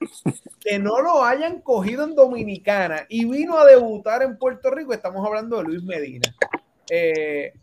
que 0.59 0.77
no 0.77 1.01
lo 1.01 1.23
hayan 1.23 1.61
cogido 1.61 2.03
en 2.03 2.15
Dominicana 2.15 3.05
y 3.07 3.23
vino 3.25 3.57
a 3.57 3.65
debutar 3.65 4.23
en 4.23 4.37
Puerto 4.37 4.71
Rico, 4.71 4.93
estamos 4.93 5.25
hablando 5.25 5.57
de 5.57 5.63
Luis 5.63 5.83
Medina. 5.83 6.35
Eh, 6.89 7.53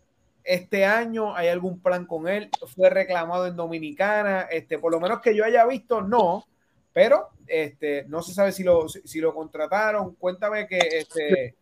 este 0.45 0.87
año 0.87 1.37
hay 1.37 1.49
algún 1.49 1.81
plan 1.81 2.07
con 2.07 2.27
él, 2.27 2.49
fue 2.75 2.89
reclamado 2.89 3.47
en 3.47 3.57
Dominicana, 3.57 4.43
este, 4.51 4.79
por 4.79 4.93
lo 4.93 5.01
menos 5.01 5.21
que 5.21 5.37
yo 5.37 5.45
haya 5.45 5.67
visto, 5.67 6.01
no, 6.01 6.47
pero 6.95 7.29
este, 7.47 8.05
no 8.09 8.23
se 8.23 8.33
sabe 8.33 8.53
si 8.53 8.65
lo, 8.65 8.89
si, 8.89 9.01
si 9.03 9.21
lo 9.21 9.35
contrataron. 9.35 10.15
Cuéntame 10.15 10.67
que 10.67 10.79
este, 10.79 11.55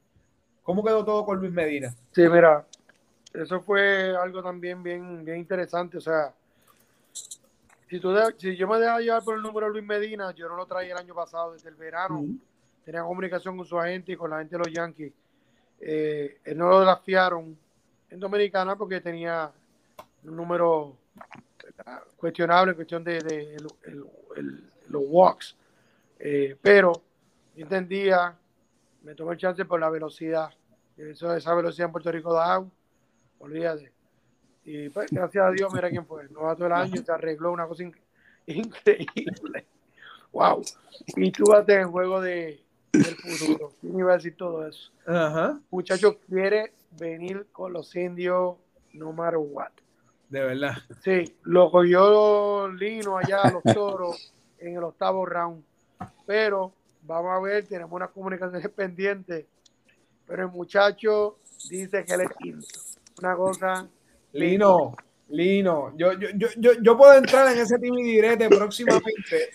cómo 0.63 0.85
quedó 0.85 1.05
todo 1.05 1.25
con 1.25 1.39
Luis 1.39 1.53
Medina. 1.53 1.95
Sí, 2.13 2.23
mira, 2.29 2.65
eso 3.35 3.61
fue 3.61 4.15
algo 4.17 4.43
también 4.43 4.83
bien, 4.83 5.25
bien 5.25 5.39
interesante. 5.39 5.99
O 5.99 6.01
sea, 6.01 6.33
si, 7.89 7.99
tú 8.01 8.13
de- 8.13 8.35
si 8.39 8.57
yo 8.57 8.69
me 8.69 8.79
dejaba 8.79 9.01
llevar 9.01 9.23
por 9.25 9.37
el 9.37 9.43
número 9.43 9.67
de 9.67 9.73
Luis 9.73 9.85
Medina, 9.85 10.33
yo 10.33 10.49
no 10.49 10.57
lo 10.57 10.67
traía 10.67 10.93
el 10.93 10.99
año 10.99 11.15
pasado, 11.15 11.53
desde 11.53 11.69
el 11.69 11.75
verano. 11.77 12.21
Tenía 12.85 13.03
comunicación 13.03 13.57
con 13.57 13.67
su 13.67 13.79
agente 13.79 14.13
y 14.13 14.17
con 14.17 14.31
la 14.31 14.39
gente 14.39 14.57
de 14.57 14.59
los 14.59 14.73
Yankees. 14.73 15.13
Eh, 15.81 16.39
él 16.45 16.59
no 16.59 16.69
lo 16.69 16.81
draftearon 16.81 17.57
en 18.11 18.21
Dominicana 18.21 18.77
porque 18.77 19.01
tenía 19.01 19.51
un 20.25 20.37
número 20.37 20.97
cuestionable 22.17 22.73
en 22.73 22.77
cuestión 22.77 23.05
de, 23.05 23.21
de 23.21 23.55
el- 23.55 23.67
el- 23.85 24.05
el- 24.37 24.71
los 24.89 25.03
walks. 25.07 25.57
Eh, 26.19 26.57
pero 26.61 26.93
yo 27.55 27.63
entendía, 27.63 28.35
me 29.03 29.15
tomé 29.15 29.33
el 29.33 29.39
chance 29.39 29.65
por 29.65 29.81
la 29.81 29.89
velocidad. 29.89 30.51
Eso, 30.97 31.35
esa 31.35 31.55
velocidad 31.55 31.87
en 31.87 31.93
Puerto 31.93 32.13
Rico 32.13 32.35
da 32.35 32.55
agua, 32.55 32.69
olvídate. 33.41 33.91
Y 34.65 34.89
pues, 34.91 35.11
gracias 35.11 35.45
a 35.45 35.51
Dios, 35.51 35.73
mira 35.75 35.91
quién 35.91 36.07
fue. 36.07 36.29
Novato 36.29 36.63
del 36.65 36.73
año, 36.73 37.03
se 37.05 37.11
arregló 37.11 37.51
una 37.51 37.67
cosa 37.67 37.83
inc- 37.83 37.99
increíble. 38.47 39.67
Wow. 40.33 40.63
Y 41.17 41.33
tú 41.33 41.45
vas 41.51 41.69
en 41.69 41.81
el 41.81 41.87
juego 41.87 42.21
de, 42.21 42.61
del 42.93 43.17
futuro. 43.17 43.73
¿Quién 43.81 43.99
iba 43.99 44.13
a 44.13 44.17
decir 44.17 44.37
todo 44.37 44.67
eso? 44.67 44.93
Ajá. 45.07 45.59
Muchacho 45.71 46.19
quiere 46.29 46.73
venir 46.99 47.47
con 47.53 47.73
los 47.73 47.95
indios 47.97 48.57
no 48.93 49.13
matter 49.13 49.39
what. 49.39 49.71
De 50.29 50.41
verdad. 50.41 50.77
Sí, 51.03 51.35
lo 51.43 51.71
cogió 51.71 52.69
Lino 52.69 53.19
allá 53.19 53.43
a 53.43 53.51
los 53.51 53.63
toros 53.75 54.33
en 54.59 54.77
el 54.77 54.85
octavo 54.85 55.27
round. 55.27 55.65
Pero 56.27 56.73
vamos 57.03 57.33
a 57.33 57.41
ver, 57.41 57.67
tenemos 57.67 57.93
una 57.93 58.07
comunicación 58.09 58.63
pendiente. 58.77 59.47
Pero 60.29 60.45
el 60.45 60.51
muchacho 60.51 61.39
dice 61.69 62.05
que 62.05 62.13
él 62.15 62.21
es 62.21 62.29
quinto. 62.39 62.69
Una 63.21 63.37
cosa. 63.37 63.89
Lino, 64.33 64.95
Lino, 65.31 65.93
yo, 65.97 66.13
yo, 66.15 66.29
yo, 66.35 66.49
yo, 66.57 66.73
yo 66.81 66.97
puedo 66.97 67.15
entrar 67.15 67.53
en 67.53 67.59
ese 67.59 67.79
team 67.79 67.99
y 67.99 68.03
direte 68.05 68.49
próximamente. 68.49 69.51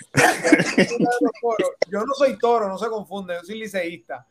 Yo 1.89 1.99
no 2.05 2.13
soy 2.13 2.38
toro, 2.38 2.68
no 2.68 2.78
se 2.78 2.88
confunde, 2.88 3.36
yo 3.36 3.43
soy 3.43 3.59
liceísta. 3.59 4.26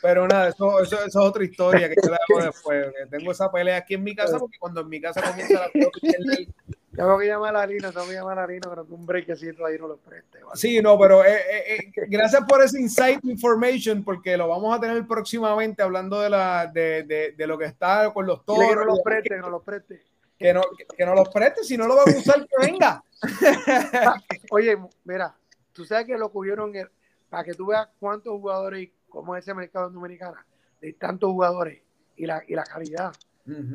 Pero 0.00 0.28
nada, 0.28 0.48
eso, 0.50 0.80
eso, 0.80 0.96
eso 0.96 1.06
es 1.06 1.16
otra 1.16 1.44
historia 1.44 1.88
que 1.88 1.96
yo 2.02 2.10
la 2.10 2.18
hago 2.28 2.46
después. 2.46 2.86
que 2.96 3.06
Tengo 3.18 3.32
esa 3.32 3.50
pelea 3.50 3.78
aquí 3.78 3.94
en 3.94 4.04
mi 4.04 4.14
casa 4.14 4.38
porque 4.38 4.58
cuando 4.58 4.82
en 4.82 4.88
mi 4.88 5.00
casa 5.00 5.20
comienza 5.20 5.54
la 5.54 5.68
pelea, 5.70 6.46
Tengo 6.94 7.18
que 7.18 7.26
llamar 7.26 7.56
a 7.56 7.66
Lino, 7.66 7.92
tengo 7.92 8.06
que 8.06 8.12
llamar 8.14 8.38
a 8.38 8.46
Lino, 8.46 8.68
pero 8.70 8.86
que 8.86 8.92
un 8.92 9.04
breakcito 9.04 9.66
ahí 9.66 9.76
no 9.78 9.88
lo 9.88 9.96
preste. 9.96 10.42
¿vale? 10.42 10.56
Sí, 10.56 10.80
no, 10.80 10.98
pero 10.98 11.24
eh, 11.24 11.34
eh, 11.50 11.76
eh, 11.78 11.92
gracias 12.08 12.44
por 12.48 12.62
ese 12.62 12.80
insight 12.80 13.24
information 13.24 14.04
porque 14.04 14.36
lo 14.36 14.48
vamos 14.48 14.76
a 14.76 14.80
tener 14.80 15.04
próximamente 15.06 15.82
hablando 15.82 16.20
de, 16.20 16.30
la, 16.30 16.66
de, 16.66 17.02
de, 17.02 17.32
de 17.32 17.46
lo 17.46 17.58
que 17.58 17.64
está 17.64 18.12
con 18.12 18.26
los 18.26 18.44
Dile 18.46 18.58
que 18.60 18.64
no 18.66 18.70
toros. 18.72 18.86
los 18.86 19.00
preste, 19.02 19.28
que 19.30 19.38
no 19.38 19.50
los 19.50 19.62
preste. 19.62 20.02
Que 20.38 20.52
no, 20.52 20.62
que, 20.96 21.06
no 21.06 21.14
los 21.14 21.28
preste, 21.30 21.64
si 21.64 21.76
no 21.76 21.86
lo 21.86 21.96
van 21.96 22.14
a 22.14 22.18
usar, 22.18 22.46
que 22.46 22.66
venga. 22.66 23.02
Oye, 24.50 24.76
mira, 25.04 25.34
tú 25.72 25.84
sabes 25.84 26.06
que 26.06 26.16
lo 26.18 26.30
cogieron 26.30 26.74
el- 26.74 26.90
para 27.28 27.44
que 27.44 27.54
tú 27.54 27.66
veas 27.66 27.88
cuántos 27.98 28.32
jugadores 28.34 28.82
y 28.82 28.92
cómo 29.08 29.36
es 29.36 29.44
ese 29.44 29.54
mercado 29.54 29.88
en 29.88 29.94
Dominicana, 29.94 30.44
de 30.80 30.92
tantos 30.92 31.30
jugadores 31.30 31.80
y 32.16 32.26
la, 32.26 32.42
y 32.46 32.54
la 32.54 32.64
calidad. 32.64 33.12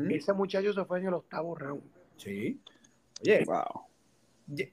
Ese 0.10 0.34
muchacho 0.34 0.74
se 0.74 0.84
fue 0.86 1.00
en 1.00 1.08
el 1.08 1.14
octavo 1.14 1.56
round. 1.56 1.84
Sí. 2.18 2.60
Oye, 3.22 3.44
Wow. 3.46 3.84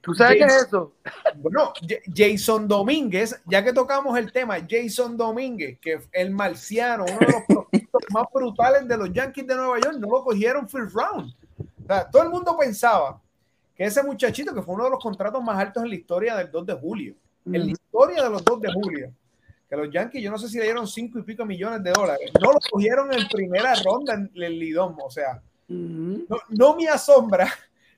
¿Tú 0.01 0.15
sabes 0.15 0.37
qué 0.37 0.43
Jason- 0.43 0.57
es 0.57 0.65
eso? 0.67 0.93
Bueno, 1.35 1.71
Jason 2.15 2.67
Domínguez, 2.67 3.39
ya 3.45 3.63
que 3.63 3.71
tocamos 3.73 4.17
el 4.17 4.31
tema, 4.31 4.55
Jason 4.67 5.15
Domínguez, 5.15 5.77
que 5.79 5.93
es 5.93 6.09
el 6.11 6.31
marciano, 6.31 7.03
uno 7.05 7.19
de 7.19 7.25
los 7.31 7.43
prospectos 7.47 8.01
más 8.11 8.25
brutales 8.33 8.87
de 8.87 8.97
los 8.97 9.13
Yankees 9.13 9.45
de 9.45 9.55
Nueva 9.55 9.79
York, 9.79 9.97
no 9.99 10.07
lo 10.07 10.23
cogieron 10.23 10.67
first 10.67 10.95
round. 10.95 11.31
O 11.59 11.85
sea, 11.87 12.09
todo 12.09 12.23
el 12.23 12.29
mundo 12.29 12.57
pensaba 12.57 13.21
que 13.75 13.83
ese 13.83 14.01
muchachito, 14.01 14.55
que 14.55 14.63
fue 14.63 14.73
uno 14.73 14.85
de 14.85 14.89
los 14.89 14.99
contratos 15.03 15.43
más 15.43 15.59
altos 15.59 15.83
en 15.83 15.89
la 15.89 15.95
historia 15.95 16.35
del 16.35 16.49
2 16.49 16.65
de 16.65 16.73
julio, 16.73 17.13
en 17.45 17.65
la 17.67 17.71
historia 17.71 18.23
de 18.23 18.29
los 18.31 18.43
2 18.43 18.59
de 18.61 18.73
julio, 18.73 19.11
que 19.69 19.75
los 19.77 19.91
Yankees, 19.91 20.23
yo 20.23 20.31
no 20.31 20.39
sé 20.39 20.49
si 20.49 20.57
le 20.57 20.63
dieron 20.63 20.87
5 20.87 21.19
y 21.19 21.21
pico 21.21 21.45
millones 21.45 21.83
de 21.83 21.91
dólares, 21.91 22.31
no 22.41 22.51
lo 22.51 22.57
cogieron 22.71 23.13
en 23.13 23.27
primera 23.27 23.75
ronda 23.85 24.15
en 24.15 24.31
el 24.33 24.57
Lidom, 24.57 24.97
o 25.03 25.09
sea, 25.11 25.39
Ujú. 25.69 26.25
no, 26.27 26.37
no 26.49 26.75
me 26.75 26.87
asombra 26.87 27.47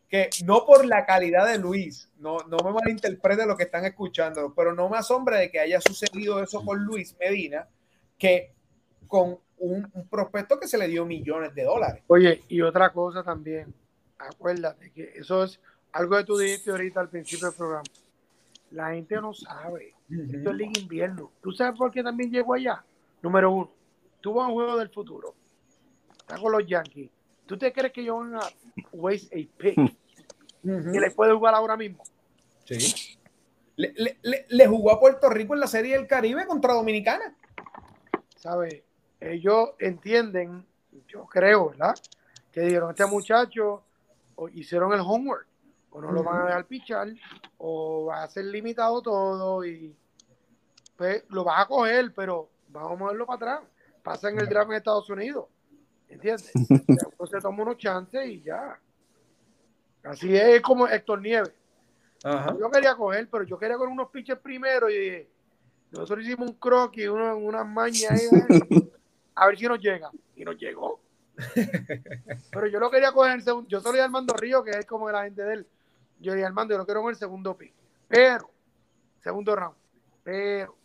que 0.10 0.30
no 0.44 0.66
por 0.66 0.86
la 0.86 1.06
calidad 1.06 1.48
de 1.48 1.60
Luis, 1.60 2.10
no, 2.18 2.40
no 2.48 2.58
me 2.64 2.74
malinterprete 2.74 3.46
lo 3.46 3.56
que 3.56 3.64
están 3.64 3.86
escuchando, 3.86 4.54
pero 4.56 4.74
no 4.74 4.90
me 4.90 4.98
asombra 4.98 5.38
de 5.38 5.52
que 5.52 5.60
haya 5.60 5.80
sucedido 5.80 6.42
eso 6.42 6.66
con 6.66 6.84
Luis 6.84 7.16
Medina, 7.20 7.68
que 8.18 8.54
con 9.08 9.38
un, 9.60 9.90
un 9.94 10.08
prospecto 10.10 10.60
que 10.60 10.68
se 10.68 10.78
le 10.78 10.88
dio 10.88 11.06
millones 11.06 11.54
de 11.54 11.64
dólares. 11.64 12.04
Oye, 12.08 12.44
y 12.48 12.62
otra 12.62 12.92
cosa 12.92 13.24
también, 13.24 13.74
acuérdate 14.18 14.92
que 14.92 15.14
eso 15.16 15.44
es 15.44 15.60
algo 15.92 16.18
que 16.18 16.24
tú 16.24 16.38
dijiste 16.38 16.72
ahorita 16.72 17.00
al 17.02 17.10
principio 17.10 17.48
del 17.48 17.58
programa. 17.58 17.84
La 18.72 18.92
gente 18.92 19.16
no 19.16 19.34
sabe. 19.34 19.94
Esto 20.10 20.50
es 20.50 20.56
Liga 20.56 20.80
Invierno. 20.80 21.32
¿Tú 21.42 21.52
sabes 21.52 21.78
por 21.78 21.92
qué 21.92 22.04
también 22.04 22.32
llegó 22.32 22.54
allá? 22.56 22.84
Número 23.22 23.52
uno, 23.52 23.72
tú 24.22 24.34
vas 24.34 24.46
a 24.46 24.48
un 24.48 24.54
juego 24.54 24.78
del 24.78 24.90
futuro, 24.90 25.36
estás 26.18 26.40
con 26.40 26.52
los 26.52 26.66
Yankees, 26.66 27.12
¿tú 27.50 27.58
te 27.58 27.74
crees 27.74 27.92
que 27.92 28.02
ellos 28.02 28.20
van 28.20 28.36
a 28.36 28.42
waste 28.94 29.36
a 29.36 29.58
pick? 29.58 29.76
Y 30.62 31.00
le 31.00 31.10
puede 31.12 31.34
jugar 31.34 31.56
ahora 31.56 31.78
mismo. 31.78 32.04
Sí. 32.66 33.18
Le, 33.78 33.94
le, 34.22 34.46
le, 34.50 34.68
jugó 34.68 34.92
a 34.92 35.00
Puerto 35.00 35.30
Rico 35.30 35.54
en 35.54 35.62
la 35.62 35.68
Serie 35.68 35.96
del 35.98 36.06
Caribe 36.06 36.46
contra 36.46 36.74
Dominicana. 36.74 37.34
¿Sabes? 38.36 38.84
Ellos 39.22 39.70
entienden, 39.80 40.66
yo 41.08 41.26
creo, 41.28 41.70
¿verdad? 41.70 41.96
Que 42.52 42.60
dijeron, 42.60 42.90
este 42.90 43.06
muchacho 43.06 43.84
hicieron 44.54 44.92
el 44.92 45.00
homework, 45.00 45.48
o 45.92 46.02
no 46.02 46.12
lo 46.12 46.24
van 46.24 46.42
a 46.42 46.46
dejar 46.48 46.66
pichar, 46.66 47.08
o 47.58 48.08
va 48.08 48.24
a 48.24 48.28
ser 48.28 48.44
limitado 48.46 49.02
todo 49.02 49.66
y 49.66 49.96
pues 50.98 51.24
lo 51.30 51.46
vas 51.46 51.62
a 51.62 51.68
coger, 51.68 52.14
pero 52.14 52.50
vamos 52.68 52.92
a 52.92 52.96
moverlo 52.96 53.26
para 53.26 53.36
atrás. 53.38 53.70
Pasa 54.04 54.30
en 54.30 54.40
el 54.40 54.50
draft 54.50 54.72
en 54.72 54.76
Estados 54.76 55.10
Unidos. 55.10 55.46
¿Entiendes? 56.10 56.52
Entonces 56.88 57.42
toma 57.42 57.64
unos 57.64 57.78
chances 57.78 58.28
y 58.28 58.42
ya. 58.42 58.80
Así 60.04 60.36
es 60.36 60.62
como 60.62 60.88
Héctor 60.88 61.22
Nieves. 61.22 61.54
Yo 62.24 62.70
quería 62.72 62.96
coger, 62.96 63.30
pero 63.30 63.44
yo 63.44 63.58
quería 63.58 63.78
con 63.78 63.90
unos 63.90 64.10
pitches 64.10 64.38
primero 64.40 64.90
y 64.90 65.28
nosotros 65.92 66.26
hicimos 66.26 66.50
un 66.50 66.56
croquis, 66.56 67.08
una, 67.08 67.34
una 67.34 67.64
maña 67.64 68.10
ahí, 68.12 68.22
a 69.36 69.48
ver 69.48 69.58
si 69.58 69.66
nos 69.66 69.80
llega. 69.80 70.12
Y 70.36 70.44
nos 70.44 70.58
llegó. 70.58 71.00
Pero 72.52 72.68
yo 72.68 72.80
lo 72.80 72.92
quería 72.92 73.12
coger 73.12 73.32
en 73.32 73.38
el 73.40 73.44
segundo. 73.44 73.68
Yo 73.70 73.80
soy 73.80 74.00
Armando 74.00 74.34
Río, 74.34 74.64
que 74.64 74.72
es 74.72 74.86
como 74.86 75.10
la 75.10 75.24
gente 75.24 75.44
de 75.44 75.54
él. 75.54 75.68
Yo 76.20 76.34
dije, 76.34 76.46
Armando, 76.46 76.74
yo 76.74 76.78
lo 76.78 76.86
quiero 76.86 77.02
en 77.02 77.10
el 77.10 77.16
segundo 77.16 77.58
pick. 77.58 77.74
Pero, 78.08 78.50
segundo 79.22 79.56
round. 79.56 79.76
Pero, 80.24 80.76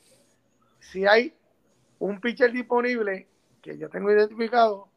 si 0.81 1.07
hay 1.07 1.35
un 1.99 2.20
pitcher 2.20 2.53
disponible 2.53 3.29
que 3.61 3.77
yo 3.77 3.89
tengo 3.89 4.11
identificado, 4.11 4.89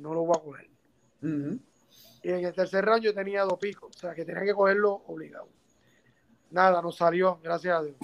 no 0.00 0.14
lo 0.14 0.24
voy 0.24 0.36
a 0.36 0.42
coger. 0.42 0.70
Y 2.22 2.30
en 2.30 2.44
el 2.44 2.52
tercer 2.52 2.84
round 2.84 3.02
yo 3.02 3.14
tenía 3.14 3.42
dos 3.42 3.58
picos, 3.58 3.94
o 3.96 3.98
sea 3.98 4.14
que 4.14 4.24
tenía 4.24 4.42
que 4.42 4.54
cogerlo 4.54 5.02
obligado. 5.06 5.48
Nada, 6.50 6.82
nos 6.82 6.96
salió, 6.96 7.40
gracias 7.42 7.74
a 7.74 7.82
Dios. 7.82 7.96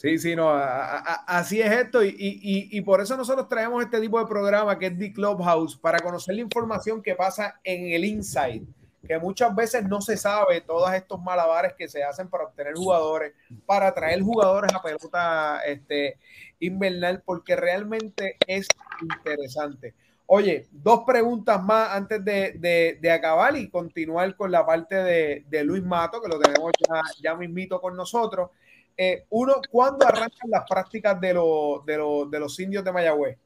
Sí, 0.00 0.18
sí, 0.18 0.34
no, 0.34 0.50
así 0.50 1.60
es 1.60 1.70
esto 1.70 2.02
y, 2.02 2.08
y, 2.08 2.78
y, 2.78 2.80
por 2.80 3.02
eso 3.02 3.18
nosotros 3.18 3.46
traemos 3.48 3.84
este 3.84 4.00
tipo 4.00 4.18
de 4.18 4.24
programa 4.24 4.78
que 4.78 4.86
es 4.86 4.98
The 4.98 5.12
Clubhouse 5.12 5.76
para 5.76 5.98
conocer 5.98 6.36
la 6.36 6.40
información 6.40 7.02
que 7.02 7.14
pasa 7.14 7.60
en 7.62 7.92
el 7.92 8.06
inside, 8.06 8.64
que 9.06 9.18
muchas 9.18 9.54
veces 9.54 9.84
no 9.86 10.00
se 10.00 10.16
sabe 10.16 10.62
todos 10.62 10.90
estos 10.94 11.20
malabares 11.20 11.74
que 11.74 11.86
se 11.86 12.02
hacen 12.02 12.30
para 12.30 12.44
obtener 12.44 12.72
jugadores, 12.76 13.34
para 13.66 13.92
traer 13.92 14.22
jugadores 14.22 14.72
a 14.72 14.80
pelota 14.80 15.60
este, 15.66 16.16
invernal, 16.60 17.22
porque 17.22 17.54
realmente 17.54 18.38
es 18.46 18.68
interesante. 19.02 19.94
Oye, 20.32 20.68
dos 20.70 21.00
preguntas 21.04 21.60
más 21.60 21.90
antes 21.90 22.24
de, 22.24 22.96
de, 23.00 23.10
acabar 23.10 23.56
y 23.56 23.68
continuar 23.68 24.36
con 24.36 24.52
la 24.52 24.64
parte 24.64 24.94
de, 24.94 25.44
de, 25.48 25.64
Luis 25.64 25.82
Mato, 25.82 26.22
que 26.22 26.28
lo 26.28 26.38
tenemos 26.38 26.70
ya, 26.88 27.02
ya 27.20 27.34
mismito 27.34 27.80
con 27.80 27.96
nosotros. 27.96 28.50
Eh, 28.96 29.26
uno, 29.30 29.54
¿cuándo 29.68 30.06
arrancan 30.06 30.48
las 30.48 30.64
prácticas 30.70 31.20
de, 31.20 31.34
lo, 31.34 31.82
lo, 31.84 32.26
de 32.26 32.38
los 32.38 32.60
indios 32.60 32.84
de 32.84 32.92
Mayagüez? 32.92 33.38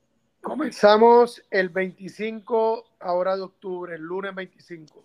Comenzamos 0.43 1.43
el 1.51 1.70
25 1.70 2.85
ahora 3.01 3.35
de 3.35 3.43
octubre, 3.45 3.95
el 3.95 4.03
lunes 4.03 4.35
25. 4.35 5.05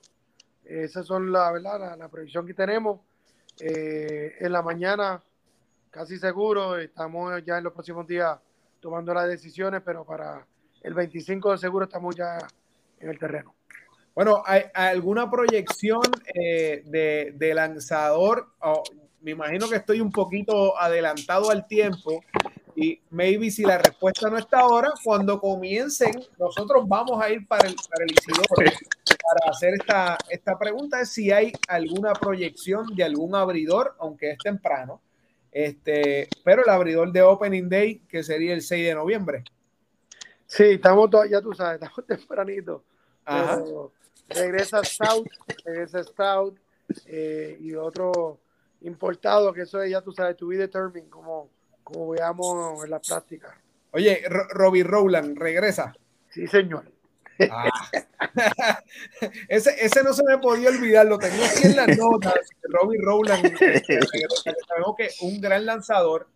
Esas 0.65 1.05
son 1.05 1.31
la 1.31 1.49
verdad, 1.49 1.79
la, 1.79 1.95
la 1.95 2.09
previsión 2.09 2.45
que 2.45 2.53
tenemos. 2.53 2.99
Eh, 3.61 4.35
en 4.37 4.51
la 4.51 4.61
mañana, 4.61 5.23
casi 5.91 6.17
seguro, 6.17 6.77
estamos 6.77 7.41
ya 7.45 7.57
en 7.57 7.63
los 7.63 7.71
próximos 7.71 8.05
días 8.05 8.37
tomando 8.81 9.13
las 9.13 9.29
decisiones, 9.29 9.81
pero 9.85 10.03
para 10.03 10.45
el 10.81 10.93
25 10.93 11.51
de 11.51 11.57
seguro 11.57 11.85
estamos 11.85 12.15
ya 12.15 12.37
en 12.99 13.09
el 13.09 13.19
terreno. 13.19 13.55
Bueno, 14.15 14.43
¿hay, 14.45 14.63
alguna 14.73 15.29
proyección 15.29 16.01
eh, 16.33 16.83
de, 16.85 17.53
lanzador? 17.53 18.47
Oh, 18.61 18.83
me 19.21 19.31
imagino 19.31 19.69
que 19.69 19.77
estoy 19.77 20.01
un 20.01 20.11
poquito 20.11 20.77
adelantado 20.77 21.51
al 21.51 21.67
tiempo 21.67 22.23
y 22.75 23.01
maybe 23.09 23.51
si 23.51 23.63
la 23.63 23.77
respuesta 23.77 24.29
no 24.29 24.37
está 24.37 24.59
ahora, 24.59 24.89
cuando 25.03 25.39
comiencen, 25.39 26.11
nosotros 26.37 26.87
vamos 26.87 27.21
a 27.21 27.29
ir 27.29 27.45
para 27.47 27.67
el, 27.67 27.75
para 27.75 28.05
para 29.29 29.51
hacer 29.51 29.73
esta, 29.73 30.17
esta 30.29 30.57
pregunta, 30.57 31.01
es 31.01 31.09
si 31.09 31.31
hay 31.31 31.51
alguna 31.67 32.13
proyección 32.13 32.95
de 32.95 33.03
algún 33.03 33.35
abridor, 33.35 33.95
aunque 33.99 34.31
es 34.31 34.37
temprano, 34.37 35.01
este, 35.51 36.29
pero 36.43 36.63
el 36.63 36.69
abridor 36.69 37.11
de 37.11 37.21
Opening 37.21 37.69
Day, 37.69 38.01
que 38.07 38.23
sería 38.23 38.53
el 38.53 38.61
6 38.61 38.87
de 38.87 38.95
noviembre. 38.95 39.43
Sí, 40.49 40.63
estamos 40.63 41.11
ya 41.29 41.41
tú 41.41 41.53
sabes, 41.53 41.75
estamos 41.81 42.05
tempranito. 42.07 42.83
Ajá. 43.23 43.61
Regresa 44.27 44.83
Stout, 44.83 45.27
regresa 45.63 46.03
Stout 46.03 46.59
eh, 47.05 47.57
y 47.59 47.75
otro 47.75 48.39
importado, 48.81 49.53
que 49.53 49.61
eso 49.61 49.81
es, 49.81 49.91
ya 49.91 50.01
tú 50.01 50.11
sabes, 50.11 50.35
to 50.37 50.47
be 50.47 50.57
determined, 50.57 51.07
como, 51.09 51.49
como 51.83 52.09
veamos 52.09 52.83
en 52.83 52.89
la 52.89 52.99
práctica. 52.99 53.59
Oye, 53.91 54.23
Robbie 54.27 54.83
Rowland, 54.83 55.37
regresa. 55.37 55.93
Sí, 56.29 56.47
señor. 56.47 56.91
Ah. 57.49 57.69
ese, 59.47 59.75
ese 59.79 60.03
no 60.03 60.13
se 60.13 60.23
me 60.23 60.39
podía 60.39 60.69
olvidar, 60.69 61.05
lo 61.05 61.19
tenía 61.19 61.47
aquí 61.47 61.67
en 61.67 61.75
las 61.75 61.97
notas. 61.97 62.39
Robbie 62.63 62.99
Rowland, 63.01 63.55
sabemos 64.67 64.95
que 64.97 65.09
un 65.21 65.39
gran 65.41 65.65
lanzador, 65.65 66.27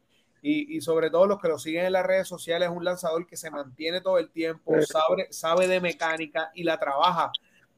y, 0.43 0.75
y, 0.75 0.81
sobre 0.81 1.09
todo 1.09 1.25
los 1.25 1.39
que 1.39 1.47
lo 1.47 1.57
siguen 1.57 1.85
en 1.85 1.93
las 1.93 2.05
redes 2.05 2.27
sociales, 2.27 2.69
es 2.69 2.75
un 2.75 2.83
lanzador 2.83 3.25
que 3.25 3.37
se 3.37 3.49
mantiene 3.49 4.01
todo 4.01 4.17
el 4.17 4.29
tiempo, 4.29 4.73
sabe, 4.81 5.27
sabe 5.31 5.67
de 5.67 5.79
mecánica 5.79 6.51
y 6.53 6.63
la 6.63 6.77
trabaja 6.77 7.31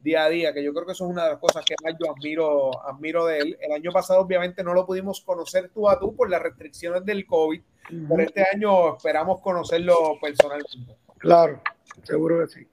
día 0.05 0.23
a 0.23 0.29
día, 0.29 0.53
que 0.53 0.63
yo 0.63 0.73
creo 0.73 0.85
que 0.85 0.93
eso 0.93 1.05
es 1.05 1.11
una 1.11 1.25
de 1.25 1.31
las 1.31 1.39
cosas 1.39 1.63
que 1.63 1.75
más 1.83 1.93
yo 1.99 2.11
admiro, 2.11 2.87
admiro 2.87 3.25
de 3.25 3.39
él. 3.39 3.57
El 3.59 3.71
año 3.71 3.91
pasado 3.91 4.21
obviamente 4.21 4.63
no 4.63 4.73
lo 4.73 4.85
pudimos 4.85 5.21
conocer 5.21 5.69
tú 5.73 5.87
a 5.89 5.99
tú 5.99 6.15
por 6.15 6.29
las 6.29 6.41
restricciones 6.41 7.05
del 7.05 7.25
COVID, 7.25 7.61
pero 8.09 8.23
este 8.23 8.45
año 8.53 8.95
esperamos 8.95 9.41
conocerlo 9.41 10.17
personalmente. 10.19 10.97
Claro, 11.19 11.61
seguro 12.03 12.39
que 12.39 12.47
sí. 12.47 12.67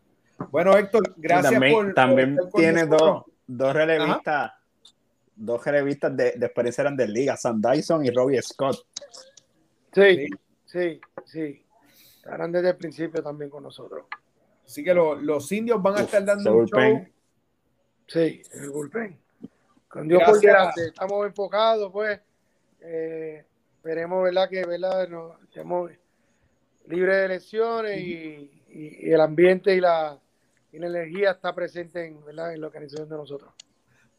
Bueno, 0.51 0.77
Héctor, 0.77 1.15
gracias 1.17 1.53
también, 1.53 1.75
por... 1.75 1.95
También 1.95 2.39
tiene 2.55 2.87
dos, 2.87 3.25
dos 3.47 3.75
relevistas, 3.75 4.53
dos 5.37 5.65
relevistas 5.65 6.17
de, 6.17 6.33
de 6.33 6.47
experiencia 6.47 6.85
de 6.85 7.09
liga, 7.09 7.37
Sam 7.37 7.61
Dyson 7.61 8.05
y 8.07 8.11
Robbie 8.11 8.43
Scott. 8.43 8.77
Sí, 9.93 10.29
sí, 10.65 11.01
sí. 11.25 11.67
Estarán 12.17 12.53
desde 12.53 12.71
el 12.71 12.77
principio 12.77 13.23
también 13.23 13.51
con 13.51 13.63
nosotros. 13.63 14.07
Así 14.65 14.83
que 14.83 14.95
lo, 14.95 15.17
los 15.17 15.51
indios 15.53 15.83
van 15.83 15.99
a 15.99 16.01
estar 16.03 16.25
dando 16.25 16.55
un 16.57 16.67
show. 16.67 17.07
Sí, 18.07 18.43
el 18.53 18.71
bullpen. 18.71 19.19
Con 19.89 20.09
Dios 20.09 20.23
por 20.25 20.41
delante, 20.41 20.87
estamos 20.87 21.27
enfocados, 21.27 21.93
pues. 21.93 22.21
Eh, 22.81 23.45
esperemos, 23.77 24.23
¿verdad? 24.25 24.49
Que, 24.49 24.65
¿verdad? 24.65 25.09
Nos 25.09 25.43
estemos 25.43 25.91
libres 26.87 27.17
de 27.17 27.29
lesiones 27.29 28.01
y, 28.01 28.51
y, 28.69 29.09
y, 29.09 29.13
el 29.13 29.21
ambiente 29.21 29.75
y 29.75 29.81
la, 29.81 30.19
y 30.73 30.79
la 30.79 30.87
energía 30.87 31.33
está 31.33 31.55
presente 31.55 32.07
en, 32.07 32.25
¿verdad? 32.25 32.55
en 32.55 32.61
la 32.61 32.69
organización 32.69 33.09
de 33.09 33.17
nosotros. 33.17 33.53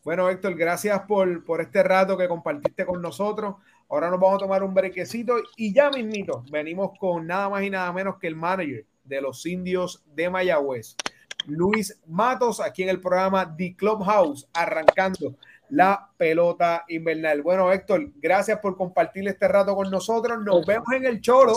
Bueno, 0.03 0.29
Héctor, 0.29 0.55
gracias 0.55 0.99
por, 1.07 1.43
por 1.45 1.61
este 1.61 1.81
rato 1.81 2.17
que 2.17 2.27
compartiste 2.27 2.85
con 2.85 3.01
nosotros. 3.01 3.55
Ahora 3.89 4.09
nos 4.09 4.19
vamos 4.19 4.35
a 4.35 4.45
tomar 4.45 4.63
un 4.63 4.73
brequecito 4.73 5.35
y 5.55 5.73
ya 5.73 5.89
mismito 5.89 6.43
venimos 6.49 6.97
con 6.99 7.27
nada 7.27 7.49
más 7.49 7.63
y 7.63 7.69
nada 7.69 7.91
menos 7.93 8.17
que 8.17 8.27
el 8.27 8.35
manager 8.35 8.85
de 9.03 9.21
los 9.21 9.45
indios 9.45 10.03
de 10.15 10.29
Mayagüez, 10.29 10.95
Luis 11.45 11.99
Matos, 12.07 12.59
aquí 12.59 12.83
en 12.83 12.89
el 12.89 13.01
programa 13.01 13.55
The 13.55 13.75
Clubhouse, 13.75 14.47
arrancando 14.53 15.35
la 15.69 16.09
pelota 16.17 16.85
invernal. 16.87 17.41
Bueno, 17.41 17.71
Héctor, 17.71 18.11
gracias 18.15 18.59
por 18.59 18.77
compartir 18.77 19.27
este 19.27 19.47
rato 19.47 19.75
con 19.75 19.89
nosotros. 19.89 20.39
Nos 20.43 20.65
vemos 20.65 20.87
en 20.93 21.05
el 21.05 21.19
Choro. 21.19 21.53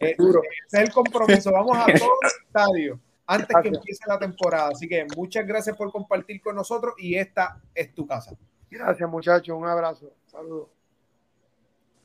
Eh, 0.00 0.16
ese 0.18 0.38
es 0.72 0.74
el 0.74 0.90
compromiso. 0.92 1.52
Vamos 1.52 1.76
a 1.76 1.84
todo 1.98 2.10
el 2.22 2.46
estadio 2.46 3.00
antes 3.26 3.56
que 3.62 3.68
empiece 3.68 4.04
la 4.08 4.18
temporada. 4.18 4.70
Así 4.72 4.88
que 4.88 5.06
muchas 5.16 5.46
gracias 5.46 5.76
por 5.76 5.92
compartir 5.92 6.40
con 6.40 6.56
nosotros 6.56 6.94
y 6.98 7.14
esta 7.14 7.60
es 7.74 7.94
tu 7.94 8.06
casa. 8.06 8.36
Gracias, 8.68 9.08
muchachos. 9.08 9.56
Un 9.56 9.68
abrazo. 9.68 10.12
Saludos. 10.26 10.79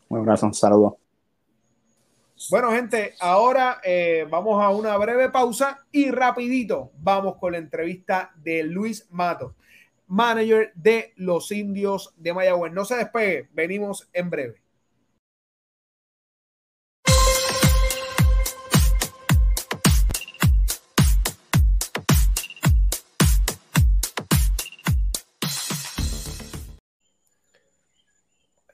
Un 0.09 0.19
abrazo, 0.19 0.45
un 0.45 0.53
saludo. 0.53 0.97
Bueno, 2.49 2.71
gente, 2.71 3.15
ahora 3.19 3.79
eh, 3.83 4.27
vamos 4.29 4.61
a 4.61 4.69
una 4.69 4.97
breve 4.97 5.29
pausa 5.29 5.85
y 5.91 6.11
rapidito 6.11 6.91
vamos 6.97 7.37
con 7.37 7.53
la 7.53 7.57
entrevista 7.57 8.33
de 8.35 8.63
Luis 8.63 9.07
Matos, 9.09 9.53
manager 10.07 10.71
de 10.75 11.13
los 11.15 11.51
indios 11.51 12.13
de 12.17 12.33
Mayagüez. 12.33 12.73
No 12.73 12.85
se 12.85 12.97
despegue, 12.97 13.49
venimos 13.53 14.09
en 14.13 14.29
breve. 14.29 14.61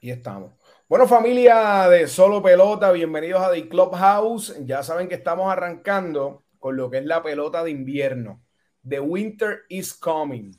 Ahí 0.02 0.10
estamos. 0.10 0.61
Bueno, 0.92 1.08
familia 1.08 1.88
de 1.88 2.06
Solo 2.06 2.42
Pelota, 2.42 2.92
bienvenidos 2.92 3.40
a 3.40 3.50
The 3.50 3.66
Clubhouse. 3.66 4.54
Ya 4.66 4.82
saben 4.82 5.08
que 5.08 5.14
estamos 5.14 5.50
arrancando 5.50 6.44
con 6.58 6.76
lo 6.76 6.90
que 6.90 6.98
es 6.98 7.06
la 7.06 7.22
pelota 7.22 7.64
de 7.64 7.70
invierno. 7.70 8.42
The 8.86 9.00
Winter 9.00 9.62
is 9.70 9.94
Coming. 9.94 10.52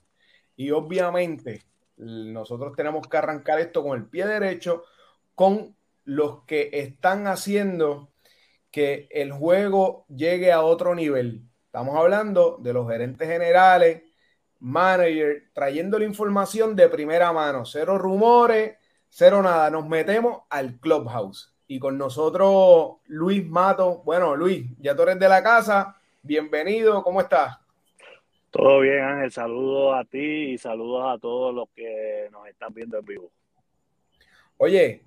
Y 0.55 0.71
obviamente 0.71 1.61
nosotros 1.97 2.75
tenemos 2.75 3.07
que 3.07 3.15
arrancar 3.15 3.59
esto 3.59 3.83
con 3.83 3.95
el 3.95 4.07
pie 4.07 4.25
derecho, 4.25 4.85
con 5.35 5.77
los 6.03 6.43
que 6.45 6.71
están 6.73 7.27
haciendo 7.27 8.09
que 8.71 9.07
el 9.11 9.33
juego 9.33 10.07
llegue 10.09 10.51
a 10.51 10.63
otro 10.63 10.95
nivel. 10.95 11.43
Estamos 11.67 11.95
hablando 11.95 12.57
de 12.59 12.73
los 12.73 12.89
gerentes 12.89 13.27
generales, 13.27 14.01
manager, 14.57 15.51
trayendo 15.53 15.99
la 15.99 16.05
información 16.05 16.75
de 16.75 16.89
primera 16.89 17.31
mano, 17.31 17.65
cero 17.65 17.99
rumores 17.99 18.77
Cero 19.15 19.43
nada, 19.43 19.69
nos 19.69 19.87
metemos 19.87 20.41
al 20.49 20.79
Clubhouse. 20.79 21.53
Y 21.67 21.77
con 21.77 21.99
nosotros 21.99 22.95
Luis 23.05 23.47
Mato. 23.47 24.01
Bueno, 24.03 24.35
Luis, 24.35 24.65
ya 24.79 24.95
tú 24.95 25.03
eres 25.03 25.19
de 25.19 25.29
la 25.29 25.43
casa. 25.43 25.95
Bienvenido, 26.23 27.03
¿cómo 27.03 27.21
estás? 27.21 27.59
Todo 28.49 28.79
bien, 28.79 29.03
Ángel. 29.03 29.31
Saludos 29.31 29.93
a 29.95 30.03
ti 30.05 30.53
y 30.53 30.57
saludos 30.57 31.05
a 31.05 31.19
todos 31.19 31.53
los 31.53 31.69
que 31.75 32.27
nos 32.31 32.47
están 32.47 32.73
viendo 32.73 32.97
en 32.97 33.05
vivo. 33.05 33.31
Oye, 34.57 35.03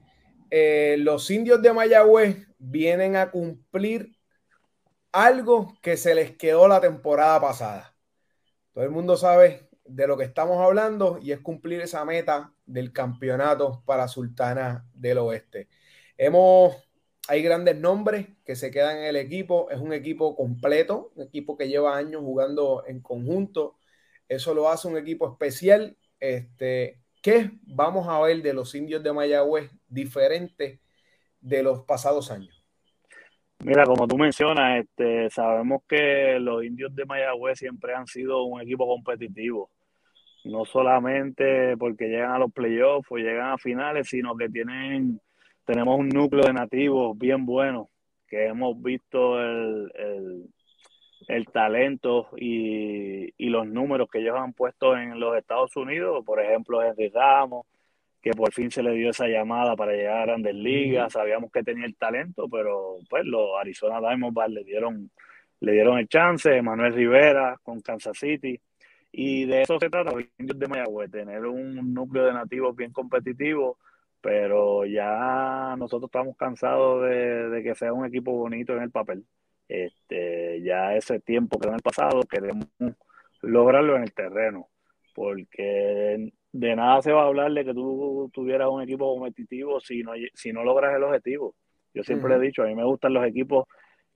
eh, 0.53 0.95
los 1.01 1.29
indios 1.33 1.61
de 1.61 1.73
Mayagüez 1.73 2.47
vienen 2.59 3.17
a 3.17 3.33
cumplir 3.33 4.17
algo 5.11 5.77
que 5.83 5.97
se 5.97 6.15
les 6.15 6.37
quedó 6.37 6.69
la 6.69 6.81
temporada 6.81 7.41
pasada. 7.41 7.97
Todo 8.73 8.85
el 8.85 8.91
mundo 8.91 9.17
sabe 9.17 9.66
de 9.89 10.07
lo 10.07 10.17
que 10.17 10.25
estamos 10.25 10.59
hablando 10.59 11.19
y 11.21 11.33
es 11.33 11.41
cumplir 11.41 11.81
esa 11.81 12.05
meta 12.05 12.53
del 12.65 12.93
campeonato 12.93 13.83
para 13.85 14.09
Sultana 14.09 14.87
del 14.95 15.19
Oeste. 15.19 15.69
Hemos, 16.17 16.77
hay 17.29 17.43
grandes 17.43 17.77
nombres 17.77 18.29
que 18.45 18.57
se 18.57 18.71
quedan 18.71 18.99
en 18.99 19.05
el 19.05 19.17
equipo, 19.17 19.71
es 19.71 19.79
un 19.79 19.93
equipo 19.93 20.37
completo, 20.37 21.13
un 21.15 21.25
equipo 21.25 21.57
que 21.57 21.69
lleva 21.69 21.97
años 21.97 22.23
jugando 22.23 22.85
en 22.87 23.01
conjunto, 23.01 23.77
eso 24.29 24.55
lo 24.55 24.69
hace 24.69 24.89
un 24.89 24.97
equipo 24.97 25.31
especial. 25.31 25.97
Este, 26.19 27.01
¿Qué 27.23 27.51
vamos 27.63 28.09
a 28.09 28.21
ver 28.21 28.43
de 28.43 28.55
los 28.55 28.75
indios 28.75 29.03
de 29.03 29.13
Mayagüez 29.13 29.71
diferente 29.89 30.81
de 31.41 31.63
los 31.63 31.83
pasados 31.83 32.31
años? 32.31 32.65
Mira, 33.61 33.85
como 33.85 34.07
tú 34.07 34.19
mencionas, 34.19 34.85
este, 34.85 35.31
sabemos 35.31 35.83
que 35.89 36.39
los 36.39 36.63
indios 36.63 36.95
de 36.95 37.05
Mayagüez 37.07 37.59
siempre 37.59 37.95
han 37.95 38.07
sido 38.07 38.45
un 38.45 38.61
equipo 38.61 38.87
competitivo 38.87 39.71
no 40.47 40.65
solamente 40.65 41.77
porque 41.77 42.09
llegan 42.09 42.33
a 42.33 42.39
los 42.39 42.53
playoffs 42.53 43.11
o 43.11 43.17
llegan 43.17 43.53
a 43.53 43.59
finales, 43.59 44.09
sino 44.09 44.37
que 44.37 44.49
tienen, 44.49 45.21
tenemos 45.65 45.99
un 45.99 46.09
núcleo 46.09 46.45
de 46.45 46.53
nativos 46.53 47.17
bien 47.19 47.45
bueno, 47.47 47.91
que 48.29 48.47
hemos 48.47 48.81
visto 48.81 49.41
el, 49.41 50.49
el, 51.29 51.47
talento 51.47 52.29
y, 52.37 53.33
y, 53.37 53.49
los 53.49 53.67
números 53.67 54.09
que 54.11 54.19
ellos 54.19 54.37
han 54.37 54.53
puesto 54.53 54.97
en 54.97 55.19
los 55.21 55.37
Estados 55.37 55.77
Unidos, 55.77 56.25
por 56.25 56.41
ejemplo, 56.41 56.83
Henry 56.83 57.09
Ramos, 57.09 57.67
que 58.27 58.33
por 58.33 58.53
fin 58.53 58.71
se 58.71 58.83
le 58.83 58.93
dio 58.93 59.11
esa 59.11 59.29
llamada 59.29 59.77
para 59.77 59.93
llegar 59.93 60.19
a 60.19 60.27
Grandes 60.27 60.55
Ligas, 60.55 61.13
sabíamos 61.13 61.53
que 61.53 61.63
tenía 61.63 61.87
el 61.87 61.97
talento, 61.97 62.49
pero 62.49 62.99
pues 63.09 63.25
los 63.25 63.51
Arizona 63.61 64.01
Diamondbacks 64.01 64.53
le 64.53 64.65
dieron, 64.65 65.11
le 65.61 65.73
dieron 65.73 65.99
el 65.99 66.09
chance, 66.09 66.61
Manuel 66.61 66.93
Rivera 66.93 67.57
con 67.63 67.81
Kansas 67.81 68.19
City, 68.19 68.61
y 69.19 69.47
de 69.47 69.63
eso 69.63 69.79
se 69.81 69.89
trata 69.89 70.13
los 70.13 70.25
indios 70.39 70.59
de 70.59 70.69
Mayagüez, 70.69 71.11
tener 71.11 71.47
un 71.47 71.95
núcleo 71.95 72.27
de 72.27 72.35
nativos 72.35 72.77
bien 72.77 72.93
competitivo, 72.93 73.79
pero 74.21 74.85
ya 74.85 75.75
nosotros 75.79 76.11
estamos 76.11 76.37
cansados 76.37 77.03
de, 77.09 77.63
que 77.65 77.75
sea 77.75 77.95
un 77.95 78.05
equipo 78.05 78.33
bonito 78.33 78.77
en 78.77 78.83
el 78.83 78.91
papel. 78.91 79.25
Este, 79.69 80.61
ya 80.61 80.95
ese 80.95 81.19
tiempo 81.21 81.59
que 81.59 81.67
en 81.67 81.77
el 81.77 81.81
pasado 81.81 82.21
queremos 82.29 82.67
lograrlo 83.41 83.97
en 83.97 84.03
el 84.03 84.13
terreno, 84.13 84.69
porque 85.15 86.31
de 86.53 86.77
nada 86.77 87.01
se 87.01 87.13
va 87.13 87.23
a 87.23 87.27
hablar 87.29 87.51
de 87.53 87.65
que 87.65 87.73
tú 87.73 88.31
tuvieras 88.35 88.69
un 88.69 88.83
equipo 88.83 89.15
competitivo 89.15 89.81
si 89.81 90.03
no, 90.03 90.13
si 90.35 90.53
no 90.53 90.63
logras 90.63 90.95
el 90.95 91.05
objetivo. 91.05 91.55
Yo 91.95 92.03
siempre 92.03 92.35
he 92.35 92.39
dicho, 92.39 92.63
a 92.63 92.67
mí 92.67 92.75
me 92.75 92.85
gustan 92.85 93.15
los 93.15 93.27
equipos 93.27 93.67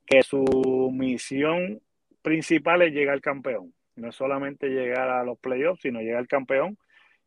que 0.04 0.22
su 0.22 0.90
misión 0.92 1.80
principal 2.20 2.82
es 2.82 2.92
llegar 2.92 3.14
al 3.14 3.22
campeón 3.22 3.72
no 4.00 4.08
es 4.08 4.16
solamente 4.16 4.68
llegar 4.68 5.08
a 5.08 5.24
los 5.24 5.38
playoffs, 5.38 5.82
sino 5.82 6.00
llegar 6.00 6.18
al 6.18 6.28
campeón. 6.28 6.78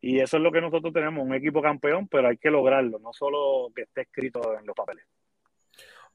Y 0.02 0.20
eso 0.20 0.38
es 0.38 0.44
lo 0.44 0.52
que 0.52 0.60
nosotros 0.62 0.94
tenemos, 0.94 1.26
un 1.26 1.34
equipo 1.34 1.62
campeón, 1.62 2.08
pero 2.10 2.28
hay 2.28 2.38
que 2.38 2.52
lograrlo, 2.52 3.00
no 3.00 3.14
solo 3.14 3.72
que 3.74 3.84
esté 3.84 4.02
escrito 4.02 4.58
en 4.60 4.66
los 4.66 4.76
papeles. 4.76 5.06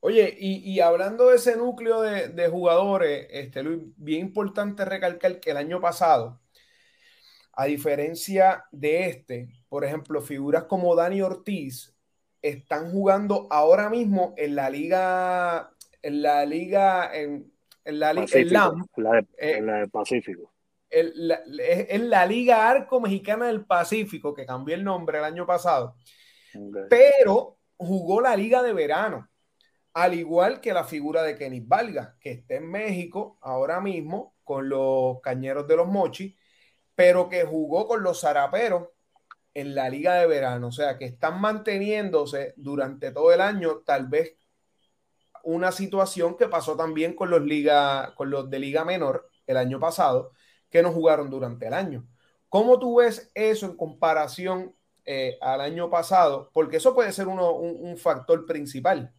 Oye, 0.01 0.37
y, 0.39 0.79
hablando 0.81 1.29
de 1.29 1.37
ese 1.37 1.57
núcleo 1.57 2.03
de, 2.03 2.49
jugadores, 2.49 3.27
este, 3.31 3.63
Luis, 3.63 3.83
bien 3.97 4.27
importante 4.27 4.85
recalcar 4.85 5.41
que 5.41 5.51
el 5.51 5.57
año 5.57 5.81
pasado, 5.81 6.41
a 7.53 7.65
diferencia 7.65 8.65
de 8.71 9.09
este, 9.09 9.49
por 9.69 9.85
ejemplo, 9.85 10.21
figuras 10.21 10.65
como 10.65 10.95
Dani 10.95 11.23
Ortiz 11.23 11.97
están 12.43 12.93
jugando 12.93 13.49
ahora 13.51 13.91
mismo 13.91 14.35
en 14.37 14.55
la 14.55 14.71
liga, 14.71 15.73
en 16.03 16.23
la 16.23 16.47
liga, 16.47 17.11
en, 17.13 17.53
en 17.89 17.99
la, 17.99 18.13
LAM, 18.13 18.87
la, 18.97 19.25
eh, 19.39 19.63
la 19.63 19.79
del 19.79 19.89
Pacífico. 19.89 20.53
es 20.91 22.01
la 22.03 22.27
Liga 22.27 22.69
Arco 22.69 23.01
Mexicana 23.01 23.47
del 23.47 23.65
Pacífico, 23.65 24.35
que 24.35 24.45
cambió 24.45 24.75
el 24.75 24.85
nombre 24.85 25.19
el 25.19 25.25
año 25.25 25.47
pasado, 25.47 25.97
pero 26.91 27.57
jugó 27.79 28.21
la 28.21 28.37
Liga 28.37 28.63
de 28.63 28.75
Verano, 28.75 29.31
al 29.95 30.13
igual 30.13 30.61
que 30.61 30.75
la 30.75 30.85
figura 30.85 31.23
de 31.23 31.39
Kenny 31.39 31.61
Valga, 31.61 32.17
que 32.21 32.33
está 32.33 32.57
en 32.57 32.71
México 32.71 33.39
ahora 33.41 33.81
mismo 33.81 34.37
con 34.45 34.69
los 34.69 35.23
Cañeros 35.23 35.67
de 35.67 35.77
los 35.77 35.89
Mochis, 35.89 36.37
pero 36.95 37.31
que 37.31 37.45
jugó 37.45 37.89
con 37.89 38.03
los 38.03 38.21
Zaraperos 38.21 38.89
en 39.55 39.75
la 39.75 39.89
Liga 39.89 40.17
de 40.17 40.27
Verano, 40.27 40.69
o 40.69 40.73
sea 40.73 40.99
que 40.99 41.07
están 41.07 41.41
manteniéndose 41.41 42.53
durante 42.57 43.13
todo 43.13 43.33
el 43.33 43.41
año, 43.41 43.79
tal 43.79 44.09
vez 44.09 44.37
una 45.45 45.73
situación 45.73 46.37
que 46.37 46.49
pasó 46.49 46.77
también 46.77 47.15
con 47.15 47.31
los, 47.31 47.43
liga, 47.43 48.15
con 48.15 48.31
los 48.31 48.51
de 48.51 48.59
Liga 48.59 48.85
Menor 48.85 49.29
el 49.47 49.57
año 49.57 49.81
pasado, 49.81 50.33
que 50.71 50.83
no 50.83 50.93
jugaron 50.93 51.31
durante 51.31 51.67
el 51.67 51.75
año. 51.75 52.07
¿Cómo 52.49 52.79
tú 52.79 52.97
ves 52.97 53.31
eso 53.35 53.67
en 53.67 53.77
comparación 53.77 54.75
eh, 55.05 55.37
al 55.41 55.61
año 55.61 55.91
pasado? 55.91 56.51
Porque 56.53 56.79
eso 56.79 56.95
puede 56.95 57.13
ser 57.13 57.29
uno, 57.29 57.53
un, 57.53 57.97
factor 57.97 58.47
principal. 58.47 59.13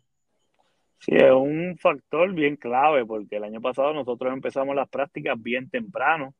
Sí, 1.00 1.16
es 1.16 1.32
un 1.32 1.78
factor 1.80 2.34
bien 2.34 2.56
clave, 2.56 3.06
porque 3.06 3.38
el 3.38 3.44
año 3.44 3.62
pasado 3.62 3.94
nosotros 3.94 4.34
empezamos 4.34 4.76
las 4.76 4.90
prácticas 4.90 5.42
bien 5.42 5.70
temprano, 5.70 6.34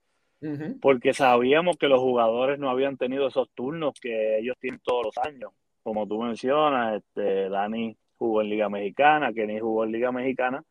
porque 0.82 1.14
sabíamos 1.14 1.78
que 1.78 1.88
los 1.88 2.00
jugadores 2.00 2.60
no 2.60 2.70
habían 2.70 2.96
tenido 2.98 3.28
esos 3.28 3.50
turnos 3.54 3.94
que 4.00 4.40
ellos 4.40 4.56
tienen 4.60 4.80
todos 4.84 5.06
los 5.06 5.18
años. 5.26 5.52
Como 5.84 6.08
tú 6.08 6.22
mencionas, 6.22 6.98
este, 6.98 7.50
Dani 7.50 7.98
jugó 8.20 8.42
en 8.42 8.50
Liga 8.50 8.70
Mexicana, 8.70 9.34
Kenny 9.34 9.60
jugó 9.60 9.86
en 9.86 9.92
Liga 9.92 10.12
Mexicana, 10.12 10.64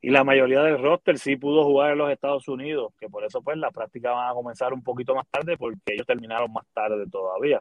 y 0.00 0.10
la 0.10 0.22
mayoría 0.22 0.62
del 0.62 0.80
roster 0.80 1.18
sí 1.18 1.36
pudo 1.36 1.64
jugar 1.64 1.92
en 1.92 1.98
los 1.98 2.10
Estados 2.10 2.46
Unidos, 2.48 2.92
que 2.98 3.08
por 3.08 3.24
eso 3.24 3.42
pues 3.42 3.56
la 3.56 3.70
práctica 3.70 4.12
va 4.12 4.30
a 4.30 4.34
comenzar 4.34 4.72
un 4.72 4.82
poquito 4.82 5.14
más 5.14 5.26
tarde 5.28 5.56
porque 5.56 5.78
ellos 5.86 6.06
terminaron 6.06 6.52
más 6.52 6.64
tarde 6.72 7.04
todavía. 7.10 7.60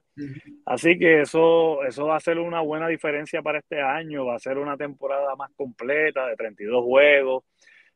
Así 0.66 1.00
que 1.00 1.22
eso, 1.22 1.84
eso 1.84 2.06
va 2.06 2.16
a 2.16 2.20
ser 2.20 2.38
una 2.38 2.62
buena 2.62 2.88
diferencia 2.88 3.42
para 3.42 3.60
este 3.60 3.82
año, 3.82 4.26
va 4.26 4.36
a 4.36 4.40
ser 4.40 4.58
una 4.60 4.78
temporada 4.78 5.36
más 5.36 5.52
completa 5.56 6.28
de 6.28 6.36
32 6.36 6.84
juegos, 6.84 7.44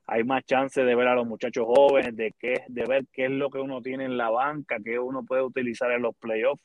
hay 0.08 0.24
más 0.24 0.44
chance 0.44 0.84
de 0.84 0.96
ver 0.96 1.08
a 1.08 1.16
los 1.16 1.28
muchachos 1.28 1.66
jóvenes, 1.66 2.16
de, 2.16 2.34
qué, 2.40 2.64
de 2.68 2.86
ver 2.86 3.06
qué 3.14 3.26
es 3.26 3.32
lo 3.32 3.50
que 3.50 3.60
uno 3.60 3.82
tiene 3.82 4.06
en 4.06 4.18
la 4.18 4.30
banca, 4.30 4.78
qué 4.84 5.00
uno 5.00 5.24
puede 5.24 5.44
utilizar 5.44 5.92
en 5.92 6.02
los 6.02 6.16
playoffs. 6.16 6.62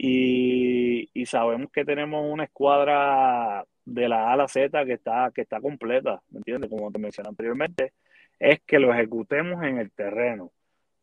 Y, 0.00 1.10
y 1.12 1.26
sabemos 1.26 1.72
que 1.72 1.84
tenemos 1.84 2.24
una 2.24 2.44
escuadra 2.44 3.64
de 3.84 4.08
la 4.08 4.28
A 4.28 4.34
a 4.34 4.36
la 4.36 4.48
Z 4.48 4.84
que 4.84 4.92
está, 4.92 5.32
que 5.34 5.40
está 5.40 5.60
completa, 5.60 6.22
¿me 6.30 6.38
entiendes? 6.38 6.70
Como 6.70 6.92
te 6.92 7.00
mencioné 7.00 7.30
anteriormente, 7.30 7.94
es 8.38 8.60
que 8.60 8.78
lo 8.78 8.92
ejecutemos 8.94 9.62
en 9.64 9.78
el 9.78 9.90
terreno. 9.90 10.52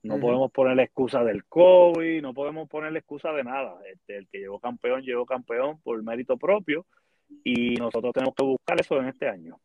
No 0.02 0.20
podemos 0.20 0.52
poner 0.52 0.76
la 0.76 0.84
excusa 0.84 1.24
del 1.24 1.46
COVID, 1.46 2.22
no 2.22 2.34
podemos 2.36 2.70
poner 2.70 2.91
la 2.91 3.00
excusa 3.00 3.32
de 3.32 3.43
nada. 3.43 3.80
Este, 3.91 4.18
el 4.18 4.28
que 4.28 4.38
llegó 4.38 4.60
campeón, 4.60 5.02
llegó 5.02 5.26
campeón 5.26 5.82
por 5.82 6.02
mérito 6.04 6.38
propio 6.38 6.86
y 7.43 7.76
nosotros 7.76 8.14
tenemos 8.14 8.36
que 8.36 8.46
buscar 8.46 8.80
eso 8.80 9.00
en 9.00 9.08
este 9.08 9.28
año. 9.28 9.60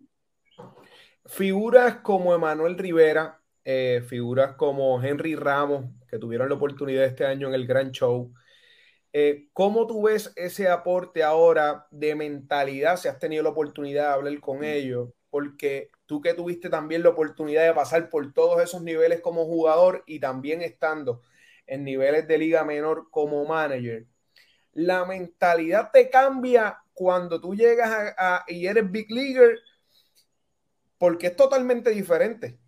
Figuras 1.27 1.97
como 1.97 2.35
Emanuel 2.35 2.79
Rivera, 2.79 3.39
eh, 3.65 4.03
figuras 4.09 4.55
como 4.55 5.03
Henry 5.03 5.37
Ramos, 5.37 5.85
que 6.09 6.19
tuvieron 6.19 6.49
la 6.49 6.55
oportunidad 6.55 7.05
este 7.05 7.27
año 7.27 7.49
en 7.49 7.55
el 7.55 7.67
Gran 7.67 7.93
Show, 7.93 8.33
eh, 9.13 9.49
¿Cómo 9.53 9.87
tú 9.87 10.03
ves 10.03 10.33
ese 10.37 10.69
aporte 10.69 11.23
ahora 11.23 11.87
de 11.91 12.15
mentalidad? 12.15 12.97
Si 12.97 13.09
has 13.09 13.19
tenido 13.19 13.43
la 13.43 13.51
oportunidad 13.51 14.09
de 14.09 14.15
hablar 14.15 14.41
con 14.41 14.63
ellos, 14.63 15.11
porque 15.31 15.91
tú 16.07 16.21
que 16.21 16.35
tuviste 16.35 16.71
también 16.71 17.03
la 17.03 17.11
oportunidad 17.11 17.65
de 17.65 17.75
pasar 17.75 18.09
por 18.09 18.33
todos 18.33 18.63
esos 18.63 18.83
niveles 18.83 19.21
como 19.21 19.47
jugador 19.47 20.05
y 20.07 20.21
también 20.21 20.63
estando 20.63 21.23
en 21.67 21.85
niveles 21.85 22.29
de 22.29 22.39
liga 22.39 22.65
menor 22.65 23.11
como 23.11 23.45
manager, 23.45 24.07
la 24.73 25.05
mentalidad 25.05 25.91
te 25.93 26.11
cambia 26.11 26.79
cuando 26.95 27.41
tú 27.41 27.55
llegas 27.55 28.15
a, 28.17 28.45
y 28.47 28.67
eres 28.67 28.91
Big 28.91 29.11
Leaguer, 29.11 29.59
porque 30.99 31.29
es 31.29 31.37
totalmente 31.37 31.91
diferente. 31.91 32.59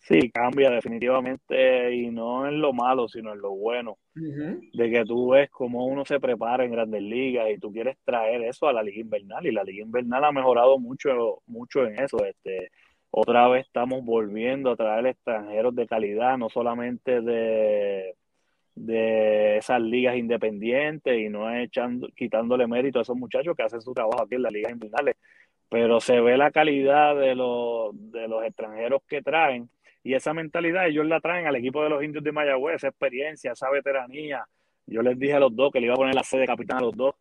Sí, 0.00 0.30
cambia 0.30 0.70
definitivamente 0.70 1.94
y 1.94 2.10
no 2.10 2.48
en 2.48 2.60
lo 2.60 2.72
malo, 2.72 3.06
sino 3.06 3.32
en 3.32 3.40
lo 3.40 3.50
bueno. 3.50 3.98
De 4.14 4.90
que 4.90 5.04
tú 5.04 5.30
ves 5.30 5.50
cómo 5.50 5.86
uno 5.86 6.04
se 6.04 6.18
prepara 6.18 6.64
en 6.64 6.72
grandes 6.72 7.02
ligas 7.02 7.48
y 7.50 7.58
tú 7.58 7.70
quieres 7.70 7.96
traer 8.04 8.42
eso 8.42 8.66
a 8.66 8.72
la 8.72 8.82
liga 8.82 9.00
invernal 9.00 9.46
y 9.46 9.52
la 9.52 9.62
liga 9.62 9.84
invernal 9.84 10.24
ha 10.24 10.32
mejorado 10.32 10.78
mucho, 10.78 11.42
mucho 11.46 11.86
en 11.86 12.02
eso. 12.02 12.24
Este, 12.24 12.70
otra 13.10 13.46
vez 13.48 13.66
estamos 13.66 14.02
volviendo 14.04 14.70
a 14.70 14.76
traer 14.76 15.06
extranjeros 15.06 15.74
de 15.74 15.86
calidad, 15.86 16.38
no 16.38 16.48
solamente 16.48 17.20
de, 17.20 18.14
de 18.74 19.58
esas 19.58 19.82
ligas 19.82 20.16
independientes 20.16 21.18
y 21.18 21.28
no 21.28 21.54
echando, 21.54 22.08
quitándole 22.16 22.66
mérito 22.66 22.98
a 22.98 23.02
esos 23.02 23.16
muchachos 23.16 23.54
que 23.54 23.64
hacen 23.64 23.82
su 23.82 23.92
trabajo 23.92 24.22
aquí 24.22 24.36
en 24.36 24.42
las 24.42 24.52
ligas 24.52 24.72
invernales, 24.72 25.16
pero 25.68 26.00
se 26.00 26.20
ve 26.20 26.36
la 26.36 26.50
calidad 26.50 27.16
de 27.16 27.34
los, 27.34 27.90
de 28.10 28.28
los 28.28 28.44
extranjeros 28.44 29.02
que 29.06 29.22
traen 29.22 29.68
y 30.02 30.14
esa 30.14 30.32
mentalidad 30.32 30.86
ellos 30.86 31.06
la 31.06 31.20
traen 31.20 31.46
al 31.46 31.56
equipo 31.56 31.82
de 31.82 31.90
los 31.90 32.02
indios 32.02 32.24
de 32.24 32.32
Mayagüez, 32.32 32.76
esa 32.76 32.88
experiencia, 32.88 33.52
esa 33.52 33.70
veteranía. 33.70 34.46
Yo 34.86 35.02
les 35.02 35.18
dije 35.18 35.34
a 35.34 35.40
los 35.40 35.54
dos 35.54 35.70
que 35.72 35.80
le 35.80 35.86
iba 35.86 35.94
a 35.94 35.98
poner 35.98 36.14
la 36.14 36.24
sede 36.24 36.42
de 36.42 36.46
capitán 36.46 36.78
a 36.78 36.82
los 36.82 36.96
dos 36.96 37.14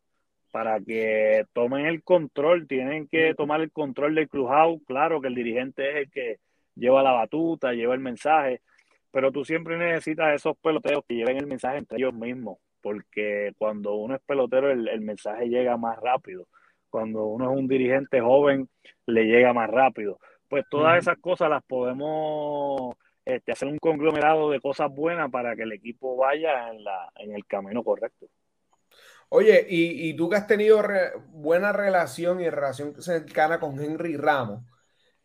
para 0.51 0.79
que 0.79 1.45
tomen 1.53 1.85
el 1.85 2.03
control, 2.03 2.67
tienen 2.67 3.07
que 3.07 3.35
tomar 3.35 3.61
el 3.61 3.71
control 3.71 4.15
del 4.15 4.29
clubhouse, 4.29 4.81
claro 4.87 5.21
que 5.21 5.27
el 5.27 5.35
dirigente 5.35 5.89
es 5.89 5.95
el 5.97 6.11
que 6.11 6.37
lleva 6.75 7.03
la 7.03 7.11
batuta, 7.11 7.73
lleva 7.73 7.93
el 7.93 7.99
mensaje, 7.99 8.61
pero 9.11 9.31
tú 9.31 9.45
siempre 9.45 9.77
necesitas 9.77 10.33
esos 10.33 10.57
peloteros 10.57 11.03
que 11.07 11.15
lleven 11.15 11.37
el 11.37 11.47
mensaje 11.47 11.77
entre 11.77 11.99
ellos 11.99 12.13
mismos, 12.13 12.57
porque 12.81 13.51
cuando 13.57 13.93
uno 13.95 14.15
es 14.15 14.21
pelotero 14.25 14.71
el, 14.71 14.87
el 14.87 15.01
mensaje 15.01 15.49
llega 15.49 15.77
más 15.77 15.99
rápido, 15.99 16.47
cuando 16.89 17.25
uno 17.25 17.51
es 17.51 17.57
un 17.57 17.67
dirigente 17.67 18.19
joven 18.19 18.67
le 19.05 19.25
llega 19.25 19.53
más 19.53 19.69
rápido, 19.69 20.19
pues 20.49 20.65
todas 20.69 20.97
esas 20.97 21.17
cosas 21.19 21.49
las 21.49 21.63
podemos 21.63 22.95
este, 23.23 23.51
hacer 23.51 23.67
un 23.67 23.77
conglomerado 23.77 24.49
de 24.49 24.59
cosas 24.59 24.91
buenas 24.91 25.29
para 25.31 25.55
que 25.55 25.63
el 25.63 25.71
equipo 25.71 26.17
vaya 26.17 26.69
en, 26.69 26.83
la, 26.83 27.11
en 27.15 27.33
el 27.35 27.45
camino 27.45 27.83
correcto. 27.83 28.27
Oye, 29.29 29.65
y, 29.69 30.15
tú 30.15 30.27
que 30.27 30.37
has 30.37 30.47
tenido 30.47 30.81
buena 31.27 31.71
relación 31.71 32.41
y 32.41 32.49
relación 32.49 32.99
cercana 32.99 33.59
con 33.59 33.79
Henry 33.79 34.17
Ramos, 34.17 34.63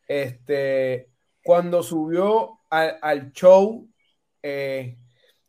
este, 0.06 1.08
cuando 1.42 1.82
subió 1.82 2.60
al, 2.68 3.32
show, 3.32 3.88
eh, 4.42 4.98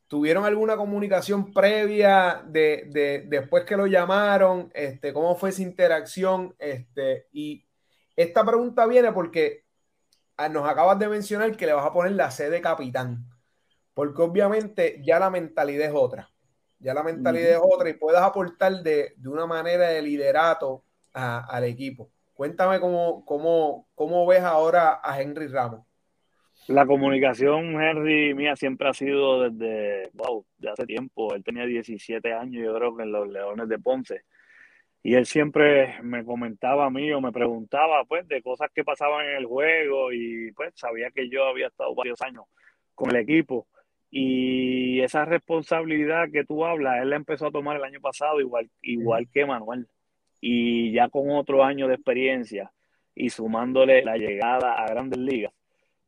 ¿tuvieron 0.07 0.45
alguna 0.45 0.77
comunicación 0.77 1.51
previa 1.51 2.43
de, 2.47 3.25
después 3.27 3.65
que 3.65 3.75
lo 3.75 3.87
llamaron? 3.87 4.71
Este, 4.73 5.11
¿Cómo 5.11 5.35
fue 5.35 5.49
esa 5.49 5.61
interacción? 5.61 6.55
Este, 6.57 7.27
y 7.33 7.65
esta 8.15 8.45
pregunta 8.45 8.85
viene 8.85 9.11
porque 9.11 9.64
nos 10.51 10.67
acabas 10.67 10.99
de 10.99 11.07
mencionar 11.07 11.55
que 11.55 11.65
le 11.65 11.73
vas 11.73 11.85
a 11.85 11.93
poner 11.93 12.13
la 12.13 12.31
C 12.31 12.49
de 12.49 12.61
capitán, 12.61 13.25
porque 13.93 14.21
obviamente 14.21 15.01
ya 15.03 15.19
la 15.19 15.29
mentalidad 15.29 15.87
es 15.87 15.93
otra 15.95 16.29
ya 16.79 16.93
la 16.93 17.03
mentalidad 17.03 17.51
es 17.51 17.61
otra 17.61 17.89
y 17.89 17.93
puedas 17.93 18.21
aportar 18.21 18.71
de, 18.83 19.13
una 19.25 19.45
manera 19.45 19.89
de 19.89 20.01
liderato 20.01 20.83
al 21.13 21.63
equipo. 21.63 22.11
Cuéntame 22.33 22.79
cómo, 22.79 23.23
cómo, 23.25 23.87
cómo 23.95 24.27
ves 24.27 24.41
ahora 24.41 24.99
a 25.01 25.19
Henry 25.19 25.47
Ramos. 25.47 25.81
La 26.67 26.85
comunicación, 26.85 27.81
Henry, 27.81 28.33
mía 28.33 28.55
siempre 28.55 28.89
ha 28.89 28.93
sido 28.93 29.49
desde, 29.49 30.11
wow, 30.13 30.45
de 30.57 30.69
hace 30.69 30.85
tiempo. 30.85 31.33
Él 31.33 31.43
tenía 31.43 31.65
17 31.65 32.33
años, 32.33 32.63
yo 32.63 32.75
creo 32.75 32.95
que 32.95 33.03
en 33.03 33.11
los 33.11 33.27
Leones 33.29 33.67
de 33.67 33.79
Ponce. 33.79 34.23
Y 35.05 35.13
él 35.13 35.27
siempre 35.27 36.01
me 36.01 36.25
comentaba 36.25 36.87
a 36.87 36.89
mí 36.89 37.11
o 37.11 37.21
me 37.21 37.31
preguntaba, 37.31 38.03
pues, 38.05 38.27
de 38.27 38.41
cosas 38.41 38.71
que 38.73 38.83
pasaban 38.83 39.27
en 39.27 39.35
el 39.35 39.45
juego 39.45 40.11
y, 40.11 40.51
pues, 40.53 40.73
sabía 40.75 41.11
que 41.11 41.29
yo 41.29 41.45
había 41.45 41.67
estado 41.67 41.93
varios 41.93 42.19
años 42.23 42.45
con 42.95 43.11
el 43.11 43.17
equipo. 43.17 43.67
Y 44.09 44.99
esa 45.01 45.23
responsabilidad 45.23 46.31
que 46.33 46.43
tú 46.43 46.65
hablas, 46.65 47.03
él 47.03 47.11
la 47.11 47.17
empezó 47.17 47.45
a 47.45 47.51
tomar 47.51 47.77
el 47.77 47.83
año 47.83 48.01
pasado, 48.01 48.39
igual, 48.39 48.67
igual 48.81 49.27
que 49.31 49.45
Manuel. 49.45 49.87
Y 50.41 50.91
ya 50.91 51.07
con 51.09 51.29
otro 51.29 51.63
año 51.63 51.87
de 51.87 51.93
experiencia 51.93 52.71
y 53.13 53.29
sumándole 53.29 54.03
la 54.03 54.17
llegada 54.17 54.73
a 54.73 54.87
grandes 54.87 55.19
ligas, 55.19 55.53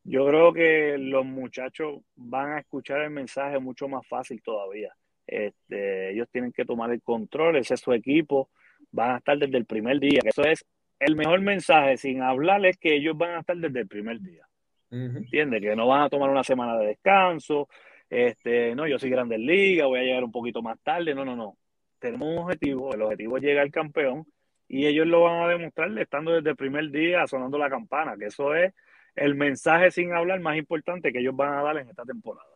yo 0.02 0.26
creo 0.26 0.52
que 0.52 0.98
los 0.98 1.24
muchachos 1.24 2.00
van 2.16 2.50
a 2.50 2.58
escuchar 2.58 3.02
el 3.02 3.10
mensaje 3.10 3.60
mucho 3.60 3.86
más 3.86 4.04
fácil 4.08 4.42
todavía. 4.42 4.92
Este, 5.24 6.10
ellos 6.10 6.28
tienen 6.32 6.50
que 6.50 6.64
tomar 6.64 6.90
el 6.90 7.00
control, 7.00 7.58
ese 7.58 7.74
es 7.74 7.80
su 7.80 7.92
equipo, 7.92 8.50
van 8.90 9.12
a 9.12 9.16
estar 9.18 9.38
desde 9.38 9.58
el 9.58 9.66
primer 9.66 9.98
día. 10.00 10.20
Eso 10.24 10.42
es 10.42 10.64
el 10.98 11.16
mejor 11.16 11.40
mensaje, 11.40 11.96
sin 11.96 12.22
hablarles 12.22 12.76
que 12.78 12.96
ellos 12.96 13.16
van 13.16 13.36
a 13.36 13.40
estar 13.40 13.56
desde 13.56 13.80
el 13.80 13.88
primer 13.88 14.20
día. 14.20 14.46
¿Entiendes? 14.90 15.60
Que 15.60 15.76
no 15.76 15.86
van 15.86 16.02
a 16.02 16.08
tomar 16.08 16.30
una 16.30 16.42
semana 16.42 16.78
de 16.78 16.86
descanso, 16.86 17.68
este, 18.10 18.74
no, 18.74 18.86
yo 18.86 18.98
soy 18.98 19.10
Grandes 19.10 19.38
Liga, 19.38 19.86
voy 19.86 20.00
a 20.00 20.02
llegar 20.02 20.24
un 20.24 20.32
poquito 20.32 20.62
más 20.62 20.78
tarde. 20.82 21.14
No, 21.14 21.24
no, 21.24 21.36
no. 21.36 21.56
Tenemos 21.98 22.28
un 22.28 22.38
objetivo, 22.38 22.94
el 22.94 23.02
objetivo 23.02 23.36
es 23.36 23.42
llegar 23.42 23.64
al 23.64 23.70
campeón 23.70 24.26
y 24.68 24.86
ellos 24.86 25.06
lo 25.06 25.22
van 25.22 25.42
a 25.42 25.48
demostrar 25.48 25.96
estando 25.98 26.32
desde 26.32 26.50
el 26.50 26.56
primer 26.56 26.90
día 26.90 27.26
sonando 27.26 27.58
la 27.58 27.70
campana, 27.70 28.16
que 28.16 28.26
eso 28.26 28.54
es 28.54 28.72
el 29.16 29.34
mensaje 29.34 29.90
sin 29.90 30.12
hablar 30.12 30.40
más 30.40 30.56
importante 30.56 31.12
que 31.12 31.18
ellos 31.18 31.34
van 31.34 31.54
a 31.54 31.62
dar 31.62 31.78
en 31.78 31.88
esta 31.88 32.04
temporada. 32.04 32.48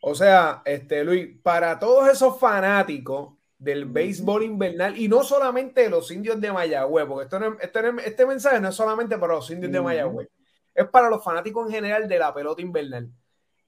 O 0.00 0.14
sea, 0.14 0.62
este 0.64 1.04
Luis, 1.04 1.38
para 1.42 1.78
todos 1.78 2.08
esos 2.08 2.38
fanáticos 2.38 3.34
del 3.64 3.86
béisbol 3.86 4.42
invernal 4.42 4.98
y 4.98 5.08
no 5.08 5.24
solamente 5.24 5.82
de 5.82 5.90
los 5.90 6.10
indios 6.10 6.38
de 6.38 6.52
Mayagüez, 6.52 7.06
porque 7.06 7.24
esto 7.24 7.56
este, 7.60 7.80
este, 8.04 8.26
mensaje 8.26 8.60
no 8.60 8.68
es 8.68 8.74
solamente 8.74 9.16
para 9.16 9.34
los 9.34 9.50
indios 9.50 9.72
de 9.72 9.80
Mayagüez, 9.80 10.28
es 10.74 10.86
para 10.88 11.08
los 11.08 11.24
fanáticos 11.24 11.66
en 11.66 11.72
general 11.72 12.06
de 12.06 12.18
la 12.18 12.34
pelota 12.34 12.60
invernal. 12.60 13.10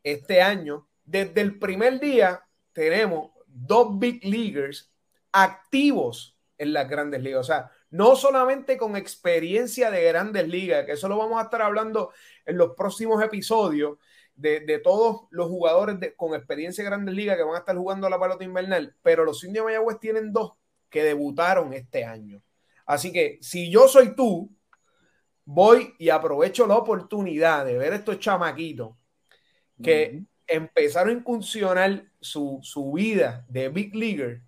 Este 0.03 0.42
año 0.42 0.86
desde 1.03 1.40
el 1.40 1.59
primer 1.59 1.99
día 1.99 2.42
tenemos 2.72 3.30
dos 3.47 3.99
big 3.99 4.22
leaguers 4.22 4.92
activos 5.32 6.38
en 6.59 6.74
las 6.74 6.88
grandes 6.88 7.22
ligas. 7.22 7.40
O 7.40 7.44
sea, 7.44 7.70
no 7.90 8.16
solamente 8.16 8.76
con 8.76 8.97
experiencia 8.97 9.90
de 9.90 10.05
grandes 10.05 10.47
ligas, 10.47 10.84
que 10.84 10.92
eso 10.92 11.09
lo 11.09 11.16
vamos 11.16 11.40
a 11.40 11.44
estar 11.44 11.62
hablando 11.62 12.12
en 12.44 12.59
los 12.59 12.74
próximos 12.74 13.22
episodios 13.22 13.99
de, 14.37 14.80
todos 14.84 15.22
los 15.30 15.49
jugadores 15.49 15.97
con 16.16 16.34
experiencia 16.34 16.84
de 16.84 16.91
grandes 16.91 17.14
ligas 17.14 17.37
que 17.37 17.43
van 17.43 17.55
a 17.55 17.59
estar 17.59 17.76
jugando 17.76 18.09
la 18.09 18.20
pelota 18.20 18.45
invernal, 18.45 18.95
pero 19.03 19.24
los 19.24 19.43
indios 19.43 19.64
de 19.64 19.72
Mayagüez 19.72 19.99
tienen 19.99 20.32
dos 20.32 20.53
que 20.91 21.03
debutaron 21.03 21.72
este 21.72 22.05
año. 22.05 22.43
Así 22.84 23.12
que 23.12 23.39
si 23.41 23.70
yo 23.70 23.89
soy 23.89 24.14
tú, 24.14 24.51
voy 25.45 25.95
y 25.99 26.11
aprovecho 26.11 26.66
la 26.66 26.76
oportunidad 26.76 27.64
de 27.64 27.78
ver 27.78 27.93
estos 27.95 28.18
chamaquitos 28.18 28.95
que 29.82 30.24
empezaron 30.47 31.11
a 31.11 31.18
incursionar 31.18 32.05
su, 32.20 32.61
vida 32.95 33.45
de 33.49 33.68
Big 33.68 33.95
Leaguer, 33.95 34.43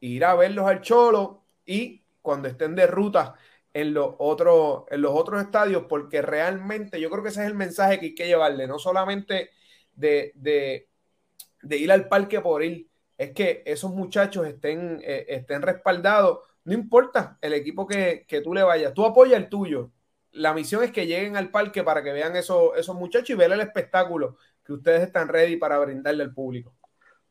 ir 0.00 0.24
a 0.24 0.34
verlos 0.34 0.66
al 0.66 0.80
Cholo 0.80 1.42
y 1.66 2.02
cuando 2.22 2.48
estén 2.48 2.74
de 2.74 2.86
ruta 2.86 3.34
en 3.72 3.94
los 3.94 4.14
otros, 4.18 4.84
en 4.90 5.02
los 5.02 5.12
otros 5.12 5.42
estadios, 5.42 5.84
porque 5.88 6.22
realmente 6.22 7.00
yo 7.00 7.10
creo 7.10 7.22
que 7.22 7.28
ese 7.30 7.42
es 7.42 7.46
el 7.46 7.54
mensaje 7.54 7.98
que 7.98 8.06
hay 8.06 8.14
que 8.14 8.26
llevarle, 8.26 8.66
no 8.66 8.78
solamente 8.78 9.50
de, 9.92 10.32
de, 10.34 11.76
ir 11.76 11.92
al 11.92 12.08
parque 12.08 12.40
por 12.40 12.64
ir, 12.64 12.88
es 13.16 13.32
que 13.32 13.62
esos 13.66 13.92
muchachos 13.92 14.46
estén, 14.46 15.00
eh, 15.04 15.26
estén 15.28 15.62
respaldados, 15.62 16.40
no 16.64 16.74
importa 16.74 17.38
el 17.40 17.52
equipo 17.52 17.86
que, 17.86 18.26
tú 18.42 18.54
le 18.54 18.62
vayas, 18.62 18.94
tú 18.94 19.04
apoya 19.04 19.36
el 19.36 19.48
tuyo. 19.48 19.90
La 20.32 20.54
misión 20.54 20.84
es 20.84 20.92
que 20.92 21.06
lleguen 21.06 21.36
al 21.36 21.50
parque 21.50 21.82
para 21.82 22.02
que 22.02 22.12
vean 22.12 22.36
esos, 22.36 22.76
esos 22.76 22.94
muchachos 22.94 23.30
y 23.30 23.34
ver 23.34 23.50
el 23.52 23.60
espectáculo 23.60 24.36
ustedes 24.72 25.02
están 25.02 25.28
ready 25.28 25.56
para 25.56 25.78
brindarle 25.78 26.24
al 26.24 26.32
público. 26.32 26.74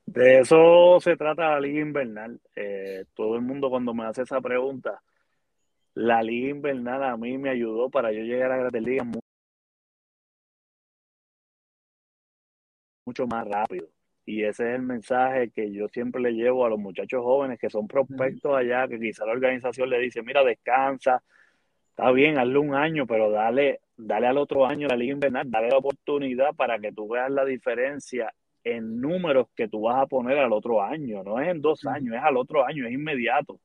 De 0.05 0.39
eso 0.39 0.99
se 1.01 1.15
trata 1.15 1.51
la 1.51 1.59
liga 1.59 1.81
invernal. 1.81 2.39
Eh, 2.55 3.05
todo 3.13 3.35
el 3.35 3.41
mundo 3.41 3.69
cuando 3.69 3.93
me 3.93 4.05
hace 4.05 4.23
esa 4.23 4.41
pregunta, 4.41 5.01
la 5.99 6.23
liga 6.23 6.49
invernal 6.49 7.03
a 7.03 7.17
mí 7.17 7.37
me 7.37 7.49
ayudó 7.49 7.89
para 7.89 8.13
yo 8.13 8.21
llegar 8.21 8.51
a 8.51 8.55
la 8.55 8.61
Grandes 8.61 8.83
Ligas 8.83 9.07
mucho 13.05 13.27
más 13.27 13.45
rápido. 13.45 13.87
Y 14.25 14.43
ese 14.43 14.69
es 14.69 14.75
el 14.75 14.83
mensaje 14.83 15.49
que 15.49 15.73
yo 15.73 15.89
siempre 15.89 16.21
le 16.21 16.31
llevo 16.31 16.65
a 16.65 16.69
los 16.69 16.79
muchachos 16.79 17.21
jóvenes 17.21 17.59
que 17.59 17.69
son 17.69 17.85
prospectos 17.87 18.55
allá, 18.55 18.87
que 18.87 18.97
quizá 18.97 19.25
la 19.25 19.33
organización 19.33 19.89
le 19.89 19.99
dice, 19.99 20.21
mira, 20.21 20.41
descansa, 20.43 21.21
está 21.89 22.11
bien, 22.11 22.37
hazle 22.37 22.59
un 22.59 22.75
año, 22.75 23.05
pero 23.05 23.29
dale, 23.29 23.81
dale 23.97 24.27
al 24.27 24.37
otro 24.37 24.65
año 24.65 24.87
la 24.87 24.95
liga 24.95 25.13
invernal, 25.13 25.51
dale 25.51 25.67
la 25.69 25.79
oportunidad 25.79 26.55
para 26.55 26.79
que 26.79 26.93
tú 26.93 27.09
veas 27.09 27.29
la 27.29 27.43
diferencia 27.43 28.33
en 28.63 29.01
números 29.01 29.47
que 29.53 29.67
tú 29.67 29.81
vas 29.81 30.01
a 30.01 30.07
poner 30.07 30.37
al 30.37 30.53
otro 30.53 30.81
año. 30.81 31.23
No 31.23 31.41
es 31.41 31.49
en 31.49 31.61
dos 31.61 31.85
años, 31.85 32.15
es 32.15 32.23
al 32.23 32.37
otro 32.37 32.65
año, 32.65 32.87
es 32.87 32.93
inmediato. 32.93 33.59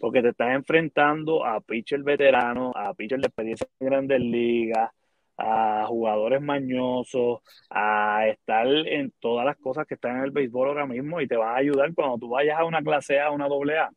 Porque 0.00 0.22
te 0.22 0.30
estás 0.30 0.52
enfrentando 0.54 1.46
a 1.46 1.60
pitcher 1.60 2.02
veterano, 2.02 2.72
a 2.74 2.92
pitcher 2.94 3.20
de 3.20 3.28
experiencia 3.28 3.68
en 3.78 3.86
grandes 3.86 4.20
ligas, 4.20 4.90
a 5.38 5.84
jugadores 5.86 6.42
mañosos, 6.42 7.40
a 7.70 8.26
estar 8.26 8.66
en 8.66 9.12
todas 9.20 9.46
las 9.46 9.56
cosas 9.58 9.86
que 9.86 9.94
están 9.94 10.16
en 10.16 10.24
el 10.24 10.30
béisbol 10.32 10.68
ahora 10.68 10.86
mismo 10.86 11.20
y 11.20 11.28
te 11.28 11.36
van 11.36 11.54
a 11.54 11.58
ayudar 11.58 11.94
cuando 11.94 12.18
tú 12.18 12.30
vayas 12.30 12.58
a 12.58 12.64
una 12.64 12.82
clase 12.82 13.20
A, 13.20 13.26
a 13.26 13.30
una 13.30 13.46
doble 13.46 13.78
A 13.78 13.90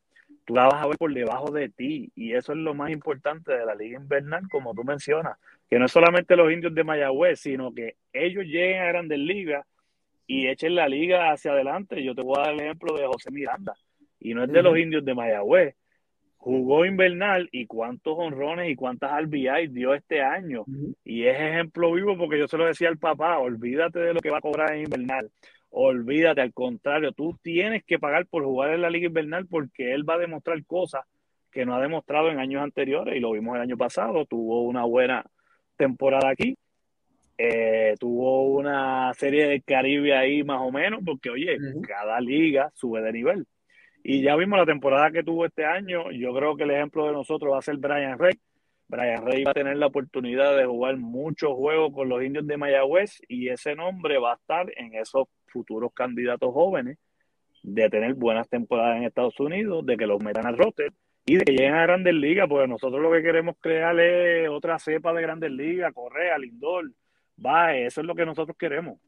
tú 0.46 0.56
la 0.56 0.66
vas 0.66 0.84
a 0.84 0.88
ver 0.88 0.98
por 0.98 1.14
debajo 1.14 1.52
de 1.52 1.70
ti. 1.70 2.12
Y 2.16 2.34
eso 2.34 2.54
es 2.54 2.58
lo 2.58 2.74
más 2.74 2.92
importante 2.92 3.54
de 3.54 3.66
la 3.66 3.76
liga 3.76 4.00
invernal, 4.00 4.48
como 4.50 4.74
tú 4.74 4.84
mencionas, 4.84 5.38
que 5.70 5.80
no 5.80 5.86
es 5.86 5.92
solamente 5.92 6.36
los 6.36 6.52
indios 6.52 6.74
de 6.74 6.84
Mayagüez, 6.84 7.40
sino 7.40 7.74
que 7.74 7.96
ellos 8.12 8.46
lleguen 8.46 8.82
a 8.82 8.88
grandes 8.88 9.20
ligas 9.20 9.66
y 10.28 10.48
echen 10.48 10.76
la 10.76 10.88
liga 10.88 11.32
hacia 11.32 11.52
adelante. 11.52 12.04
Yo 12.04 12.16
te 12.16 12.22
voy 12.22 12.36
a 12.38 12.44
dar 12.44 12.54
el 12.54 12.62
ejemplo 12.62 12.96
de 12.96 13.08
José 13.08 13.32
Miranda, 13.32 13.74
y 14.20 14.34
no 14.34 14.44
es 14.44 14.52
de 14.52 14.62
los 14.62 14.78
indios 14.78 15.04
de 15.04 15.14
Mayagüez. 15.14 15.76
Jugó 16.44 16.86
invernal 16.86 17.48
y 17.54 17.68
cuántos 17.68 18.16
honrones 18.18 18.70
y 18.70 18.76
cuántas 18.76 19.12
RBI 19.18 19.70
dio 19.70 19.94
este 19.94 20.22
año. 20.22 20.66
Y 21.06 21.24
es 21.24 21.40
ejemplo 21.40 21.94
vivo 21.94 22.18
porque 22.18 22.38
yo 22.38 22.50
se 22.50 22.58
lo 22.58 22.66
decía 22.66 22.90
al 22.90 22.98
papá, 22.98 23.38
olvídate 23.38 24.00
de 24.00 24.14
lo 24.14 24.20
que 24.20 24.30
va 24.30 24.40
a 24.40 24.42
cobrar 24.42 24.74
en 24.74 24.82
invernal. 24.82 25.32
Olvídate, 25.70 26.42
al 26.42 26.52
contrario, 26.52 27.14
tú 27.14 27.40
tienes 27.42 27.86
que 27.86 27.98
pagar 27.98 28.28
por 28.28 28.44
jugar 28.44 28.74
en 28.74 28.82
la 28.82 28.90
liga 28.90 29.08
invernal 29.08 29.48
porque 29.48 29.94
él 29.94 30.04
va 30.08 30.16
a 30.16 30.18
demostrar 30.18 30.62
cosas 30.66 31.06
que 31.50 31.66
no 31.66 31.76
ha 31.76 31.82
demostrado 31.82 32.30
en 32.30 32.40
años 32.40 32.62
anteriores 32.62 33.16
y 33.16 33.22
lo 33.22 33.32
vimos 33.32 33.56
el 33.56 33.62
año 33.62 33.78
pasado, 33.78 34.26
tuvo 34.26 34.64
una 34.64 34.84
buena 34.84 35.24
temporada 35.78 36.30
aquí, 36.30 36.58
eh, 37.38 37.96
tuvo 38.02 38.44
una 38.50 39.14
serie 39.14 39.48
de 39.48 39.62
Caribe 39.62 40.14
ahí 40.14 40.44
más 40.44 40.60
o 40.60 40.74
menos, 40.74 41.00
porque 41.06 41.30
oye, 41.30 41.58
cada 41.88 42.20
liga 42.20 42.70
sube 42.74 43.02
de 43.02 43.14
nivel. 43.14 43.48
Y 44.04 44.22
ya 44.22 44.36
vimos 44.36 44.60
la 44.60 44.66
temporada 44.66 45.12
que 45.12 45.24
tuvo 45.24 45.46
este 45.46 45.66
año, 45.66 46.12
yo 46.12 46.34
creo 46.34 46.58
que 46.58 46.64
el 46.64 46.72
ejemplo 46.72 47.06
de 47.06 47.14
nosotros 47.14 47.54
va 47.54 47.60
a 47.60 47.62
ser 47.62 47.78
Brian 47.78 48.20
Rey, 48.20 48.34
Brian 48.90 49.26
Rey 49.26 49.44
va 49.46 49.52
a 49.52 49.54
tener 49.54 49.78
la 49.78 49.88
oportunidad 49.88 50.58
de 50.58 50.66
jugar 50.66 50.98
muchos 50.98 51.54
juegos 51.54 51.94
con 51.94 52.10
los 52.10 52.22
indios 52.22 52.46
de 52.46 52.58
Mayagüez 52.58 53.22
y 53.30 53.48
ese 53.48 53.76
nombre 53.76 54.20
va 54.20 54.34
a 54.34 54.36
estar 54.36 54.72
en 54.76 54.94
esos 54.94 55.28
futuros 55.48 55.94
candidatos 55.94 56.54
jóvenes 56.54 56.98
de 57.64 57.90
tener 57.90 58.14
buenas 58.14 58.50
temporadas 58.50 58.98
en 58.98 59.06
Estados 59.06 59.40
Unidos, 59.40 59.86
de 59.86 59.96
que 59.96 60.06
los 60.06 60.22
metan 60.22 60.46
al 60.46 60.58
roster 60.58 60.92
y 61.26 61.38
de 61.38 61.46
que 61.46 61.54
lleguen 61.54 61.76
a 61.76 61.84
Grandes 61.84 62.14
Ligas, 62.14 62.50
porque 62.50 62.68
nosotros 62.68 63.02
lo 63.02 63.10
que 63.10 63.24
queremos 63.24 63.56
crear 63.62 63.98
es 63.98 64.50
otra 64.50 64.78
cepa 64.80 65.14
de 65.14 65.22
Grandes 65.22 65.52
Ligas, 65.52 65.94
Correa, 65.94 66.38
Lindor, 66.38 66.92
va, 67.44 67.74
eso 67.74 68.02
es 68.02 68.08
lo 68.08 68.16
que 68.16 68.26
nosotros 68.26 68.58
queremos. 68.58 69.00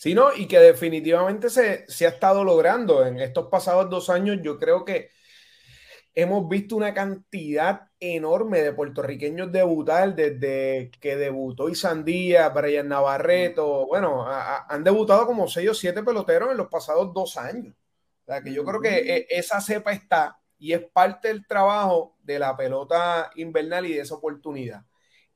Sí, 0.00 0.14
no, 0.14 0.34
y 0.34 0.46
que 0.48 0.58
definitivamente 0.58 1.50
se, 1.50 1.84
se 1.86 2.06
ha 2.06 2.08
estado 2.08 2.42
logrando 2.42 3.04
en 3.06 3.20
estos 3.20 3.48
pasados 3.48 3.90
dos 3.90 4.08
años. 4.08 4.38
Yo 4.42 4.58
creo 4.58 4.82
que 4.82 5.10
hemos 6.14 6.48
visto 6.48 6.74
una 6.74 6.94
cantidad 6.94 7.82
enorme 8.00 8.62
de 8.62 8.72
puertorriqueños 8.72 9.52
debutar 9.52 10.14
desde 10.14 10.90
que 11.02 11.16
debutó 11.16 11.68
Isandía, 11.68 12.48
Brian 12.48 12.88
Navarreto. 12.88 13.88
Bueno, 13.88 14.24
han 14.26 14.82
debutado 14.84 15.26
como 15.26 15.46
seis 15.48 15.68
o 15.68 15.74
siete 15.74 16.02
peloteros 16.02 16.50
en 16.50 16.56
los 16.56 16.68
pasados 16.68 17.12
dos 17.12 17.36
años. 17.36 17.76
O 18.22 18.24
sea, 18.24 18.40
que 18.42 18.54
yo 18.54 18.64
creo 18.64 18.80
que 18.80 19.00
e, 19.00 19.26
esa 19.28 19.60
cepa 19.60 19.92
está 19.92 20.40
y 20.58 20.72
es 20.72 20.80
parte 20.80 21.28
del 21.28 21.46
trabajo 21.46 22.16
de 22.22 22.38
la 22.38 22.56
pelota 22.56 23.30
invernal 23.36 23.84
y 23.84 23.92
de 23.92 24.00
esa 24.00 24.14
oportunidad. 24.14 24.82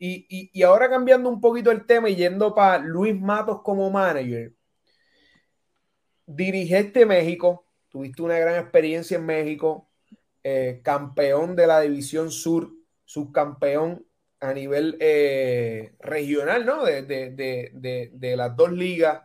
Y, 0.07 0.63
ahora 0.63 0.91
cambiando 0.91 1.31
un 1.31 1.41
poquito 1.41 1.71
el 1.71 1.87
tema 1.87 2.11
y 2.11 2.17
yendo 2.17 2.55
para 2.55 2.79
Luis 2.79 3.19
Matos 3.19 3.63
como 3.63 3.91
manager, 3.91 4.53
dirigiste 6.27 7.07
México, 7.07 7.67
tuviste 7.89 8.21
una 8.21 8.39
gran 8.39 8.61
experiencia 8.61 9.17
en 9.17 9.25
México, 9.25 9.89
eh, 10.43 10.81
campeón 10.85 11.57
de 11.57 11.67
la 11.67 11.81
División 11.81 12.31
Sur, 12.31 12.71
subcampeón 13.07 14.07
a 14.41 14.53
nivel 14.53 14.99
eh, 15.01 15.95
regional, 16.01 16.67
¿no? 16.67 16.85
De, 16.85 18.35
las 18.37 18.57
dos 18.57 18.73
ligas 18.73 19.23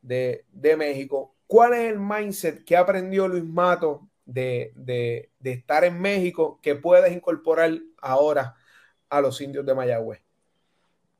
de, 0.00 0.46
México. 0.78 1.36
¿Cuál 1.46 1.74
es 1.74 1.92
el 1.92 1.98
mindset 2.00 2.64
que 2.64 2.78
aprendió 2.78 3.28
Luis 3.28 3.44
Mato 3.44 4.08
de, 4.24 5.28
estar 5.44 5.84
en 5.84 6.00
México 6.00 6.58
que 6.62 6.74
puedes 6.74 7.12
incorporar 7.12 7.78
ahora 7.98 8.56
a 9.12 9.20
los 9.20 9.40
indios 9.42 9.64
de 9.66 9.74
Mayagüez? 9.74 10.22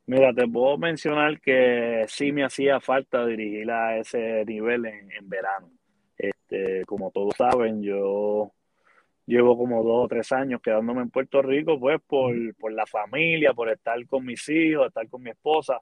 Mira, 0.06 0.32
te 0.32 0.48
puedo 0.48 0.78
mencionar 0.78 1.40
que 1.40 2.04
sí 2.08 2.32
me 2.32 2.44
hacía 2.44 2.80
falta 2.80 3.24
dirigir 3.26 3.70
a 3.70 3.98
ese 3.98 4.44
nivel 4.46 4.86
en, 4.86 5.12
en 5.12 5.28
verano. 5.28 5.70
Este, 6.16 6.84
como 6.86 7.10
todos 7.10 7.34
saben, 7.36 7.82
yo 7.82 8.50
llevo 9.26 9.56
como 9.58 9.84
dos 9.84 10.06
o 10.06 10.08
tres 10.08 10.32
años 10.32 10.60
quedándome 10.62 11.02
en 11.02 11.10
Puerto 11.10 11.42
Rico, 11.42 11.78
pues 11.78 12.00
por, 12.06 12.34
por 12.56 12.72
la 12.72 12.86
familia, 12.86 13.52
por 13.52 13.68
estar 13.68 14.04
con 14.06 14.24
mis 14.24 14.48
hijos, 14.48 14.86
estar 14.86 15.08
con 15.08 15.22
mi 15.22 15.30
esposa. 15.30 15.78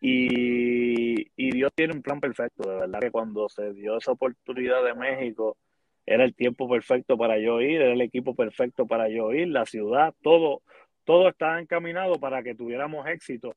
Y, 0.00 1.30
y, 1.36 1.50
Dios 1.50 1.72
tiene 1.74 1.92
un 1.92 2.00
plan 2.00 2.20
perfecto, 2.20 2.70
de 2.70 2.76
verdad 2.76 3.00
que 3.00 3.10
cuando 3.10 3.48
se 3.50 3.74
dio 3.74 3.98
esa 3.98 4.12
oportunidad 4.12 4.82
de 4.82 4.94
México, 4.94 5.58
era 6.06 6.24
el 6.24 6.34
tiempo 6.34 6.68
perfecto 6.70 7.18
para 7.18 7.38
yo 7.38 7.60
ir, 7.60 7.82
era 7.82 7.92
el 7.92 8.00
equipo 8.00 8.34
perfecto 8.34 8.86
para 8.86 9.10
yo 9.10 9.32
ir, 9.32 9.48
la 9.48 9.66
ciudad, 9.66 10.14
todo, 10.22 10.62
todo 11.10 11.28
estaba 11.28 11.60
encaminado 11.60 12.20
para 12.20 12.40
que 12.40 12.54
tuviéramos 12.54 13.04
éxito. 13.08 13.56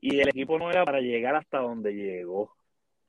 Y 0.00 0.20
el 0.20 0.28
equipo 0.28 0.56
no 0.56 0.70
era 0.70 0.84
para 0.84 1.00
llegar 1.00 1.34
hasta 1.34 1.58
donde 1.58 1.92
llegó. 1.92 2.54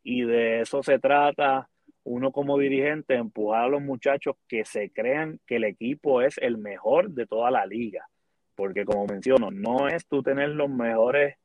Y 0.01 0.23
de 0.23 0.61
eso 0.61 0.81
se 0.81 0.97
trata 0.97 1.69
uno 2.03 2.31
como 2.31 2.57
dirigente 2.57 3.13
empujar 3.13 3.65
a 3.65 3.67
los 3.67 3.83
muchachos 3.83 4.35
que 4.47 4.65
se 4.65 4.89
crean 4.89 5.39
que 5.45 5.57
el 5.57 5.65
equipo 5.65 6.23
es 6.23 6.39
el 6.39 6.57
mejor 6.57 7.11
de 7.11 7.27
toda 7.27 7.51
la 7.51 7.67
liga. 7.67 8.07
Porque 8.55 8.83
como 8.83 9.05
menciono, 9.05 9.51
no 9.51 9.87
es 9.87 10.07
tú 10.07 10.23
tener 10.23 10.49
los 10.49 10.71
mejores 10.71 11.35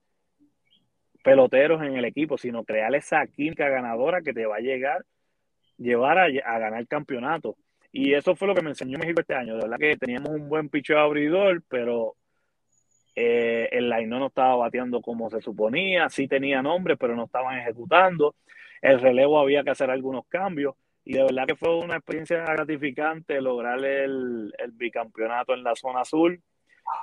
peloteros 1.22 1.82
en 1.82 1.98
el 1.98 2.06
equipo, 2.06 2.38
sino 2.38 2.64
crear 2.64 2.94
esa 2.94 3.26
química 3.26 3.68
ganadora 3.68 4.22
que 4.22 4.32
te 4.32 4.46
va 4.46 4.56
a 4.56 4.60
llegar, 4.60 5.04
llevar 5.76 6.16
a, 6.16 6.24
a 6.24 6.58
ganar 6.58 6.80
el 6.80 6.88
campeonato. 6.88 7.56
Y 7.92 8.14
eso 8.14 8.34
fue 8.34 8.48
lo 8.48 8.54
que 8.54 8.62
me 8.62 8.70
enseñó 8.70 8.98
México 8.98 9.20
este 9.20 9.34
año. 9.34 9.56
De 9.56 9.64
verdad 9.64 9.76
que 9.78 9.98
teníamos 9.98 10.30
un 10.30 10.48
buen 10.48 10.70
picho 10.70 10.98
abridor, 10.98 11.62
pero 11.68 12.14
eh, 13.18 13.68
el 13.72 13.88
line 13.88 14.06
no 14.06 14.26
estaba 14.26 14.56
bateando 14.56 15.00
como 15.00 15.30
se 15.30 15.40
suponía. 15.40 16.08
Sí 16.08 16.28
tenía 16.28 16.62
nombre, 16.62 16.96
pero 16.96 17.16
no 17.16 17.24
estaban 17.24 17.58
ejecutando 17.58 18.34
el 18.82 19.00
relevo 19.00 19.38
había 19.38 19.64
que 19.64 19.70
hacer 19.70 19.90
algunos 19.90 20.26
cambios 20.26 20.74
y 21.04 21.14
de 21.14 21.22
verdad 21.22 21.46
que 21.46 21.56
fue 21.56 21.76
una 21.76 21.96
experiencia 21.96 22.44
gratificante 22.44 23.40
lograr 23.40 23.82
el, 23.84 24.52
bicampeonato 24.72 25.54
en 25.54 25.64
la 25.64 25.74
zona 25.74 26.00
azul 26.00 26.40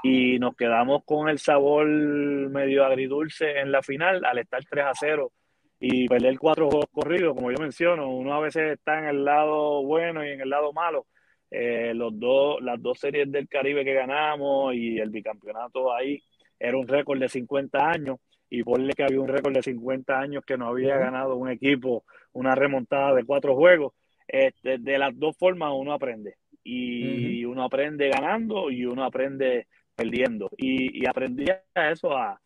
y 0.03 0.39
nos 0.39 0.55
quedamos 0.55 1.03
con 1.05 1.29
el 1.29 1.39
sabor 1.39 1.87
medio 1.87 2.85
agridulce 2.85 3.59
en 3.59 3.71
la 3.71 3.81
final 3.81 4.23
al 4.25 4.39
estar 4.39 4.63
3 4.63 4.85
a 4.85 4.91
0 4.93 5.31
y 5.79 6.07
perder 6.07 6.39
cuatro 6.39 6.69
juegos 6.69 6.89
corridos, 6.91 7.35
como 7.35 7.51
yo 7.51 7.57
menciono, 7.59 8.09
uno 8.09 8.33
a 8.33 8.39
veces 8.39 8.73
está 8.73 8.97
en 8.99 9.05
el 9.05 9.25
lado 9.25 9.83
bueno 9.83 10.25
y 10.25 10.29
en 10.29 10.41
el 10.41 10.49
lado 10.49 10.71
malo. 10.71 11.05
Eh, 11.51 11.93
los 11.93 12.17
dos, 12.19 12.61
las 12.61 12.81
dos 12.81 12.99
series 12.99 13.31
del 13.31 13.47
Caribe 13.47 13.85
que 13.85 13.93
ganamos 13.93 14.73
y 14.73 14.97
el 14.99 15.09
bicampeonato 15.09 15.93
ahí 15.93 16.21
era 16.59 16.77
un 16.77 16.87
récord 16.87 17.19
de 17.19 17.29
50 17.29 17.89
años 17.89 18.17
y 18.49 18.63
ponle 18.63 18.93
que 18.93 19.03
había 19.03 19.21
un 19.21 19.27
récord 19.27 19.53
de 19.53 19.63
50 19.63 20.19
años 20.19 20.43
que 20.45 20.57
no 20.57 20.67
había 20.67 20.97
ganado 20.97 21.35
un 21.35 21.49
equipo 21.49 22.03
una 22.35 22.53
remontada 22.53 23.13
de 23.15 23.23
cuatro 23.23 23.55
juegos. 23.55 23.93
Este, 24.27 24.77
de 24.77 24.97
las 24.97 25.17
dos 25.17 25.35
formas 25.37 25.71
uno 25.73 25.93
aprende. 25.93 26.35
Y 26.63 27.45
uno 27.45 27.63
aprende 27.63 28.09
ganando 28.09 28.71
y 28.71 28.85
uno 28.85 29.03
aprende 29.03 29.67
perdiendo. 29.95 30.49
Y, 30.57 31.05
aprendí 31.07 31.45
a 31.49 31.91
eso, 31.91 32.17
a, 32.17 32.41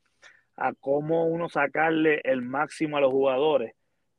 a 0.57 0.73
cómo 0.73 1.25
uno 1.25 1.49
sacarle 1.49 2.21
el 2.23 2.41
máximo 2.41 2.97
a 2.97 3.01
los 3.01 3.11
jugadores 3.11 3.73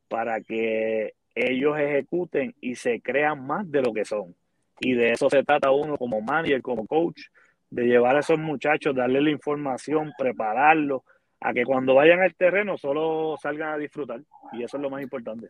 para 0.08 0.40
que 0.40 1.12
ellos 1.34 1.78
ejecuten 1.78 2.54
y 2.60 2.74
se 2.74 3.00
crean 3.00 3.46
más 3.46 3.70
de 3.70 3.82
lo 3.82 3.92
que 3.92 4.04
son. 4.04 4.34
Y 4.80 4.94
de 4.94 5.12
eso 5.12 5.28
se 5.28 5.44
trata 5.44 5.70
uno 5.70 5.96
como 5.96 6.20
manager, 6.20 6.62
como 6.62 6.86
coach, 6.86 7.20
de 7.68 7.84
llevar 7.84 8.16
a 8.16 8.20
esos 8.20 8.38
muchachos, 8.38 8.96
darle 8.96 9.20
la 9.20 9.30
información, 9.30 10.12
prepararlos, 10.18 11.02
a 11.40 11.52
que 11.52 11.64
cuando 11.64 11.94
vayan 11.94 12.20
al 12.20 12.34
terreno 12.34 12.76
solo 12.76 13.36
salgan 13.40 13.74
a 13.74 13.78
disfrutar. 13.78 14.20
Y 14.52 14.62
eso 14.62 14.76
es 14.76 14.82
lo 14.82 14.90
más 14.90 15.02
importante. 15.02 15.48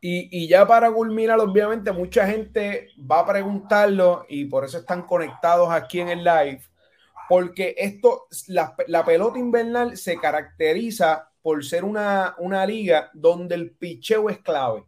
Y, 0.00 0.28
y, 0.30 0.48
ya 0.48 0.66
para 0.66 0.90
culminar, 0.90 1.38
obviamente, 1.40 1.92
mucha 1.92 2.26
gente 2.26 2.88
va 2.98 3.20
a 3.20 3.26
preguntarlo 3.26 4.24
y 4.28 4.46
por 4.46 4.64
eso 4.64 4.78
están 4.78 5.02
conectados 5.02 5.70
aquí 5.70 6.00
en 6.00 6.08
el 6.08 6.24
live, 6.24 6.62
porque 7.28 7.74
esto, 7.76 8.26
la, 8.48 8.74
la 8.86 9.04
pelota 9.04 9.38
invernal 9.38 9.98
se 9.98 10.16
caracteriza 10.16 11.30
por 11.42 11.62
ser 11.64 11.84
una, 11.84 12.34
una 12.38 12.64
liga 12.64 13.10
donde 13.12 13.54
el 13.54 13.72
picheo 13.72 14.30
es 14.30 14.38
clave 14.38 14.84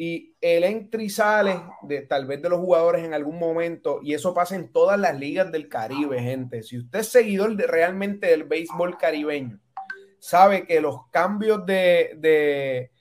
y 0.00 0.36
el 0.40 0.62
entra 0.62 1.02
y 1.02 1.10
sale 1.10 1.60
de 1.82 2.02
tal 2.02 2.24
vez 2.24 2.40
de 2.40 2.48
los 2.48 2.60
jugadores 2.60 3.04
en 3.04 3.14
algún 3.14 3.36
momento, 3.36 3.98
y 4.00 4.14
eso 4.14 4.32
pasa 4.32 4.54
en 4.54 4.72
todas 4.72 4.96
las 4.96 5.18
ligas 5.18 5.50
del 5.50 5.68
Caribe, 5.68 6.22
gente. 6.22 6.62
Si 6.62 6.78
usted 6.78 7.00
es 7.00 7.08
seguidor 7.08 7.56
de, 7.56 7.66
realmente 7.66 8.28
del 8.28 8.44
béisbol 8.44 8.96
caribeño, 8.96 9.58
sabe 10.20 10.64
que 10.66 10.80
los 10.80 11.08
cambios 11.10 11.66
de, 11.66 12.12
de, 12.16 12.92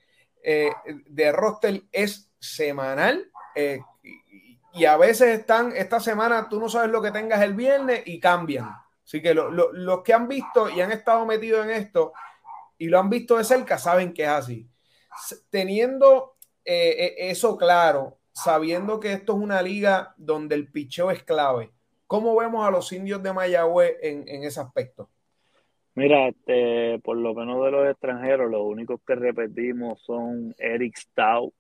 eh, 0.42 0.72
de 1.06 1.32
roster 1.32 1.84
es 1.92 2.32
semanal. 2.40 3.32
Eh, 3.54 3.80
y, 4.74 4.86
a 4.86 4.98
veces 4.98 5.40
están, 5.40 5.74
esta 5.76 6.00
semana 6.00 6.50
tú 6.50 6.60
no 6.60 6.68
sabes 6.68 6.90
lo 6.90 7.02
que 7.02 7.12
tengas 7.12 7.44
el 7.44 7.54
viernes 7.54 8.02
y 8.06 8.20
cambian. 8.20 8.70
Así 9.04 9.22
que 9.22 9.36
los 9.36 10.04
que 10.04 10.14
han 10.14 10.28
visto 10.28 10.68
y 10.68 10.82
han 10.82 10.92
estado 10.92 11.26
metidos 11.28 11.64
en 11.66 11.72
esto 11.72 12.12
y 12.78 12.88
lo 12.88 13.00
han 13.00 13.10
visto 13.10 13.38
de 13.38 13.44
cerca 13.44 13.78
saben 13.78 14.14
que 14.14 14.24
es 14.24 14.30
así. 14.30 14.70
Teniendo 15.50 16.37
eh, 16.68 17.06
eh, 17.06 17.16
eso 17.30 17.58
claro, 17.58 18.18
sabiendo 18.34 19.00
que 19.00 19.14
esto 19.14 19.34
es 19.34 19.40
una 19.40 19.62
liga 19.62 20.14
donde 20.18 20.56
el 20.56 20.70
picheo 20.70 21.10
es 21.12 21.24
clave, 21.24 21.72
¿cómo 22.08 22.36
vemos 22.36 22.68
a 22.68 22.72
los 22.72 22.92
indios 22.92 23.24
de 23.24 23.32
Mayagüez 23.32 23.96
en, 24.02 24.28
en 24.28 24.44
ese 24.44 24.60
aspecto? 24.60 25.10
Mira, 25.96 26.28
este, 26.28 27.00
por 27.00 27.16
lo 27.16 27.34
menos 27.34 27.64
de 27.64 27.72
los 27.72 27.90
extranjeros, 27.90 28.52
los 28.52 28.62
únicos 28.62 29.00
que 29.08 29.16
repetimos 29.16 30.00
son 30.02 30.54
Eric 30.60 30.98
Stau 30.98 31.54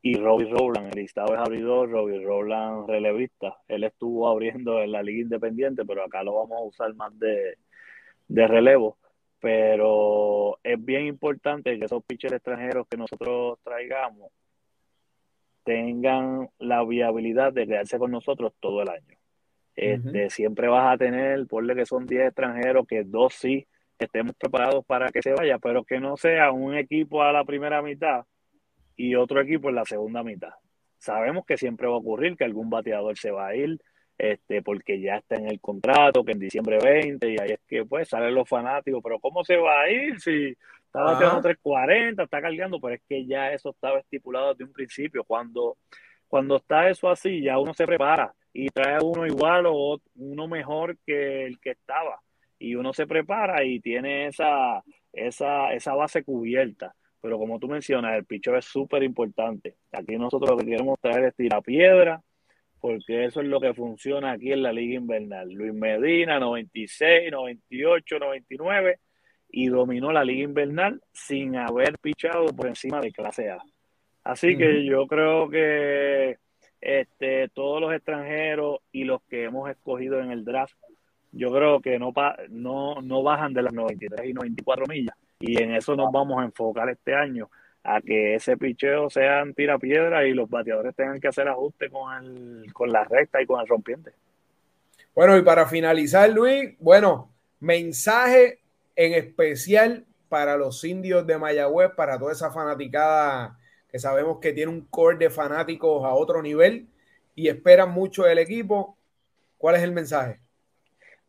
y 0.00 0.16
Robbie 0.16 0.50
Rowland. 0.50 0.88
Eric 0.88 1.10
Stau 1.10 1.32
es 1.32 1.38
abridor, 1.38 1.90
Robbie 1.90 2.24
Rowland 2.24 2.88
relevista. 2.88 3.58
Él 3.68 3.84
estuvo 3.84 4.28
abriendo 4.28 4.80
en 4.80 4.92
la 4.92 5.02
Liga 5.02 5.22
Independiente, 5.22 5.84
pero 5.84 6.04
acá 6.04 6.24
lo 6.24 6.36
vamos 6.36 6.58
a 6.58 6.64
usar 6.64 6.94
más 6.94 7.16
de, 7.18 7.58
de 8.28 8.48
relevo. 8.48 8.96
Pero 9.42 10.60
es 10.62 10.82
bien 10.82 11.06
importante 11.06 11.76
que 11.76 11.86
esos 11.86 12.04
pitchers 12.04 12.34
extranjeros 12.34 12.86
que 12.88 12.96
nosotros 12.96 13.58
traigamos 13.64 14.30
tengan 15.64 16.48
la 16.60 16.84
viabilidad 16.84 17.52
de 17.52 17.66
quedarse 17.66 17.98
con 17.98 18.12
nosotros 18.12 18.52
todo 18.60 18.82
el 18.82 18.88
año. 18.88 19.18
Este, 19.74 20.30
Siempre 20.30 20.68
vas 20.68 20.94
a 20.94 20.96
tener, 20.96 21.44
ponle 21.48 21.74
que 21.74 21.86
son 21.86 22.06
10 22.06 22.28
extranjeros, 22.28 22.86
que 22.86 23.02
dos 23.02 23.34
sí 23.34 23.66
estemos 23.98 24.36
preparados 24.36 24.84
para 24.84 25.08
que 25.08 25.22
se 25.22 25.32
vaya, 25.32 25.58
pero 25.58 25.82
que 25.82 25.98
no 25.98 26.16
sea 26.16 26.52
un 26.52 26.76
equipo 26.76 27.20
a 27.20 27.32
la 27.32 27.44
primera 27.44 27.82
mitad 27.82 28.24
y 28.96 29.16
otro 29.16 29.40
equipo 29.40 29.70
en 29.70 29.74
la 29.74 29.84
segunda 29.84 30.22
mitad. 30.22 30.52
Sabemos 30.98 31.44
que 31.44 31.56
siempre 31.56 31.88
va 31.88 31.94
a 31.94 31.98
ocurrir 31.98 32.36
que 32.36 32.44
algún 32.44 32.70
bateador 32.70 33.18
se 33.18 33.32
va 33.32 33.48
a 33.48 33.56
ir, 33.56 33.80
este, 34.18 34.62
porque 34.62 35.00
ya 35.00 35.16
está 35.16 35.36
en 35.36 35.48
el 35.48 35.60
contrato, 35.60 36.24
que 36.24 36.32
en 36.32 36.38
diciembre 36.38 36.78
20, 36.82 37.28
y 37.28 37.36
ahí 37.40 37.52
es 37.52 37.60
que 37.66 37.84
pues 37.84 38.08
salen 38.08 38.34
los 38.34 38.48
fanáticos, 38.48 39.00
pero 39.02 39.18
¿cómo 39.18 39.44
se 39.44 39.56
va 39.56 39.82
a 39.82 39.90
ir 39.90 40.20
si 40.20 40.56
está 40.84 41.02
bateando 41.02 41.40
340, 41.40 42.22
está 42.22 42.40
cargando? 42.40 42.80
Pero 42.80 42.94
es 42.94 43.02
que 43.08 43.26
ya 43.26 43.52
eso 43.52 43.70
estaba 43.70 43.98
estipulado 43.98 44.52
desde 44.52 44.64
un 44.64 44.72
principio. 44.72 45.24
Cuando, 45.24 45.76
cuando 46.28 46.56
está 46.56 46.88
eso 46.88 47.08
así, 47.10 47.42
ya 47.42 47.58
uno 47.58 47.74
se 47.74 47.86
prepara 47.86 48.32
y 48.52 48.68
trae 48.68 48.98
uno 49.02 49.26
igual 49.26 49.66
o 49.66 50.00
uno 50.16 50.48
mejor 50.48 50.96
que 51.06 51.46
el 51.46 51.58
que 51.58 51.70
estaba. 51.70 52.20
Y 52.58 52.76
uno 52.76 52.92
se 52.92 53.06
prepara 53.06 53.64
y 53.64 53.80
tiene 53.80 54.28
esa, 54.28 54.82
esa, 55.12 55.72
esa 55.72 55.94
base 55.94 56.22
cubierta. 56.22 56.94
Pero 57.20 57.38
como 57.38 57.58
tú 57.58 57.68
mencionas, 57.68 58.16
el 58.16 58.24
picho 58.24 58.54
es 58.56 58.64
súper 58.64 59.02
importante. 59.02 59.76
Aquí 59.92 60.16
nosotros 60.16 60.50
lo 60.50 60.56
que 60.56 60.66
queremos 60.66 61.00
traer 61.00 61.24
es 61.24 61.36
tirar 61.36 61.62
piedra, 61.62 62.20
porque 62.82 63.26
eso 63.26 63.40
es 63.40 63.46
lo 63.46 63.60
que 63.60 63.74
funciona 63.74 64.32
aquí 64.32 64.50
en 64.50 64.64
la 64.64 64.72
Liga 64.72 64.96
Invernal. 64.96 65.48
Luis 65.52 65.72
Medina, 65.72 66.40
96, 66.40 67.30
98, 67.30 68.18
99, 68.18 68.98
y 69.50 69.68
dominó 69.68 70.10
la 70.10 70.24
Liga 70.24 70.42
Invernal 70.42 71.00
sin 71.12 71.54
haber 71.54 71.96
pichado 72.00 72.46
por 72.46 72.66
encima 72.66 73.00
de 73.00 73.12
clase 73.12 73.50
A. 73.50 73.62
Así 74.24 74.56
que 74.56 74.84
yo 74.84 75.06
creo 75.06 75.48
que 75.48 76.38
este, 76.80 77.48
todos 77.50 77.80
los 77.80 77.94
extranjeros 77.94 78.80
y 78.90 79.04
los 79.04 79.22
que 79.30 79.44
hemos 79.44 79.70
escogido 79.70 80.18
en 80.18 80.32
el 80.32 80.44
draft, 80.44 80.74
yo 81.30 81.52
creo 81.52 81.80
que 81.80 82.00
no, 82.00 82.12
no, 82.48 83.00
no 83.00 83.22
bajan 83.22 83.54
de 83.54 83.62
las 83.62 83.72
93 83.72 84.28
y 84.28 84.32
94 84.32 84.86
millas. 84.88 85.16
Y 85.38 85.62
en 85.62 85.76
eso 85.76 85.94
nos 85.94 86.10
vamos 86.10 86.42
a 86.42 86.44
enfocar 86.44 86.88
este 86.88 87.14
año, 87.14 87.48
a 87.84 88.00
que 88.00 88.34
ese 88.34 88.56
picheo 88.56 89.10
sea 89.10 89.44
tira 89.56 89.78
piedra 89.78 90.26
y 90.26 90.34
los 90.34 90.48
bateadores 90.48 90.94
tengan 90.94 91.20
que 91.20 91.28
hacer 91.28 91.48
ajuste 91.48 91.90
con, 91.90 92.12
el, 92.14 92.72
con 92.72 92.90
la 92.90 93.04
recta 93.04 93.42
y 93.42 93.46
con 93.46 93.60
el 93.60 93.66
rompiente. 93.66 94.12
Bueno, 95.14 95.36
y 95.36 95.42
para 95.42 95.66
finalizar, 95.66 96.30
Luis, 96.30 96.76
bueno, 96.78 97.30
mensaje 97.60 98.60
en 98.96 99.12
especial 99.14 100.06
para 100.28 100.56
los 100.56 100.82
indios 100.84 101.26
de 101.26 101.38
Mayagüez, 101.38 101.90
para 101.94 102.18
toda 102.18 102.32
esa 102.32 102.50
fanaticada 102.50 103.58
que 103.90 103.98
sabemos 103.98 104.38
que 104.40 104.52
tiene 104.52 104.72
un 104.72 104.86
core 104.86 105.18
de 105.18 105.28
fanáticos 105.28 106.04
a 106.04 106.14
otro 106.14 106.40
nivel 106.40 106.88
y 107.34 107.48
esperan 107.48 107.90
mucho 107.90 108.22
del 108.22 108.38
equipo. 108.38 108.96
¿Cuál 109.58 109.76
es 109.76 109.82
el 109.82 109.92
mensaje? 109.92 110.40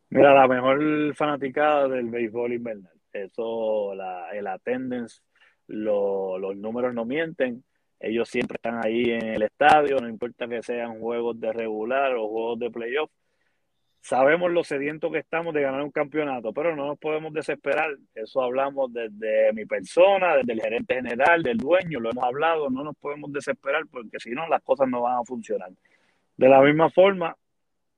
Mira, 0.08 0.32
la 0.32 0.48
mejor 0.48 1.14
fanaticada 1.14 1.88
del 1.88 2.08
béisbol 2.08 2.54
invernal. 2.54 2.92
Eso, 3.12 3.94
la, 3.94 4.30
el 4.30 4.46
attendance, 4.46 5.20
los 5.66 6.56
números 6.56 6.94
no 6.94 7.04
mienten. 7.04 7.64
Ellos 8.00 8.28
siempre 8.28 8.56
están 8.56 8.84
ahí 8.84 9.10
en 9.10 9.26
el 9.26 9.42
estadio, 9.42 9.98
no 9.98 10.08
importa 10.08 10.46
que 10.46 10.62
sean 10.62 11.00
juegos 11.00 11.40
de 11.40 11.52
regular 11.52 12.14
o 12.16 12.28
juegos 12.28 12.58
de 12.58 12.70
playoff 12.70 13.10
sabemos 14.04 14.52
lo 14.52 14.62
sediento 14.62 15.10
que 15.10 15.18
estamos 15.18 15.54
de 15.54 15.62
ganar 15.62 15.82
un 15.82 15.90
campeonato, 15.90 16.52
pero 16.52 16.76
no 16.76 16.86
nos 16.86 16.98
podemos 16.98 17.32
desesperar. 17.32 17.96
Eso 18.14 18.42
hablamos 18.42 18.92
desde 18.92 19.50
mi 19.54 19.64
persona, 19.64 20.36
desde 20.36 20.52
el 20.52 20.60
gerente 20.60 20.96
general, 20.96 21.42
del 21.42 21.56
dueño, 21.56 22.00
lo 22.00 22.10
hemos 22.10 22.22
hablado, 22.22 22.68
no 22.68 22.84
nos 22.84 22.96
podemos 22.96 23.32
desesperar 23.32 23.84
porque 23.90 24.20
si 24.20 24.32
no 24.32 24.46
las 24.46 24.62
cosas 24.62 24.88
no 24.88 25.00
van 25.00 25.20
a 25.20 25.24
funcionar. 25.24 25.70
De 26.36 26.48
la 26.48 26.60
misma 26.60 26.90
forma, 26.90 27.34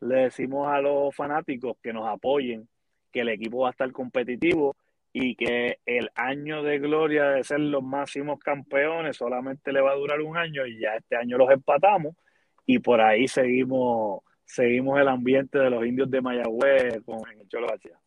le 0.00 0.14
decimos 0.14 0.68
a 0.68 0.80
los 0.80 1.14
fanáticos 1.14 1.76
que 1.82 1.92
nos 1.92 2.06
apoyen, 2.06 2.68
que 3.10 3.20
el 3.20 3.30
equipo 3.30 3.62
va 3.62 3.68
a 3.68 3.70
estar 3.72 3.90
competitivo 3.90 4.76
y 5.18 5.34
que 5.34 5.78
el 5.86 6.10
año 6.14 6.62
de 6.62 6.78
gloria 6.78 7.30
de 7.30 7.42
ser 7.42 7.60
los 7.60 7.82
máximos 7.82 8.38
campeones 8.38 9.16
solamente 9.16 9.72
le 9.72 9.80
va 9.80 9.92
a 9.92 9.94
durar 9.94 10.20
un 10.20 10.36
año 10.36 10.66
y 10.66 10.78
ya 10.78 10.94
este 10.94 11.16
año 11.16 11.38
los 11.38 11.50
empatamos 11.50 12.14
y 12.66 12.80
por 12.80 13.00
ahí 13.00 13.26
seguimos 13.26 14.20
seguimos 14.44 15.00
el 15.00 15.08
ambiente 15.08 15.58
de 15.58 15.70
los 15.70 15.86
indios 15.86 16.10
de 16.10 16.20
Mayagüez 16.20 17.02
con 17.06 17.20
el 17.30 17.48
Cholo 17.48 17.66
García. 17.66 17.98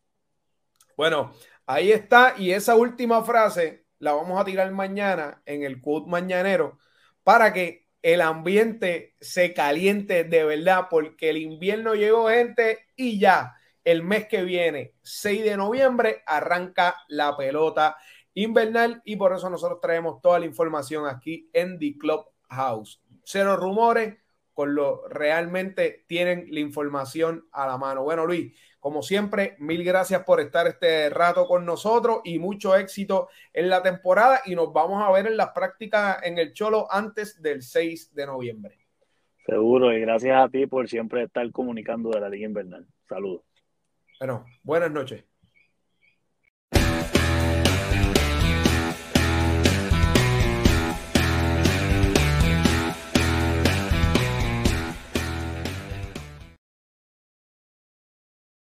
Bueno, 0.96 1.32
ahí 1.66 1.90
está. 1.90 2.36
Y 2.38 2.52
esa 2.52 2.76
última 2.76 3.24
frase 3.24 3.86
la 3.98 4.12
vamos 4.12 4.40
a 4.40 4.44
tirar 4.44 4.70
mañana 4.70 5.42
en 5.46 5.64
el 5.64 5.80
quote 5.80 6.08
mañanero 6.08 6.78
para 7.24 7.52
que 7.52 7.88
el 8.02 8.20
ambiente 8.20 9.16
se 9.20 9.52
caliente 9.52 10.22
de 10.22 10.44
verdad, 10.44 10.86
porque 10.88 11.30
el 11.30 11.38
invierno 11.38 11.96
llegó, 11.96 12.28
gente, 12.28 12.86
y 12.94 13.18
ya 13.18 13.56
el 13.84 14.02
mes 14.02 14.26
que 14.26 14.42
viene, 14.42 14.94
6 15.02 15.44
de 15.44 15.56
noviembre, 15.56 16.22
arranca 16.26 16.96
la 17.08 17.36
pelota 17.36 17.96
invernal 18.34 19.02
y 19.04 19.16
por 19.16 19.32
eso 19.32 19.50
nosotros 19.50 19.80
traemos 19.80 20.20
toda 20.20 20.38
la 20.38 20.46
información 20.46 21.06
aquí 21.06 21.48
en 21.52 21.78
The 21.78 21.96
Club 21.98 22.24
House. 22.48 23.02
Cero 23.24 23.56
rumores, 23.56 24.16
con 24.52 24.74
lo 24.74 25.08
realmente 25.08 26.04
tienen 26.06 26.46
la 26.50 26.60
información 26.60 27.46
a 27.52 27.66
la 27.66 27.78
mano. 27.78 28.02
Bueno, 28.02 28.26
Luis, 28.26 28.52
como 28.78 29.02
siempre, 29.02 29.56
mil 29.58 29.84
gracias 29.84 30.24
por 30.24 30.40
estar 30.40 30.66
este 30.66 31.10
rato 31.10 31.46
con 31.46 31.64
nosotros 31.64 32.20
y 32.24 32.38
mucho 32.38 32.76
éxito 32.76 33.28
en 33.52 33.68
la 33.68 33.82
temporada 33.82 34.40
y 34.46 34.54
nos 34.54 34.72
vamos 34.72 35.02
a 35.02 35.10
ver 35.12 35.26
en 35.26 35.36
las 35.36 35.50
prácticas 35.50 36.22
en 36.22 36.38
el 36.38 36.52
Cholo 36.52 36.86
antes 36.90 37.40
del 37.40 37.62
6 37.62 38.14
de 38.14 38.26
noviembre. 38.26 38.78
Seguro, 39.46 39.92
y 39.92 40.00
gracias 40.00 40.36
a 40.36 40.48
ti 40.48 40.66
por 40.66 40.88
siempre 40.88 41.24
estar 41.24 41.50
comunicando 41.50 42.10
de 42.10 42.20
la 42.20 42.28
Liga 42.28 42.46
Invernal. 42.46 42.86
Saludos. 43.08 43.49
Bueno, 44.20 44.46
buenas 44.62 44.92
noches. 44.92 45.24